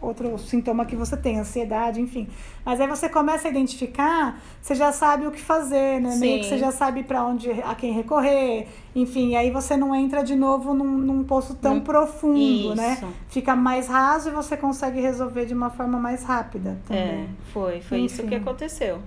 outro 0.00 0.38
sintoma 0.38 0.84
que 0.84 0.96
você 0.96 1.16
tem, 1.16 1.38
ansiedade, 1.38 2.00
enfim. 2.00 2.26
Mas 2.64 2.80
aí 2.80 2.86
você 2.86 3.08
começa 3.08 3.48
a 3.48 3.50
identificar, 3.50 4.40
você 4.60 4.74
já 4.74 4.92
sabe 4.92 5.26
o 5.26 5.30
que 5.30 5.40
fazer, 5.40 6.00
né? 6.00 6.16
Meio 6.16 6.38
que 6.38 6.44
Sim. 6.44 6.50
você 6.50 6.58
já 6.58 6.72
sabe 6.72 7.02
para 7.02 7.24
onde, 7.24 7.50
a 7.50 7.74
quem 7.74 7.92
recorrer, 7.92 8.66
enfim. 8.94 9.36
Aí 9.36 9.50
você 9.50 9.76
não 9.76 9.94
entra 9.94 10.22
de 10.22 10.34
novo 10.34 10.72
num, 10.74 10.84
num 10.98 11.24
poço 11.24 11.54
tão 11.54 11.76
Num- 11.76 11.80
profundo, 11.82 12.74
né? 12.74 12.94
Isso. 12.94 13.08
Fica 13.28 13.54
mais 13.54 13.88
raso 13.88 14.30
e 14.30 14.32
você 14.32 14.56
consegue 14.56 15.00
resolver 15.00 15.44
de 15.46 15.54
uma 15.54 15.70
forma 15.70 15.98
mais 15.98 16.24
rápida 16.24 16.78
é, 16.88 17.08
também. 17.08 17.28
foi, 17.52 17.80
foi 17.80 17.98
isso 18.00 18.20
Enfim. 18.22 18.28
que 18.30 18.34
aconteceu. 18.36 19.00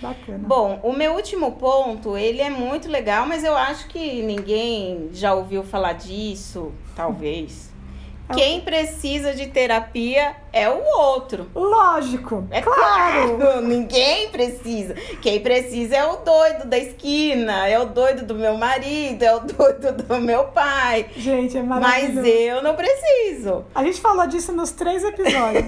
Bacana. 0.00 0.44
Bom, 0.46 0.78
o 0.82 0.92
meu 0.92 1.14
último 1.14 1.52
ponto, 1.52 2.18
ele 2.18 2.42
é 2.42 2.50
muito 2.50 2.86
legal, 2.88 3.26
mas 3.26 3.42
eu 3.42 3.56
acho 3.56 3.88
que 3.88 4.22
ninguém 4.22 5.08
já 5.12 5.32
ouviu 5.34 5.62
falar 5.62 5.94
disso, 5.94 6.70
talvez. 6.94 7.74
É 8.28 8.34
Quem 8.34 8.60
precisa 8.60 9.34
de 9.34 9.46
terapia 9.46 10.34
é 10.52 10.68
o 10.68 10.82
outro. 10.98 11.48
Lógico, 11.54 12.44
É 12.50 12.60
claro. 12.60 13.36
claro, 13.38 13.60
ninguém 13.66 14.28
precisa. 14.30 14.94
Quem 15.22 15.38
precisa 15.40 15.96
é 15.96 16.04
o 16.04 16.16
doido 16.16 16.66
da 16.66 16.76
esquina, 16.78 17.68
é 17.68 17.78
o 17.78 17.84
doido 17.86 18.24
do 18.26 18.34
meu 18.34 18.56
marido, 18.56 19.22
é 19.22 19.34
o 19.36 19.40
doido 19.46 19.92
do 20.02 20.20
meu 20.20 20.44
pai. 20.46 21.06
Gente, 21.16 21.56
é 21.56 21.62
Mas 21.62 21.80
maravilhoso. 21.80 22.26
eu 22.28 22.62
não 22.62 22.74
preciso. 22.74 23.64
A 23.74 23.84
gente 23.84 24.00
falou 24.00 24.26
disso 24.26 24.52
nos 24.52 24.72
três 24.72 25.04
episódios. 25.04 25.64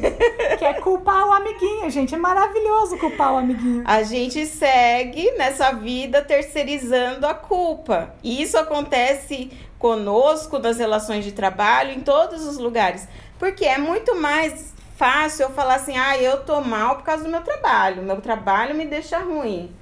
que 0.59 0.65
é 0.65 0.75
culpar 0.75 1.29
o 1.29 1.33
amiguinho, 1.33 1.89
gente. 1.91 2.15
É 2.15 2.19
maravilhoso 2.19 2.99
culpar 2.99 3.35
o 3.35 3.37
amiguinho. 3.39 3.83
A 3.87 4.03
gente 4.03 4.45
segue 4.47 5.31
nessa 5.39 5.71
vida 5.73 6.23
terceirizando 6.23 7.27
a 7.27 7.35
culpa. 7.35 8.15
E 8.23 8.43
isso 8.43 8.59
acontece 8.59 9.51
conosco 9.79 10.59
nas 10.59 10.79
relações 10.79 11.25
de 11.25 11.33
trabalho, 11.33 11.93
em 11.93 12.01
todos 12.01 12.47
os 12.47 12.59
lugares. 12.59 13.07
Porque 13.39 13.65
é 13.65 13.79
muito 13.79 14.17
mais 14.17 14.75
fácil 14.97 15.45
eu 15.45 15.51
falar 15.51 15.77
assim: 15.77 15.97
ah, 15.97 16.17
eu 16.19 16.45
tô 16.45 16.61
mal 16.61 16.97
por 16.97 17.05
causa 17.05 17.25
do 17.25 17.31
meu 17.31 17.41
trabalho, 17.43 18.03
meu 18.03 18.21
trabalho 18.21 18.75
me 18.75 18.85
deixa 18.87 19.19
ruim. 19.19 19.75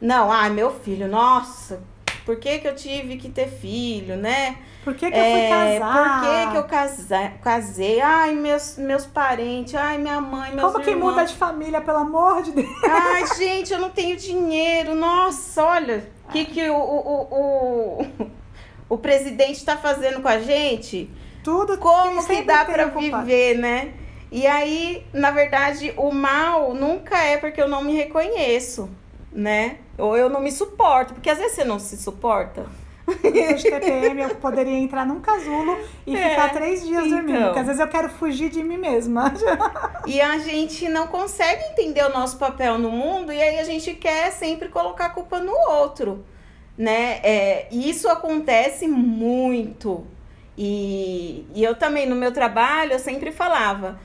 Não, 0.00 0.32
ah, 0.32 0.48
meu 0.48 0.70
filho, 0.70 1.06
nossa, 1.06 1.80
por 2.24 2.36
que, 2.36 2.58
que 2.58 2.66
eu 2.66 2.74
tive 2.74 3.16
que 3.16 3.28
ter 3.28 3.48
filho, 3.48 4.16
né? 4.16 4.56
Por 4.82 4.94
que, 4.94 5.08
que 5.08 5.16
eu 5.16 5.22
fui 5.24 5.40
É, 5.40 5.78
casar? 5.78 6.20
Por 6.20 6.28
que, 6.28 6.50
que 6.50 6.56
eu 6.56 6.64
casa- 6.64 7.32
casei? 7.40 8.00
Ai, 8.00 8.34
meus, 8.34 8.76
meus 8.78 9.06
parentes, 9.06 9.76
ai, 9.76 9.96
minha 9.98 10.20
mãe, 10.20 10.50
meus 10.52 10.72
Como 10.72 10.82
que 10.82 10.90
irmãos. 10.90 11.10
muda 11.12 11.24
de 11.24 11.34
família, 11.36 11.80
pelo 11.80 11.98
amor 11.98 12.42
de 12.42 12.50
Deus? 12.50 12.68
Ai, 12.82 13.24
gente, 13.36 13.72
eu 13.72 13.78
não 13.78 13.90
tenho 13.90 14.16
dinheiro. 14.16 14.96
Nossa, 14.96 15.62
olha 15.62 16.04
o 16.28 16.32
que, 16.32 16.46
que 16.46 16.68
o, 16.68 16.74
o, 16.74 18.00
o, 18.00 18.06
o, 18.94 18.98
presidente 18.98 19.58
está 19.58 19.76
fazendo 19.76 20.20
com 20.20 20.28
a 20.28 20.38
gente. 20.38 21.10
Tudo 21.42 21.78
Como 21.78 22.24
que 22.26 22.42
dá 22.42 22.64
para 22.64 22.86
viver, 22.86 23.58
né? 23.58 23.94
E 24.30 24.46
aí, 24.46 25.04
na 25.12 25.30
verdade, 25.30 25.92
o 25.96 26.10
mal 26.12 26.72
nunca 26.74 27.18
é 27.18 27.36
porque 27.36 27.60
eu 27.60 27.68
não 27.68 27.82
me 27.82 27.94
reconheço, 27.94 28.88
né? 29.32 29.78
Ou 29.98 30.16
eu 30.16 30.28
não 30.28 30.40
me 30.40 30.50
suporto, 30.50 31.14
porque 31.14 31.28
às 31.28 31.38
vezes 31.38 31.54
você 31.56 31.64
não 31.64 31.78
se 31.78 31.96
suporta. 31.96 32.66
Eu 33.24 33.56
TPM, 33.60 34.22
eu 34.22 34.34
poderia 34.36 34.78
entrar 34.78 35.04
num 35.04 35.20
casulo 35.20 35.76
e 36.06 36.16
É, 36.16 36.30
ficar 36.30 36.52
três 36.52 36.86
dias 36.86 37.08
dormindo. 37.08 37.30
então. 37.30 37.44
Porque 37.46 37.58
às 37.58 37.66
vezes 37.66 37.80
eu 37.80 37.88
quero 37.88 38.08
fugir 38.08 38.48
de 38.48 38.62
mim 38.62 38.78
mesma. 38.78 39.32
E 40.06 40.20
a 40.20 40.36
gente 40.38 40.88
não 40.88 41.06
consegue 41.06 41.62
entender 41.72 42.04
o 42.04 42.08
nosso 42.08 42.36
papel 42.36 42.76
no 42.76 42.90
mundo 42.90 43.32
e 43.32 43.40
aí 43.40 43.58
a 43.60 43.64
gente 43.64 43.94
quer 43.94 44.32
sempre 44.32 44.68
colocar 44.68 45.06
a 45.06 45.10
culpa 45.10 45.38
no 45.38 45.52
outro, 45.70 46.24
né? 46.76 47.20
É, 47.22 47.68
isso 47.72 48.08
acontece 48.08 48.86
muito. 48.88 50.06
E, 50.56 51.46
e 51.54 51.62
eu 51.64 51.74
também, 51.74 52.06
no 52.08 52.16
meu 52.16 52.32
trabalho, 52.32 52.92
eu 52.92 52.98
sempre 52.98 53.32
falava. 53.32 53.98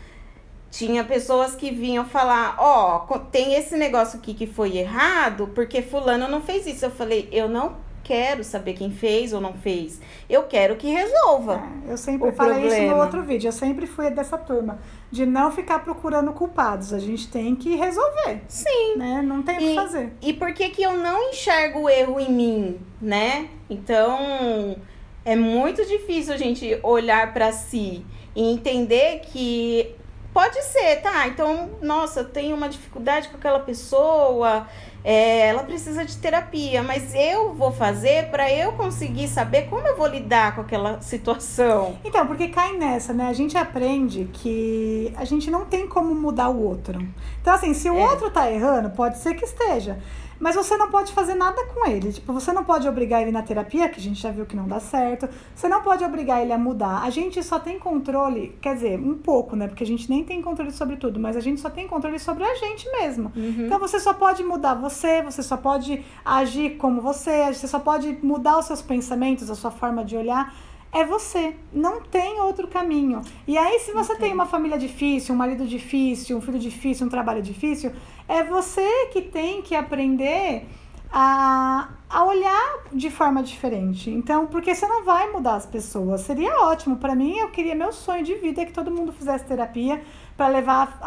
Tinha 0.71 1.03
pessoas 1.03 1.55
que 1.55 1.71
vinham 1.71 2.05
falar, 2.05 2.55
ó, 2.59 2.99
co- 2.99 3.19
tem 3.19 3.55
esse 3.55 3.77
negócio 3.77 4.19
aqui 4.19 4.33
que 4.33 4.45
foi 4.47 4.77
errado, 4.77 5.49
porque 5.55 5.81
fulano 5.81 6.27
não 6.27 6.41
fez 6.41 6.67
isso. 6.67 6.85
Eu 6.85 6.91
falei, 6.91 7.29
eu 7.31 7.47
não 7.49 7.77
quero 8.07 8.41
saber 8.41 8.73
quem 8.73 8.89
fez 8.89 9.33
ou 9.33 9.41
não 9.41 9.53
fez. 9.53 9.99
Eu 10.29 10.43
quero 10.43 10.77
que 10.77 10.87
resolva. 10.87 11.61
É, 11.85 11.91
Eu 11.91 11.97
sempre 11.97 12.31
falei 12.31 12.59
isso 12.59 12.67
no 12.67 12.75
problema. 12.75 13.03
outro 13.03 13.21
vídeo. 13.23 13.49
Eu 13.49 13.51
sempre 13.51 13.85
fui 13.85 14.09
dessa 14.09 14.37
turma. 14.37 14.79
De 15.11 15.25
não 15.25 15.51
ficar 15.51 15.79
procurando 15.79 16.31
culpados. 16.31 16.93
A 16.93 16.99
gente 16.99 17.27
tem 17.29 17.53
que 17.55 17.75
resolver. 17.75 18.41
Sim. 18.47 18.95
Né? 18.95 19.21
Não 19.21 19.43
tem 19.43 19.57
o 19.57 19.59
que 19.59 19.75
fazer. 19.75 20.13
E 20.21 20.31
por 20.31 20.53
que 20.53 20.69
que 20.69 20.81
eu 20.81 20.93
não 20.95 21.29
enxergo 21.29 21.81
o 21.81 21.89
erro 21.89 22.17
em 22.19 22.31
mim, 22.31 22.79
né? 23.01 23.49
Então, 23.69 24.77
é 25.25 25.35
muito 25.35 25.85
difícil 25.85 26.33
a 26.33 26.37
gente 26.37 26.79
olhar 26.83 27.33
pra 27.33 27.51
si 27.51 28.05
e 28.33 28.41
entender 28.53 29.19
que 29.25 29.93
pode 30.37 30.61
ser, 30.65 30.97
tá? 31.01 31.27
Então, 31.27 31.71
nossa, 31.81 32.19
eu 32.19 32.25
tenho 32.29 32.55
uma 32.55 32.69
dificuldade 32.69 33.27
com 33.29 33.37
aquela 33.37 33.59
pessoa, 33.59 34.67
é, 35.03 35.47
ela 35.47 35.63
precisa 35.63 36.05
de 36.05 36.15
terapia, 36.17 36.83
mas 36.83 37.15
eu 37.15 37.55
vou 37.55 37.71
fazer 37.71 38.29
pra 38.29 38.53
eu 38.53 38.73
conseguir 38.73 39.27
saber 39.29 39.63
como 39.63 39.87
eu 39.87 39.97
vou 39.97 40.05
lidar 40.05 40.53
com 40.53 40.61
aquela 40.61 41.01
situação. 41.01 41.97
Então, 42.05 42.27
porque 42.27 42.49
cai 42.49 42.73
nessa, 42.77 43.13
né? 43.13 43.27
A 43.27 43.33
gente 43.33 43.57
aprende 43.57 44.29
que 44.31 45.11
a 45.17 45.25
gente 45.25 45.49
não 45.49 45.65
tem 45.65 45.87
como 45.87 46.13
mudar 46.13 46.49
o 46.49 46.61
outro. 46.63 46.99
Então, 47.41 47.55
assim, 47.55 47.73
se 47.73 47.89
o 47.89 47.97
É. 47.97 48.07
outro 48.11 48.29
tá 48.29 48.51
errando, 48.51 48.91
pode 48.91 49.17
ser 49.17 49.33
que 49.33 49.43
esteja. 49.43 49.97
Mas 50.39 50.55
você 50.55 50.77
não 50.77 50.89
pode 50.89 51.11
fazer 51.11 51.35
nada 51.35 51.65
com 51.65 51.89
ele. 51.89 52.11
Tipo, 52.11 52.33
você 52.33 52.51
não 52.51 52.63
pode 52.63 52.87
obrigar 52.87 53.21
ele 53.21 53.31
na 53.31 53.41
terapia, 53.41 53.89
que 53.89 53.99
a 53.99 54.03
gente 54.03 54.21
já 54.21 54.31
viu 54.31 54.45
que 54.45 54.55
não 54.55 54.67
dá 54.67 54.79
certo. 54.79 55.27
Você 55.55 55.67
não 55.67 55.81
pode 55.81 56.03
obrigar 56.03 56.41
ele 56.41 56.53
a 56.53 56.57
mudar. 56.57 57.03
A 57.03 57.09
gente 57.09 57.41
só 57.43 57.59
tem 57.59 57.79
controle, 57.79 58.55
quer 58.61 58.75
dizer, 58.75 58.99
um 58.99 59.15
pouco, 59.15 59.55
né? 59.55 59.67
Porque 59.67 59.83
a 59.83 59.87
gente 59.87 60.09
nem 60.09 60.23
tem 60.23 60.41
controle 60.41 60.71
sobre 60.71 60.95
tudo, 60.97 61.19
mas 61.19 61.35
a 61.35 61.39
gente 61.39 61.59
só 61.59 61.69
tem 61.69 61.87
controle 61.87 62.19
sobre 62.19 62.43
a 62.43 62.55
gente 62.55 62.89
mesmo. 62.91 63.31
Então 63.65 63.79
você 63.79 63.99
só 63.99 64.13
pode 64.13 64.43
mudar 64.43 64.75
você, 64.75 65.21
você 65.21 65.41
só 65.41 65.57
pode 65.57 66.03
agir 66.23 66.77
como 66.77 67.01
você, 67.01 67.53
você 67.53 67.67
só 67.67 67.79
pode 67.79 68.17
mudar 68.21 68.59
os 68.59 68.65
seus 68.65 68.81
pensamentos, 68.81 69.49
a 69.49 69.55
sua 69.55 69.71
forma 69.71 70.03
de 70.03 70.15
olhar. 70.15 70.53
É 70.91 71.03
você, 71.03 71.55
não 71.71 72.01
tem 72.01 72.39
outro 72.39 72.67
caminho. 72.67 73.21
E 73.47 73.57
aí, 73.57 73.79
se 73.79 73.91
você 73.91 74.15
tem 74.15 74.33
uma 74.33 74.45
família 74.45 74.77
difícil, 74.77 75.35
um 75.35 75.37
marido 75.37 75.65
difícil, 75.65 76.37
um 76.37 76.41
filho 76.41 76.57
difícil, 76.59 77.05
um 77.05 77.09
trabalho 77.09 77.41
difícil, 77.41 77.91
é 78.27 78.43
você 78.43 79.07
que 79.07 79.21
tem 79.21 79.61
que 79.61 79.75
aprender 79.75 80.65
a, 81.11 81.89
a 82.09 82.25
olhar 82.25 82.83
de 82.91 83.09
forma 83.09 83.43
diferente. 83.43 84.09
Então, 84.09 84.47
porque 84.47 84.73
você 84.73 84.87
não 84.87 85.03
vai 85.03 85.31
mudar 85.31 85.55
as 85.55 85.65
pessoas. 85.65 86.21
Seria 86.21 86.61
ótimo. 86.61 86.97
Para 86.97 87.15
mim, 87.15 87.37
eu 87.37 87.49
queria 87.49 87.75
meu 87.75 87.91
sonho 87.91 88.23
de 88.23 88.35
vida 88.35 88.61
é 88.61 88.65
que 88.65 88.73
todo 88.73 88.91
mundo 88.91 89.11
fizesse 89.11 89.45
terapia 89.45 90.01
para 90.35 90.47
levar 90.47 90.97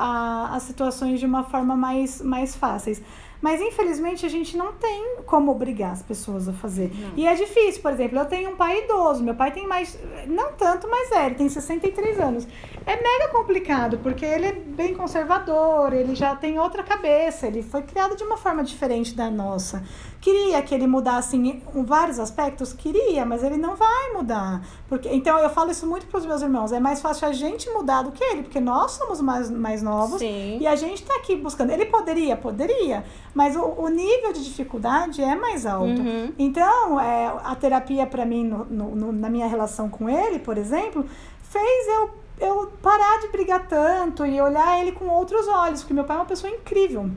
as 0.52 0.62
situações 0.64 1.20
de 1.20 1.26
uma 1.26 1.44
forma 1.44 1.76
mais, 1.76 2.20
mais 2.20 2.56
fáceis. 2.56 3.02
Mas 3.40 3.60
infelizmente 3.60 4.26
a 4.26 4.28
gente 4.28 4.56
não 4.56 4.72
tem 4.72 5.16
como 5.26 5.50
obrigar 5.50 5.92
as 5.92 6.02
pessoas 6.02 6.48
a 6.48 6.52
fazer. 6.52 6.92
E 7.16 7.26
é 7.26 7.34
difícil, 7.34 7.80
por 7.80 7.92
exemplo, 7.92 8.18
eu 8.18 8.26
tenho 8.26 8.50
um 8.50 8.56
pai 8.56 8.84
idoso, 8.84 9.22
meu 9.22 9.34
pai 9.34 9.50
tem 9.52 9.66
mais, 9.66 9.98
não 10.26 10.52
tanto, 10.52 10.88
mas 10.88 11.10
é, 11.12 11.26
ele 11.26 11.34
tem 11.36 11.48
63 11.48 12.20
anos. 12.20 12.46
É 12.86 12.96
mega 12.96 13.32
complicado, 13.32 13.98
porque 13.98 14.24
ele 14.24 14.46
é 14.46 14.52
bem 14.52 14.94
conservador, 14.94 15.92
ele 15.92 16.14
já 16.14 16.36
tem 16.36 16.58
outra 16.58 16.82
cabeça, 16.82 17.46
ele 17.46 17.62
foi 17.62 17.82
criado 17.82 18.16
de 18.16 18.24
uma 18.24 18.36
forma 18.36 18.62
diferente 18.62 19.14
da 19.14 19.30
nossa. 19.30 19.82
Queria 20.20 20.60
que 20.60 20.74
ele 20.74 20.86
mudasse 20.86 21.34
em 21.36 21.62
vários 21.82 22.18
aspectos? 22.18 22.74
Queria, 22.74 23.24
mas 23.24 23.42
ele 23.42 23.56
não 23.56 23.74
vai 23.74 24.12
mudar. 24.12 24.60
Porque, 24.86 25.08
então 25.08 25.38
eu 25.38 25.48
falo 25.48 25.70
isso 25.70 25.86
muito 25.86 26.06
para 26.06 26.18
os 26.18 26.26
meus 26.26 26.42
irmãos, 26.42 26.72
é 26.72 26.78
mais 26.78 27.00
fácil 27.00 27.26
a 27.26 27.32
gente 27.32 27.70
mudar 27.70 28.02
do 28.02 28.12
que 28.12 28.22
ele, 28.22 28.42
porque 28.42 28.60
nós 28.60 28.90
somos 28.92 29.20
mais, 29.22 29.50
mais 29.50 29.82
novos 29.82 30.18
Sim. 30.18 30.58
e 30.60 30.66
a 30.66 30.76
gente 30.76 31.02
tá 31.04 31.14
aqui 31.16 31.36
buscando. 31.36 31.70
Ele 31.70 31.86
poderia, 31.86 32.36
poderia, 32.36 33.02
mas 33.34 33.56
o, 33.56 33.62
o 33.62 33.88
nível 33.88 34.32
de 34.34 34.44
dificuldade 34.44 35.22
é 35.22 35.34
mais 35.34 35.64
alto. 35.64 35.86
Uhum. 36.02 36.32
Então, 36.38 37.00
é, 37.00 37.34
a 37.42 37.54
terapia 37.54 38.06
para 38.06 38.26
mim, 38.26 38.44
no- 38.44 38.66
no- 38.94 39.12
na 39.12 39.30
minha 39.30 39.46
relação 39.46 39.88
com 39.88 40.06
ele, 40.06 40.38
por 40.38 40.58
exemplo, 40.58 41.06
fez 41.42 41.88
eu, 41.88 42.10
eu 42.40 42.66
parar 42.82 43.20
de 43.20 43.28
brigar 43.28 43.66
tanto 43.68 44.26
e 44.26 44.38
olhar 44.40 44.78
ele 44.80 44.92
com 44.92 45.06
outros 45.08 45.48
olhos, 45.48 45.80
porque 45.80 45.94
meu 45.94 46.04
pai 46.04 46.16
é 46.16 46.20
uma 46.20 46.26
pessoa 46.26 46.52
incrível. 46.52 47.10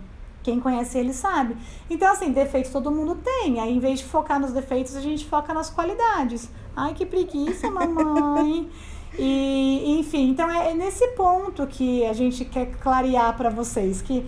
Quem 0.44 0.60
conhece 0.60 0.98
ele 0.98 1.14
sabe. 1.14 1.56
Então, 1.90 2.12
assim, 2.12 2.32
defeitos 2.32 2.72
todo 2.72 2.92
mundo 2.92 3.16
tem. 3.24 3.60
Aí, 3.60 3.74
em 3.74 3.80
vez 3.80 4.00
de 4.00 4.06
focar 4.06 4.40
nos 4.40 4.52
defeitos, 4.52 4.96
a 4.96 5.02
gente 5.02 5.26
foca 5.26 5.54
nas 5.54 5.70
qualidades. 5.70 6.50
Ai, 6.76 6.94
que 6.94 7.06
preguiça, 7.06 7.72
mamãe. 7.72 8.70
E, 9.18 10.00
enfim, 10.00 10.30
então 10.30 10.50
é 10.50 10.72
é 10.72 10.74
nesse 10.74 11.08
ponto 11.10 11.68
que 11.68 12.06
a 12.06 12.14
gente 12.14 12.44
quer 12.46 12.72
clarear 12.80 13.36
para 13.38 13.50
vocês 13.50 14.02
que 14.02 14.26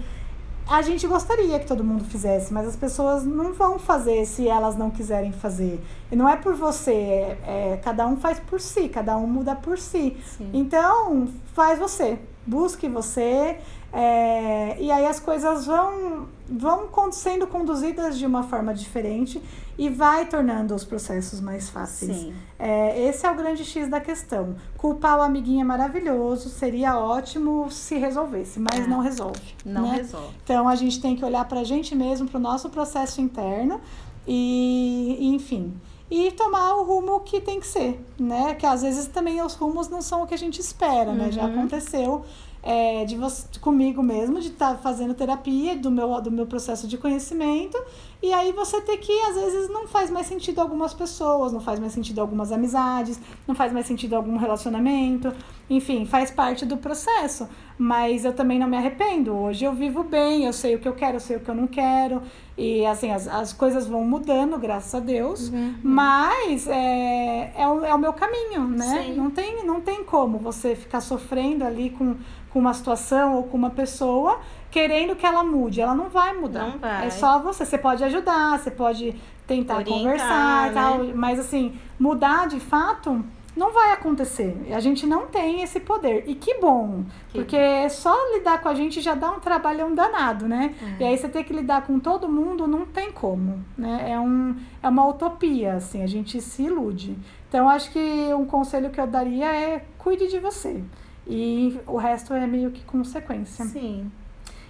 a 0.67 0.81
gente 0.81 1.05
gostaria 1.05 1.59
que 1.59 1.65
todo 1.67 1.83
mundo 1.83 2.03
fizesse, 2.05 2.51
mas 2.51 2.67
as 2.67 2.75
pessoas 2.75 3.23
não 3.23 3.53
vão 3.53 3.77
fazer 3.77 4.25
se 4.25 4.47
elas 4.47 4.75
não 4.75 4.89
quiserem 4.89 5.31
fazer. 5.31 5.79
E 6.11 6.15
não 6.15 6.27
é 6.27 6.35
por 6.35 6.55
você, 6.55 6.91
é, 6.91 7.37
é- 7.45 7.79
cada 7.83 8.07
um 8.07 8.17
faz 8.17 8.39
por 8.39 8.59
si, 8.59 8.89
cada 8.89 9.15
um 9.15 9.27
muda 9.27 9.55
por 9.55 9.77
si. 9.77 10.17
Sim. 10.25 10.49
Então, 10.53 11.27
faz 11.53 11.77
você, 11.77 12.17
busque 12.47 12.87
você, 12.87 13.59
é, 13.97 14.75
e 14.77 14.91
aí 14.91 15.05
as 15.05 15.21
coisas 15.21 15.65
vão, 15.65 16.27
vão 16.49 16.89
sendo 17.13 17.47
conduzidas 17.47 18.17
de 18.17 18.25
uma 18.25 18.43
forma 18.43 18.73
diferente 18.73 19.41
e 19.77 19.89
vai 19.89 20.25
tornando 20.25 20.75
os 20.75 20.83
processos 20.83 21.39
mais 21.39 21.69
fáceis. 21.69 22.27
É, 22.59 23.07
esse 23.07 23.25
é 23.25 23.31
o 23.31 23.35
grande 23.35 23.63
X 23.63 23.87
da 23.87 24.01
questão. 24.01 24.55
Culpar 24.77 25.17
o 25.17 25.21
amiguinho 25.21 25.61
é 25.61 25.63
maravilhoso, 25.63 26.49
seria 26.49 26.97
ótimo 26.99 27.71
se 27.71 27.97
resolvesse, 27.97 28.59
mas 28.59 28.81
Ah, 28.83 28.87
não 28.87 28.99
resolve. 28.99 29.39
Não 29.65 29.83
né? 29.83 29.95
resolve. 29.97 30.33
Então 30.43 30.67
a 30.67 30.75
gente 30.75 31.01
tem 31.01 31.15
que 31.15 31.23
olhar 31.23 31.45
pra 31.45 31.63
gente 31.63 31.95
mesmo, 31.95 32.27
pro 32.27 32.39
nosso 32.39 32.69
processo 32.69 33.21
interno 33.21 33.79
e, 34.27 35.17
enfim, 35.35 35.73
e 36.11 36.31
tomar 36.31 36.75
o 36.75 36.83
rumo 36.83 37.19
que 37.21 37.39
tem 37.41 37.59
que 37.59 37.67
ser, 37.67 38.03
né? 38.19 38.55
Que 38.55 38.65
às 38.65 38.81
vezes 38.81 39.07
também 39.07 39.41
os 39.41 39.53
rumos 39.55 39.87
não 39.89 40.01
são 40.01 40.23
o 40.23 40.27
que 40.27 40.33
a 40.33 40.37
gente 40.37 40.59
espera, 40.59 41.13
né? 41.13 41.31
Já 41.31 41.43
Uhum. 41.45 41.53
aconteceu 41.59 42.25
é, 42.65 43.05
de 43.05 43.15
você, 43.15 43.47
comigo 43.59 44.01
mesmo, 44.01 44.41
de 44.41 44.47
estar 44.47 44.79
fazendo 44.79 45.13
terapia 45.13 45.77
do 45.77 45.91
meu, 45.91 46.19
do 46.19 46.31
meu 46.31 46.47
processo 46.47 46.87
de 46.87 46.97
conhecimento 46.97 47.77
E 48.23 48.33
aí 48.33 48.51
você 48.51 48.81
tem 48.81 48.97
que, 48.97 49.13
às 49.21 49.35
vezes, 49.35 49.69
não 49.69 49.87
faz 49.87 50.09
mais 50.09 50.25
sentido 50.25 50.59
algumas 50.59 50.91
pessoas, 50.91 51.53
não 51.53 51.59
faz 51.59 51.79
mais 51.79 51.93
sentido 51.93 52.19
algumas 52.19 52.51
amizades, 52.51 53.19
não 53.47 53.53
faz 53.53 53.71
mais 53.71 53.85
sentido 53.85 54.15
algum 54.15 54.35
relacionamento. 54.35 55.31
Enfim, 55.69 56.07
faz 56.07 56.31
parte 56.31 56.65
do 56.65 56.77
processo. 56.77 57.47
Mas 57.77 58.25
eu 58.25 58.33
também 58.33 58.57
não 58.57 58.67
me 58.67 58.77
arrependo. 58.77 59.35
Hoje 59.35 59.65
eu 59.65 59.73
vivo 59.73 60.03
bem, 60.03 60.45
eu 60.45 60.53
sei 60.53 60.75
o 60.75 60.79
que 60.79 60.87
eu 60.87 60.93
quero, 60.93 61.17
eu 61.17 61.19
sei 61.19 61.37
o 61.37 61.41
que 61.41 61.49
eu 61.49 61.55
não 61.55 61.67
quero. 61.67 62.21
E 62.57 62.85
assim, 62.85 63.11
as, 63.11 63.27
as 63.27 63.51
coisas 63.53 63.85
vão 63.85 64.03
mudando, 64.03 64.57
graças 64.57 64.95
a 64.95 64.99
Deus. 64.99 65.49
Uhum. 65.49 65.75
Mas 65.83 66.67
é, 66.67 67.53
é, 67.55 67.67
o, 67.67 67.85
é 67.85 67.93
o 67.93 67.99
meu 67.99 68.13
caminho, 68.13 68.65
né? 68.67 69.13
Não 69.15 69.29
tem, 69.29 69.65
não 69.65 69.81
tem 69.81 70.03
como 70.03 70.39
você 70.39 70.75
ficar 70.75 71.01
sofrendo 71.01 71.65
ali 71.65 71.89
com, 71.89 72.15
com 72.55 72.59
uma 72.59 72.73
situação 72.73 73.35
ou 73.35 73.43
com 73.43 73.57
uma 73.57 73.69
pessoa 73.69 74.39
querendo 74.71 75.13
que 75.13 75.25
ela 75.25 75.43
mude. 75.43 75.81
Ela 75.81 75.93
não 75.93 76.07
vai 76.07 76.33
mudar. 76.33 76.69
Não 76.69 76.79
vai. 76.79 77.07
É 77.07 77.09
só 77.09 77.37
você. 77.37 77.65
Você 77.65 77.77
pode 77.77 78.01
ajudar, 78.01 78.57
você 78.57 78.71
pode 78.71 79.13
tentar 79.45 79.75
Orientar, 79.75 79.97
conversar 79.97 80.71
e 80.71 80.73
tal. 80.73 80.97
Né? 80.99 81.13
Mas 81.13 81.37
assim, 81.37 81.77
mudar 81.99 82.47
de 82.47 82.61
fato 82.61 83.21
não 83.57 83.73
vai 83.73 83.91
acontecer. 83.91 84.55
A 84.73 84.79
gente 84.79 85.05
não 85.05 85.27
tem 85.27 85.63
esse 85.63 85.81
poder. 85.81 86.23
E 86.27 86.33
que 86.33 86.57
bom, 86.61 87.03
que 87.27 87.39
porque 87.39 87.57
bom. 87.57 87.89
só 87.89 88.15
lidar 88.33 88.61
com 88.61 88.69
a 88.69 88.73
gente 88.73 89.01
já 89.01 89.15
dá 89.15 89.31
um 89.31 89.41
trabalhão 89.41 89.93
danado, 89.93 90.47
né? 90.47 90.75
É. 90.97 91.03
E 91.03 91.07
aí 91.07 91.17
você 91.17 91.27
ter 91.27 91.43
que 91.43 91.51
lidar 91.51 91.85
com 91.85 91.99
todo 91.99 92.29
mundo 92.29 92.65
não 92.65 92.85
tem 92.85 93.11
como, 93.11 93.65
né? 93.77 94.11
É, 94.11 94.19
um, 94.19 94.55
é 94.81 94.87
uma 94.87 95.05
utopia, 95.05 95.73
assim, 95.73 96.01
a 96.03 96.07
gente 96.07 96.39
se 96.39 96.63
ilude. 96.63 97.17
Então, 97.49 97.67
acho 97.67 97.91
que 97.91 98.33
um 98.33 98.45
conselho 98.45 98.89
que 98.89 98.99
eu 98.99 99.07
daria 99.07 99.53
é 99.53 99.85
cuide 99.97 100.29
de 100.29 100.39
você. 100.39 100.81
E 101.27 101.79
o 101.87 101.97
resto 101.97 102.33
é 102.33 102.45
meio 102.45 102.71
que 102.71 102.83
consequência. 102.83 103.65
Sim. 103.65 104.11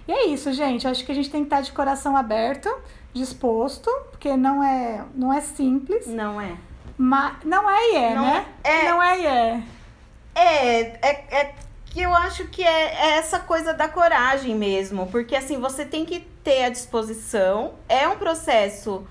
E 0.08 0.12
é 0.12 0.26
isso, 0.26 0.52
gente. 0.52 0.86
Acho 0.86 1.04
que 1.04 1.12
a 1.12 1.14
gente 1.14 1.30
tem 1.30 1.42
que 1.42 1.46
estar 1.46 1.60
de 1.60 1.72
coração 1.72 2.16
aberto, 2.16 2.68
disposto, 3.12 3.90
porque 4.10 4.36
não 4.36 4.62
é, 4.62 5.04
não 5.14 5.32
é 5.32 5.40
simples. 5.40 6.06
Não 6.06 6.40
é. 6.40 6.56
Mas 6.96 7.44
não 7.44 7.68
é 7.68 7.90
e 7.90 7.96
é, 7.96 8.14
não 8.14 8.22
né? 8.22 8.46
É, 8.64 8.88
não 8.88 9.02
é 9.02 9.20
e 9.20 9.26
é. 9.26 9.62
É, 10.34 10.80
é, 10.80 11.40
é 11.40 11.54
que 11.96 12.02
eu 12.02 12.14
acho 12.14 12.46
que 12.48 12.62
é, 12.62 12.68
é, 12.68 13.16
essa 13.16 13.38
coisa 13.38 13.72
da 13.72 13.88
coragem 13.88 14.54
mesmo, 14.54 15.06
porque 15.06 15.34
assim, 15.34 15.58
você 15.58 15.84
tem 15.84 16.04
que 16.04 16.20
ter 16.44 16.64
a 16.64 16.68
disposição, 16.68 17.74
é 17.88 18.06
um 18.06 18.18
processo 18.18 19.06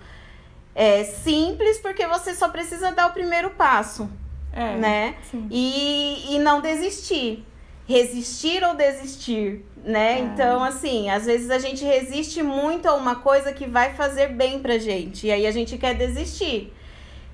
é, 0.75 1.03
simples, 1.03 1.79
porque 1.79 2.05
você 2.05 2.35
só 2.35 2.47
precisa 2.49 2.91
dar 2.91 3.07
o 3.07 3.11
primeiro 3.11 3.49
passo, 3.51 4.07
é, 4.55 4.77
né? 4.77 5.15
Sim. 5.29 5.47
E, 5.51 6.33
e 6.35 6.39
não 6.39 6.61
desistir. 6.61 7.45
Resistir 7.87 8.63
ou 8.63 8.73
desistir, 8.73 9.63
né? 9.83 10.13
É. 10.13 10.19
Então, 10.19 10.63
assim, 10.63 11.09
às 11.09 11.25
vezes 11.25 11.51
a 11.51 11.59
gente 11.59 11.83
resiste 11.83 12.41
muito 12.41 12.87
a 12.87 12.95
uma 12.95 13.17
coisa 13.17 13.51
que 13.51 13.67
vai 13.67 13.93
fazer 13.93 14.29
bem 14.29 14.59
pra 14.59 14.79
gente, 14.79 15.27
e 15.27 15.31
aí 15.31 15.45
a 15.45 15.51
gente 15.51 15.77
quer 15.77 15.93
desistir. 15.93 16.73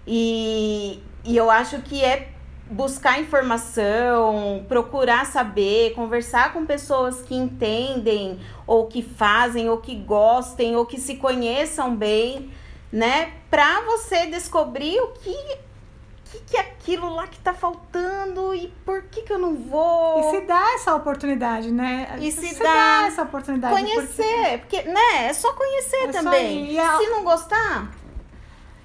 E, 0.05 0.99
e 1.23 1.37
eu 1.37 1.49
acho 1.49 1.81
que 1.83 2.03
é 2.03 2.29
buscar 2.69 3.19
informação, 3.19 4.65
procurar 4.67 5.25
saber, 5.25 5.93
conversar 5.93 6.53
com 6.53 6.65
pessoas 6.65 7.21
que 7.21 7.35
entendem, 7.35 8.39
ou 8.65 8.87
que 8.87 9.01
fazem, 9.03 9.69
ou 9.69 9.77
que 9.77 9.95
gostem, 9.95 10.75
ou 10.75 10.85
que 10.85 10.99
se 10.99 11.15
conheçam 11.15 11.95
bem, 11.95 12.49
né? 12.91 13.33
Pra 13.49 13.81
você 13.81 14.25
descobrir 14.25 14.99
o 14.99 15.09
que 15.09 15.35
que, 16.31 16.39
que 16.39 16.57
é 16.57 16.61
aquilo 16.61 17.13
lá 17.13 17.27
que 17.27 17.39
tá 17.39 17.53
faltando 17.53 18.55
e 18.55 18.67
por 18.85 19.03
que 19.03 19.21
que 19.23 19.33
eu 19.33 19.39
não 19.39 19.55
vou? 19.55 20.19
E 20.19 20.31
se 20.31 20.41
dá 20.41 20.73
essa 20.75 20.95
oportunidade, 20.95 21.71
né? 21.71 22.15
E 22.19 22.31
se, 22.31 22.47
se 22.47 22.59
dá, 22.59 23.01
dá, 23.01 23.07
essa 23.07 23.23
oportunidade. 23.23 23.73
Conhecer, 23.73 24.59
porque, 24.59 24.77
porque 24.77 24.89
né? 24.89 25.27
É 25.27 25.33
só 25.33 25.53
conhecer 25.53 26.09
é 26.09 26.11
também. 26.11 26.75
Só 26.75 26.97
se 26.97 27.09
não 27.09 27.23
gostar, 27.23 27.91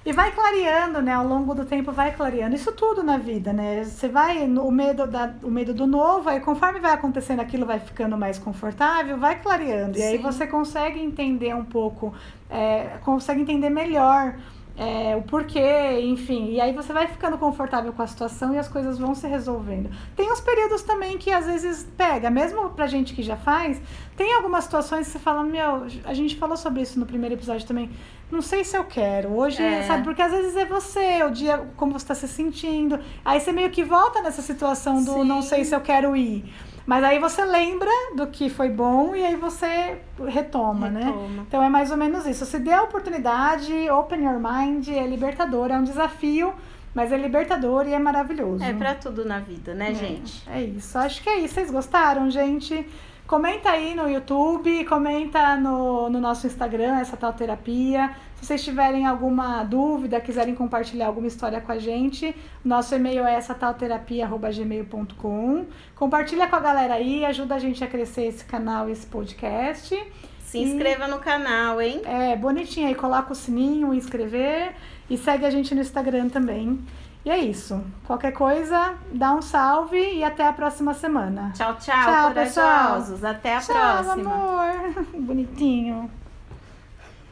e 0.07 0.13
vai 0.13 0.31
clareando, 0.31 1.01
né? 1.01 1.11
Ao 1.11 1.27
longo 1.27 1.53
do 1.53 1.65
tempo 1.65 1.91
vai 1.91 2.15
clareando. 2.15 2.55
Isso 2.55 2.71
tudo 2.71 3.03
na 3.03 3.17
vida, 3.17 3.51
né? 3.51 3.83
Você 3.83 4.07
vai, 4.07 4.41
o 4.45 4.71
medo, 4.71 5.05
da, 5.05 5.33
o 5.43 5.51
medo 5.51 5.73
do 5.73 5.85
novo, 5.85 6.29
aí 6.29 6.39
conforme 6.39 6.79
vai 6.79 6.93
acontecendo 6.93 7.41
aquilo, 7.41 7.65
vai 7.65 7.77
ficando 7.77 8.17
mais 8.17 8.39
confortável, 8.39 9.17
vai 9.17 9.41
clareando. 9.41 9.97
E 9.97 10.01
Sim. 10.01 10.07
aí 10.07 10.17
você 10.17 10.47
consegue 10.47 10.97
entender 10.97 11.53
um 11.53 11.65
pouco, 11.65 12.13
é, 12.49 12.97
consegue 13.03 13.41
entender 13.41 13.69
melhor 13.69 14.35
é, 14.77 15.15
o 15.15 15.23
porquê, 15.23 15.99
enfim. 16.01 16.51
E 16.51 16.61
aí 16.61 16.71
você 16.71 16.93
vai 16.93 17.07
ficando 17.07 17.35
confortável 17.37 17.91
com 17.91 18.01
a 18.03 18.07
situação 18.07 18.53
e 18.53 18.59
as 18.59 18.67
coisas 18.67 18.99
vão 18.99 19.15
se 19.15 19.27
resolvendo. 19.27 19.89
Tem 20.15 20.31
uns 20.31 20.39
períodos 20.39 20.83
também 20.83 21.17
que 21.17 21.31
às 21.31 21.47
vezes 21.47 21.89
pega, 21.97 22.29
mesmo 22.29 22.69
pra 22.69 22.85
gente 22.85 23.15
que 23.15 23.23
já 23.23 23.35
faz, 23.35 23.81
tem 24.15 24.35
algumas 24.35 24.65
situações 24.65 25.07
que 25.07 25.13
você 25.13 25.19
fala, 25.19 25.43
meu, 25.43 25.87
a 26.05 26.13
gente 26.13 26.35
falou 26.35 26.55
sobre 26.55 26.83
isso 26.83 26.99
no 26.99 27.07
primeiro 27.07 27.33
episódio 27.33 27.65
também. 27.65 27.89
Não 28.29 28.41
sei 28.41 28.63
se 28.63 28.77
eu 28.77 28.83
quero. 28.83 29.29
Hoje, 29.29 29.63
é. 29.63 29.81
sabe, 29.83 30.03
porque 30.03 30.21
às 30.21 30.31
vezes 30.31 30.55
é 30.55 30.65
você, 30.65 31.23
o 31.23 31.31
dia, 31.31 31.57
como 31.75 31.93
você 31.93 32.03
está 32.03 32.13
se 32.13 32.27
sentindo. 32.27 32.99
Aí 33.25 33.39
você 33.39 33.51
meio 33.51 33.71
que 33.71 33.83
volta 33.83 34.21
nessa 34.21 34.43
situação 34.43 35.03
do 35.03 35.13
Sim. 35.13 35.23
não 35.23 35.41
sei 35.41 35.65
se 35.65 35.73
eu 35.73 35.81
quero 35.81 36.15
ir. 36.15 36.45
Mas 36.87 37.03
aí 37.03 37.19
você 37.19 37.43
lembra 37.43 37.89
do 38.15 38.27
que 38.27 38.49
foi 38.49 38.69
bom 38.69 39.13
e 39.13 39.25
aí 39.25 39.35
você 39.35 39.99
retoma, 40.25 40.89
né? 40.89 41.03
retoma. 41.03 41.27
né? 41.27 41.43
Então 41.45 41.61
é 41.61 41.67
mais 41.67 41.91
ou 41.91 41.97
menos 41.97 42.25
isso. 42.25 42.45
Se 42.45 42.57
dê 42.59 42.71
a 42.71 42.83
oportunidade, 42.83 43.89
open 43.89 44.23
your 44.23 44.39
mind, 44.39 44.87
é 44.87 45.05
libertador, 45.05 45.69
é 45.69 45.77
um 45.77 45.83
desafio, 45.83 46.53
mas 46.95 47.11
é 47.11 47.17
libertador 47.17 47.85
e 47.85 47.93
é 47.93 47.99
maravilhoso. 47.99 48.63
É 48.63 48.71
para 48.71 48.95
tudo 48.95 49.25
na 49.25 49.39
vida, 49.39 49.75
né, 49.75 49.91
é, 49.91 49.95
gente? 49.95 50.49
É 50.49 50.61
isso. 50.63 50.97
Acho 50.97 51.21
que 51.21 51.29
é 51.29 51.39
isso. 51.39 51.55
Vocês 51.55 51.69
gostaram, 51.69 52.31
gente? 52.31 52.87
Comenta 53.27 53.69
aí 53.71 53.93
no 53.93 54.09
YouTube, 54.09 54.85
comenta 54.85 55.57
no, 55.57 56.09
no 56.09 56.17
nosso 56.17 56.47
Instagram, 56.47 56.97
essa 56.97 57.17
tal 57.17 57.33
terapia. 57.33 58.15
Se 58.35 58.45
vocês 58.45 58.63
tiverem 58.63 59.05
alguma 59.05 59.65
dúvida, 59.65 60.21
quiserem 60.21 60.55
compartilhar 60.55 61.07
alguma 61.07 61.27
história 61.27 61.59
com 61.59 61.73
a 61.73 61.77
gente, 61.77 62.33
nosso 62.63 62.95
e-mail 62.95 63.25
é 63.25 63.33
essa 63.33 63.53
talterapia.gmail.com. 63.53 65.65
Compartilha 65.93 66.47
com 66.47 66.55
a 66.55 66.59
galera 66.61 66.93
aí, 66.93 67.25
ajuda 67.25 67.55
a 67.55 67.59
gente 67.59 67.83
a 67.83 67.87
crescer 67.87 68.27
esse 68.27 68.45
canal, 68.45 68.89
esse 68.89 69.05
podcast. 69.05 70.01
Se 70.45 70.59
inscreva 70.59 71.05
e, 71.05 71.11
no 71.11 71.19
canal, 71.19 71.81
hein? 71.81 72.01
É, 72.05 72.33
bonitinho 72.37 72.87
aí, 72.87 72.95
coloca 72.95 73.33
o 73.33 73.35
sininho, 73.35 73.93
inscrever 73.93 74.73
e 75.09 75.17
segue 75.17 75.45
a 75.45 75.49
gente 75.49 75.75
no 75.75 75.81
Instagram 75.81 76.29
também. 76.29 76.79
E 77.27 77.29
é 77.29 77.39
isso. 77.39 77.83
Qualquer 78.05 78.31
coisa, 78.31 78.93
dá 79.11 79.33
um 79.33 79.41
salve 79.41 79.99
e 79.99 80.23
até 80.23 80.47
a 80.47 80.53
próxima 80.53 80.93
semana. 80.93 81.51
Tchau, 81.53 81.75
tchau, 81.75 81.93
tchau 81.93 82.27
corajosos. 82.29 83.15
Pessoal. 83.15 83.31
Até 83.33 83.55
a 83.57 83.59
tchau, 83.59 83.75
próxima. 83.75 84.33
amor. 84.33 85.05
Bonitinho. 85.19 86.09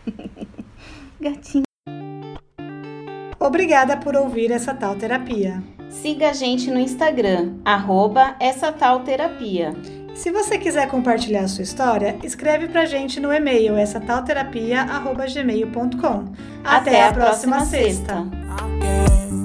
Gatinho. 1.18 1.64
Obrigada 3.40 3.96
por 3.96 4.18
ouvir 4.18 4.52
essa 4.52 4.74
tal 4.74 4.98
terapia. 4.98 5.64
Siga 5.90 6.32
a 6.32 6.34
gente 6.34 6.70
no 6.70 6.78
Instagram, 6.78 7.54
arroba 7.64 8.36
essa 8.38 8.74
tal 8.74 9.00
terapia. 9.00 9.74
Se 10.14 10.30
você 10.30 10.58
quiser 10.58 10.90
compartilhar 10.90 11.44
a 11.44 11.48
sua 11.48 11.64
história, 11.64 12.18
escreve 12.22 12.68
pra 12.68 12.84
gente 12.84 13.18
no 13.22 13.32
e-mail 13.32 13.78
essa 13.78 14.02
tal 14.02 14.26
terapia, 14.26 14.82
arroba 14.82 15.26
gmail.com. 15.26 16.34
Até, 16.66 16.90
Até 16.90 17.04
a 17.08 17.14
próxima, 17.14 17.56
próxima 17.56 17.60
sexta. 17.66 18.24
sexta. 18.24 19.45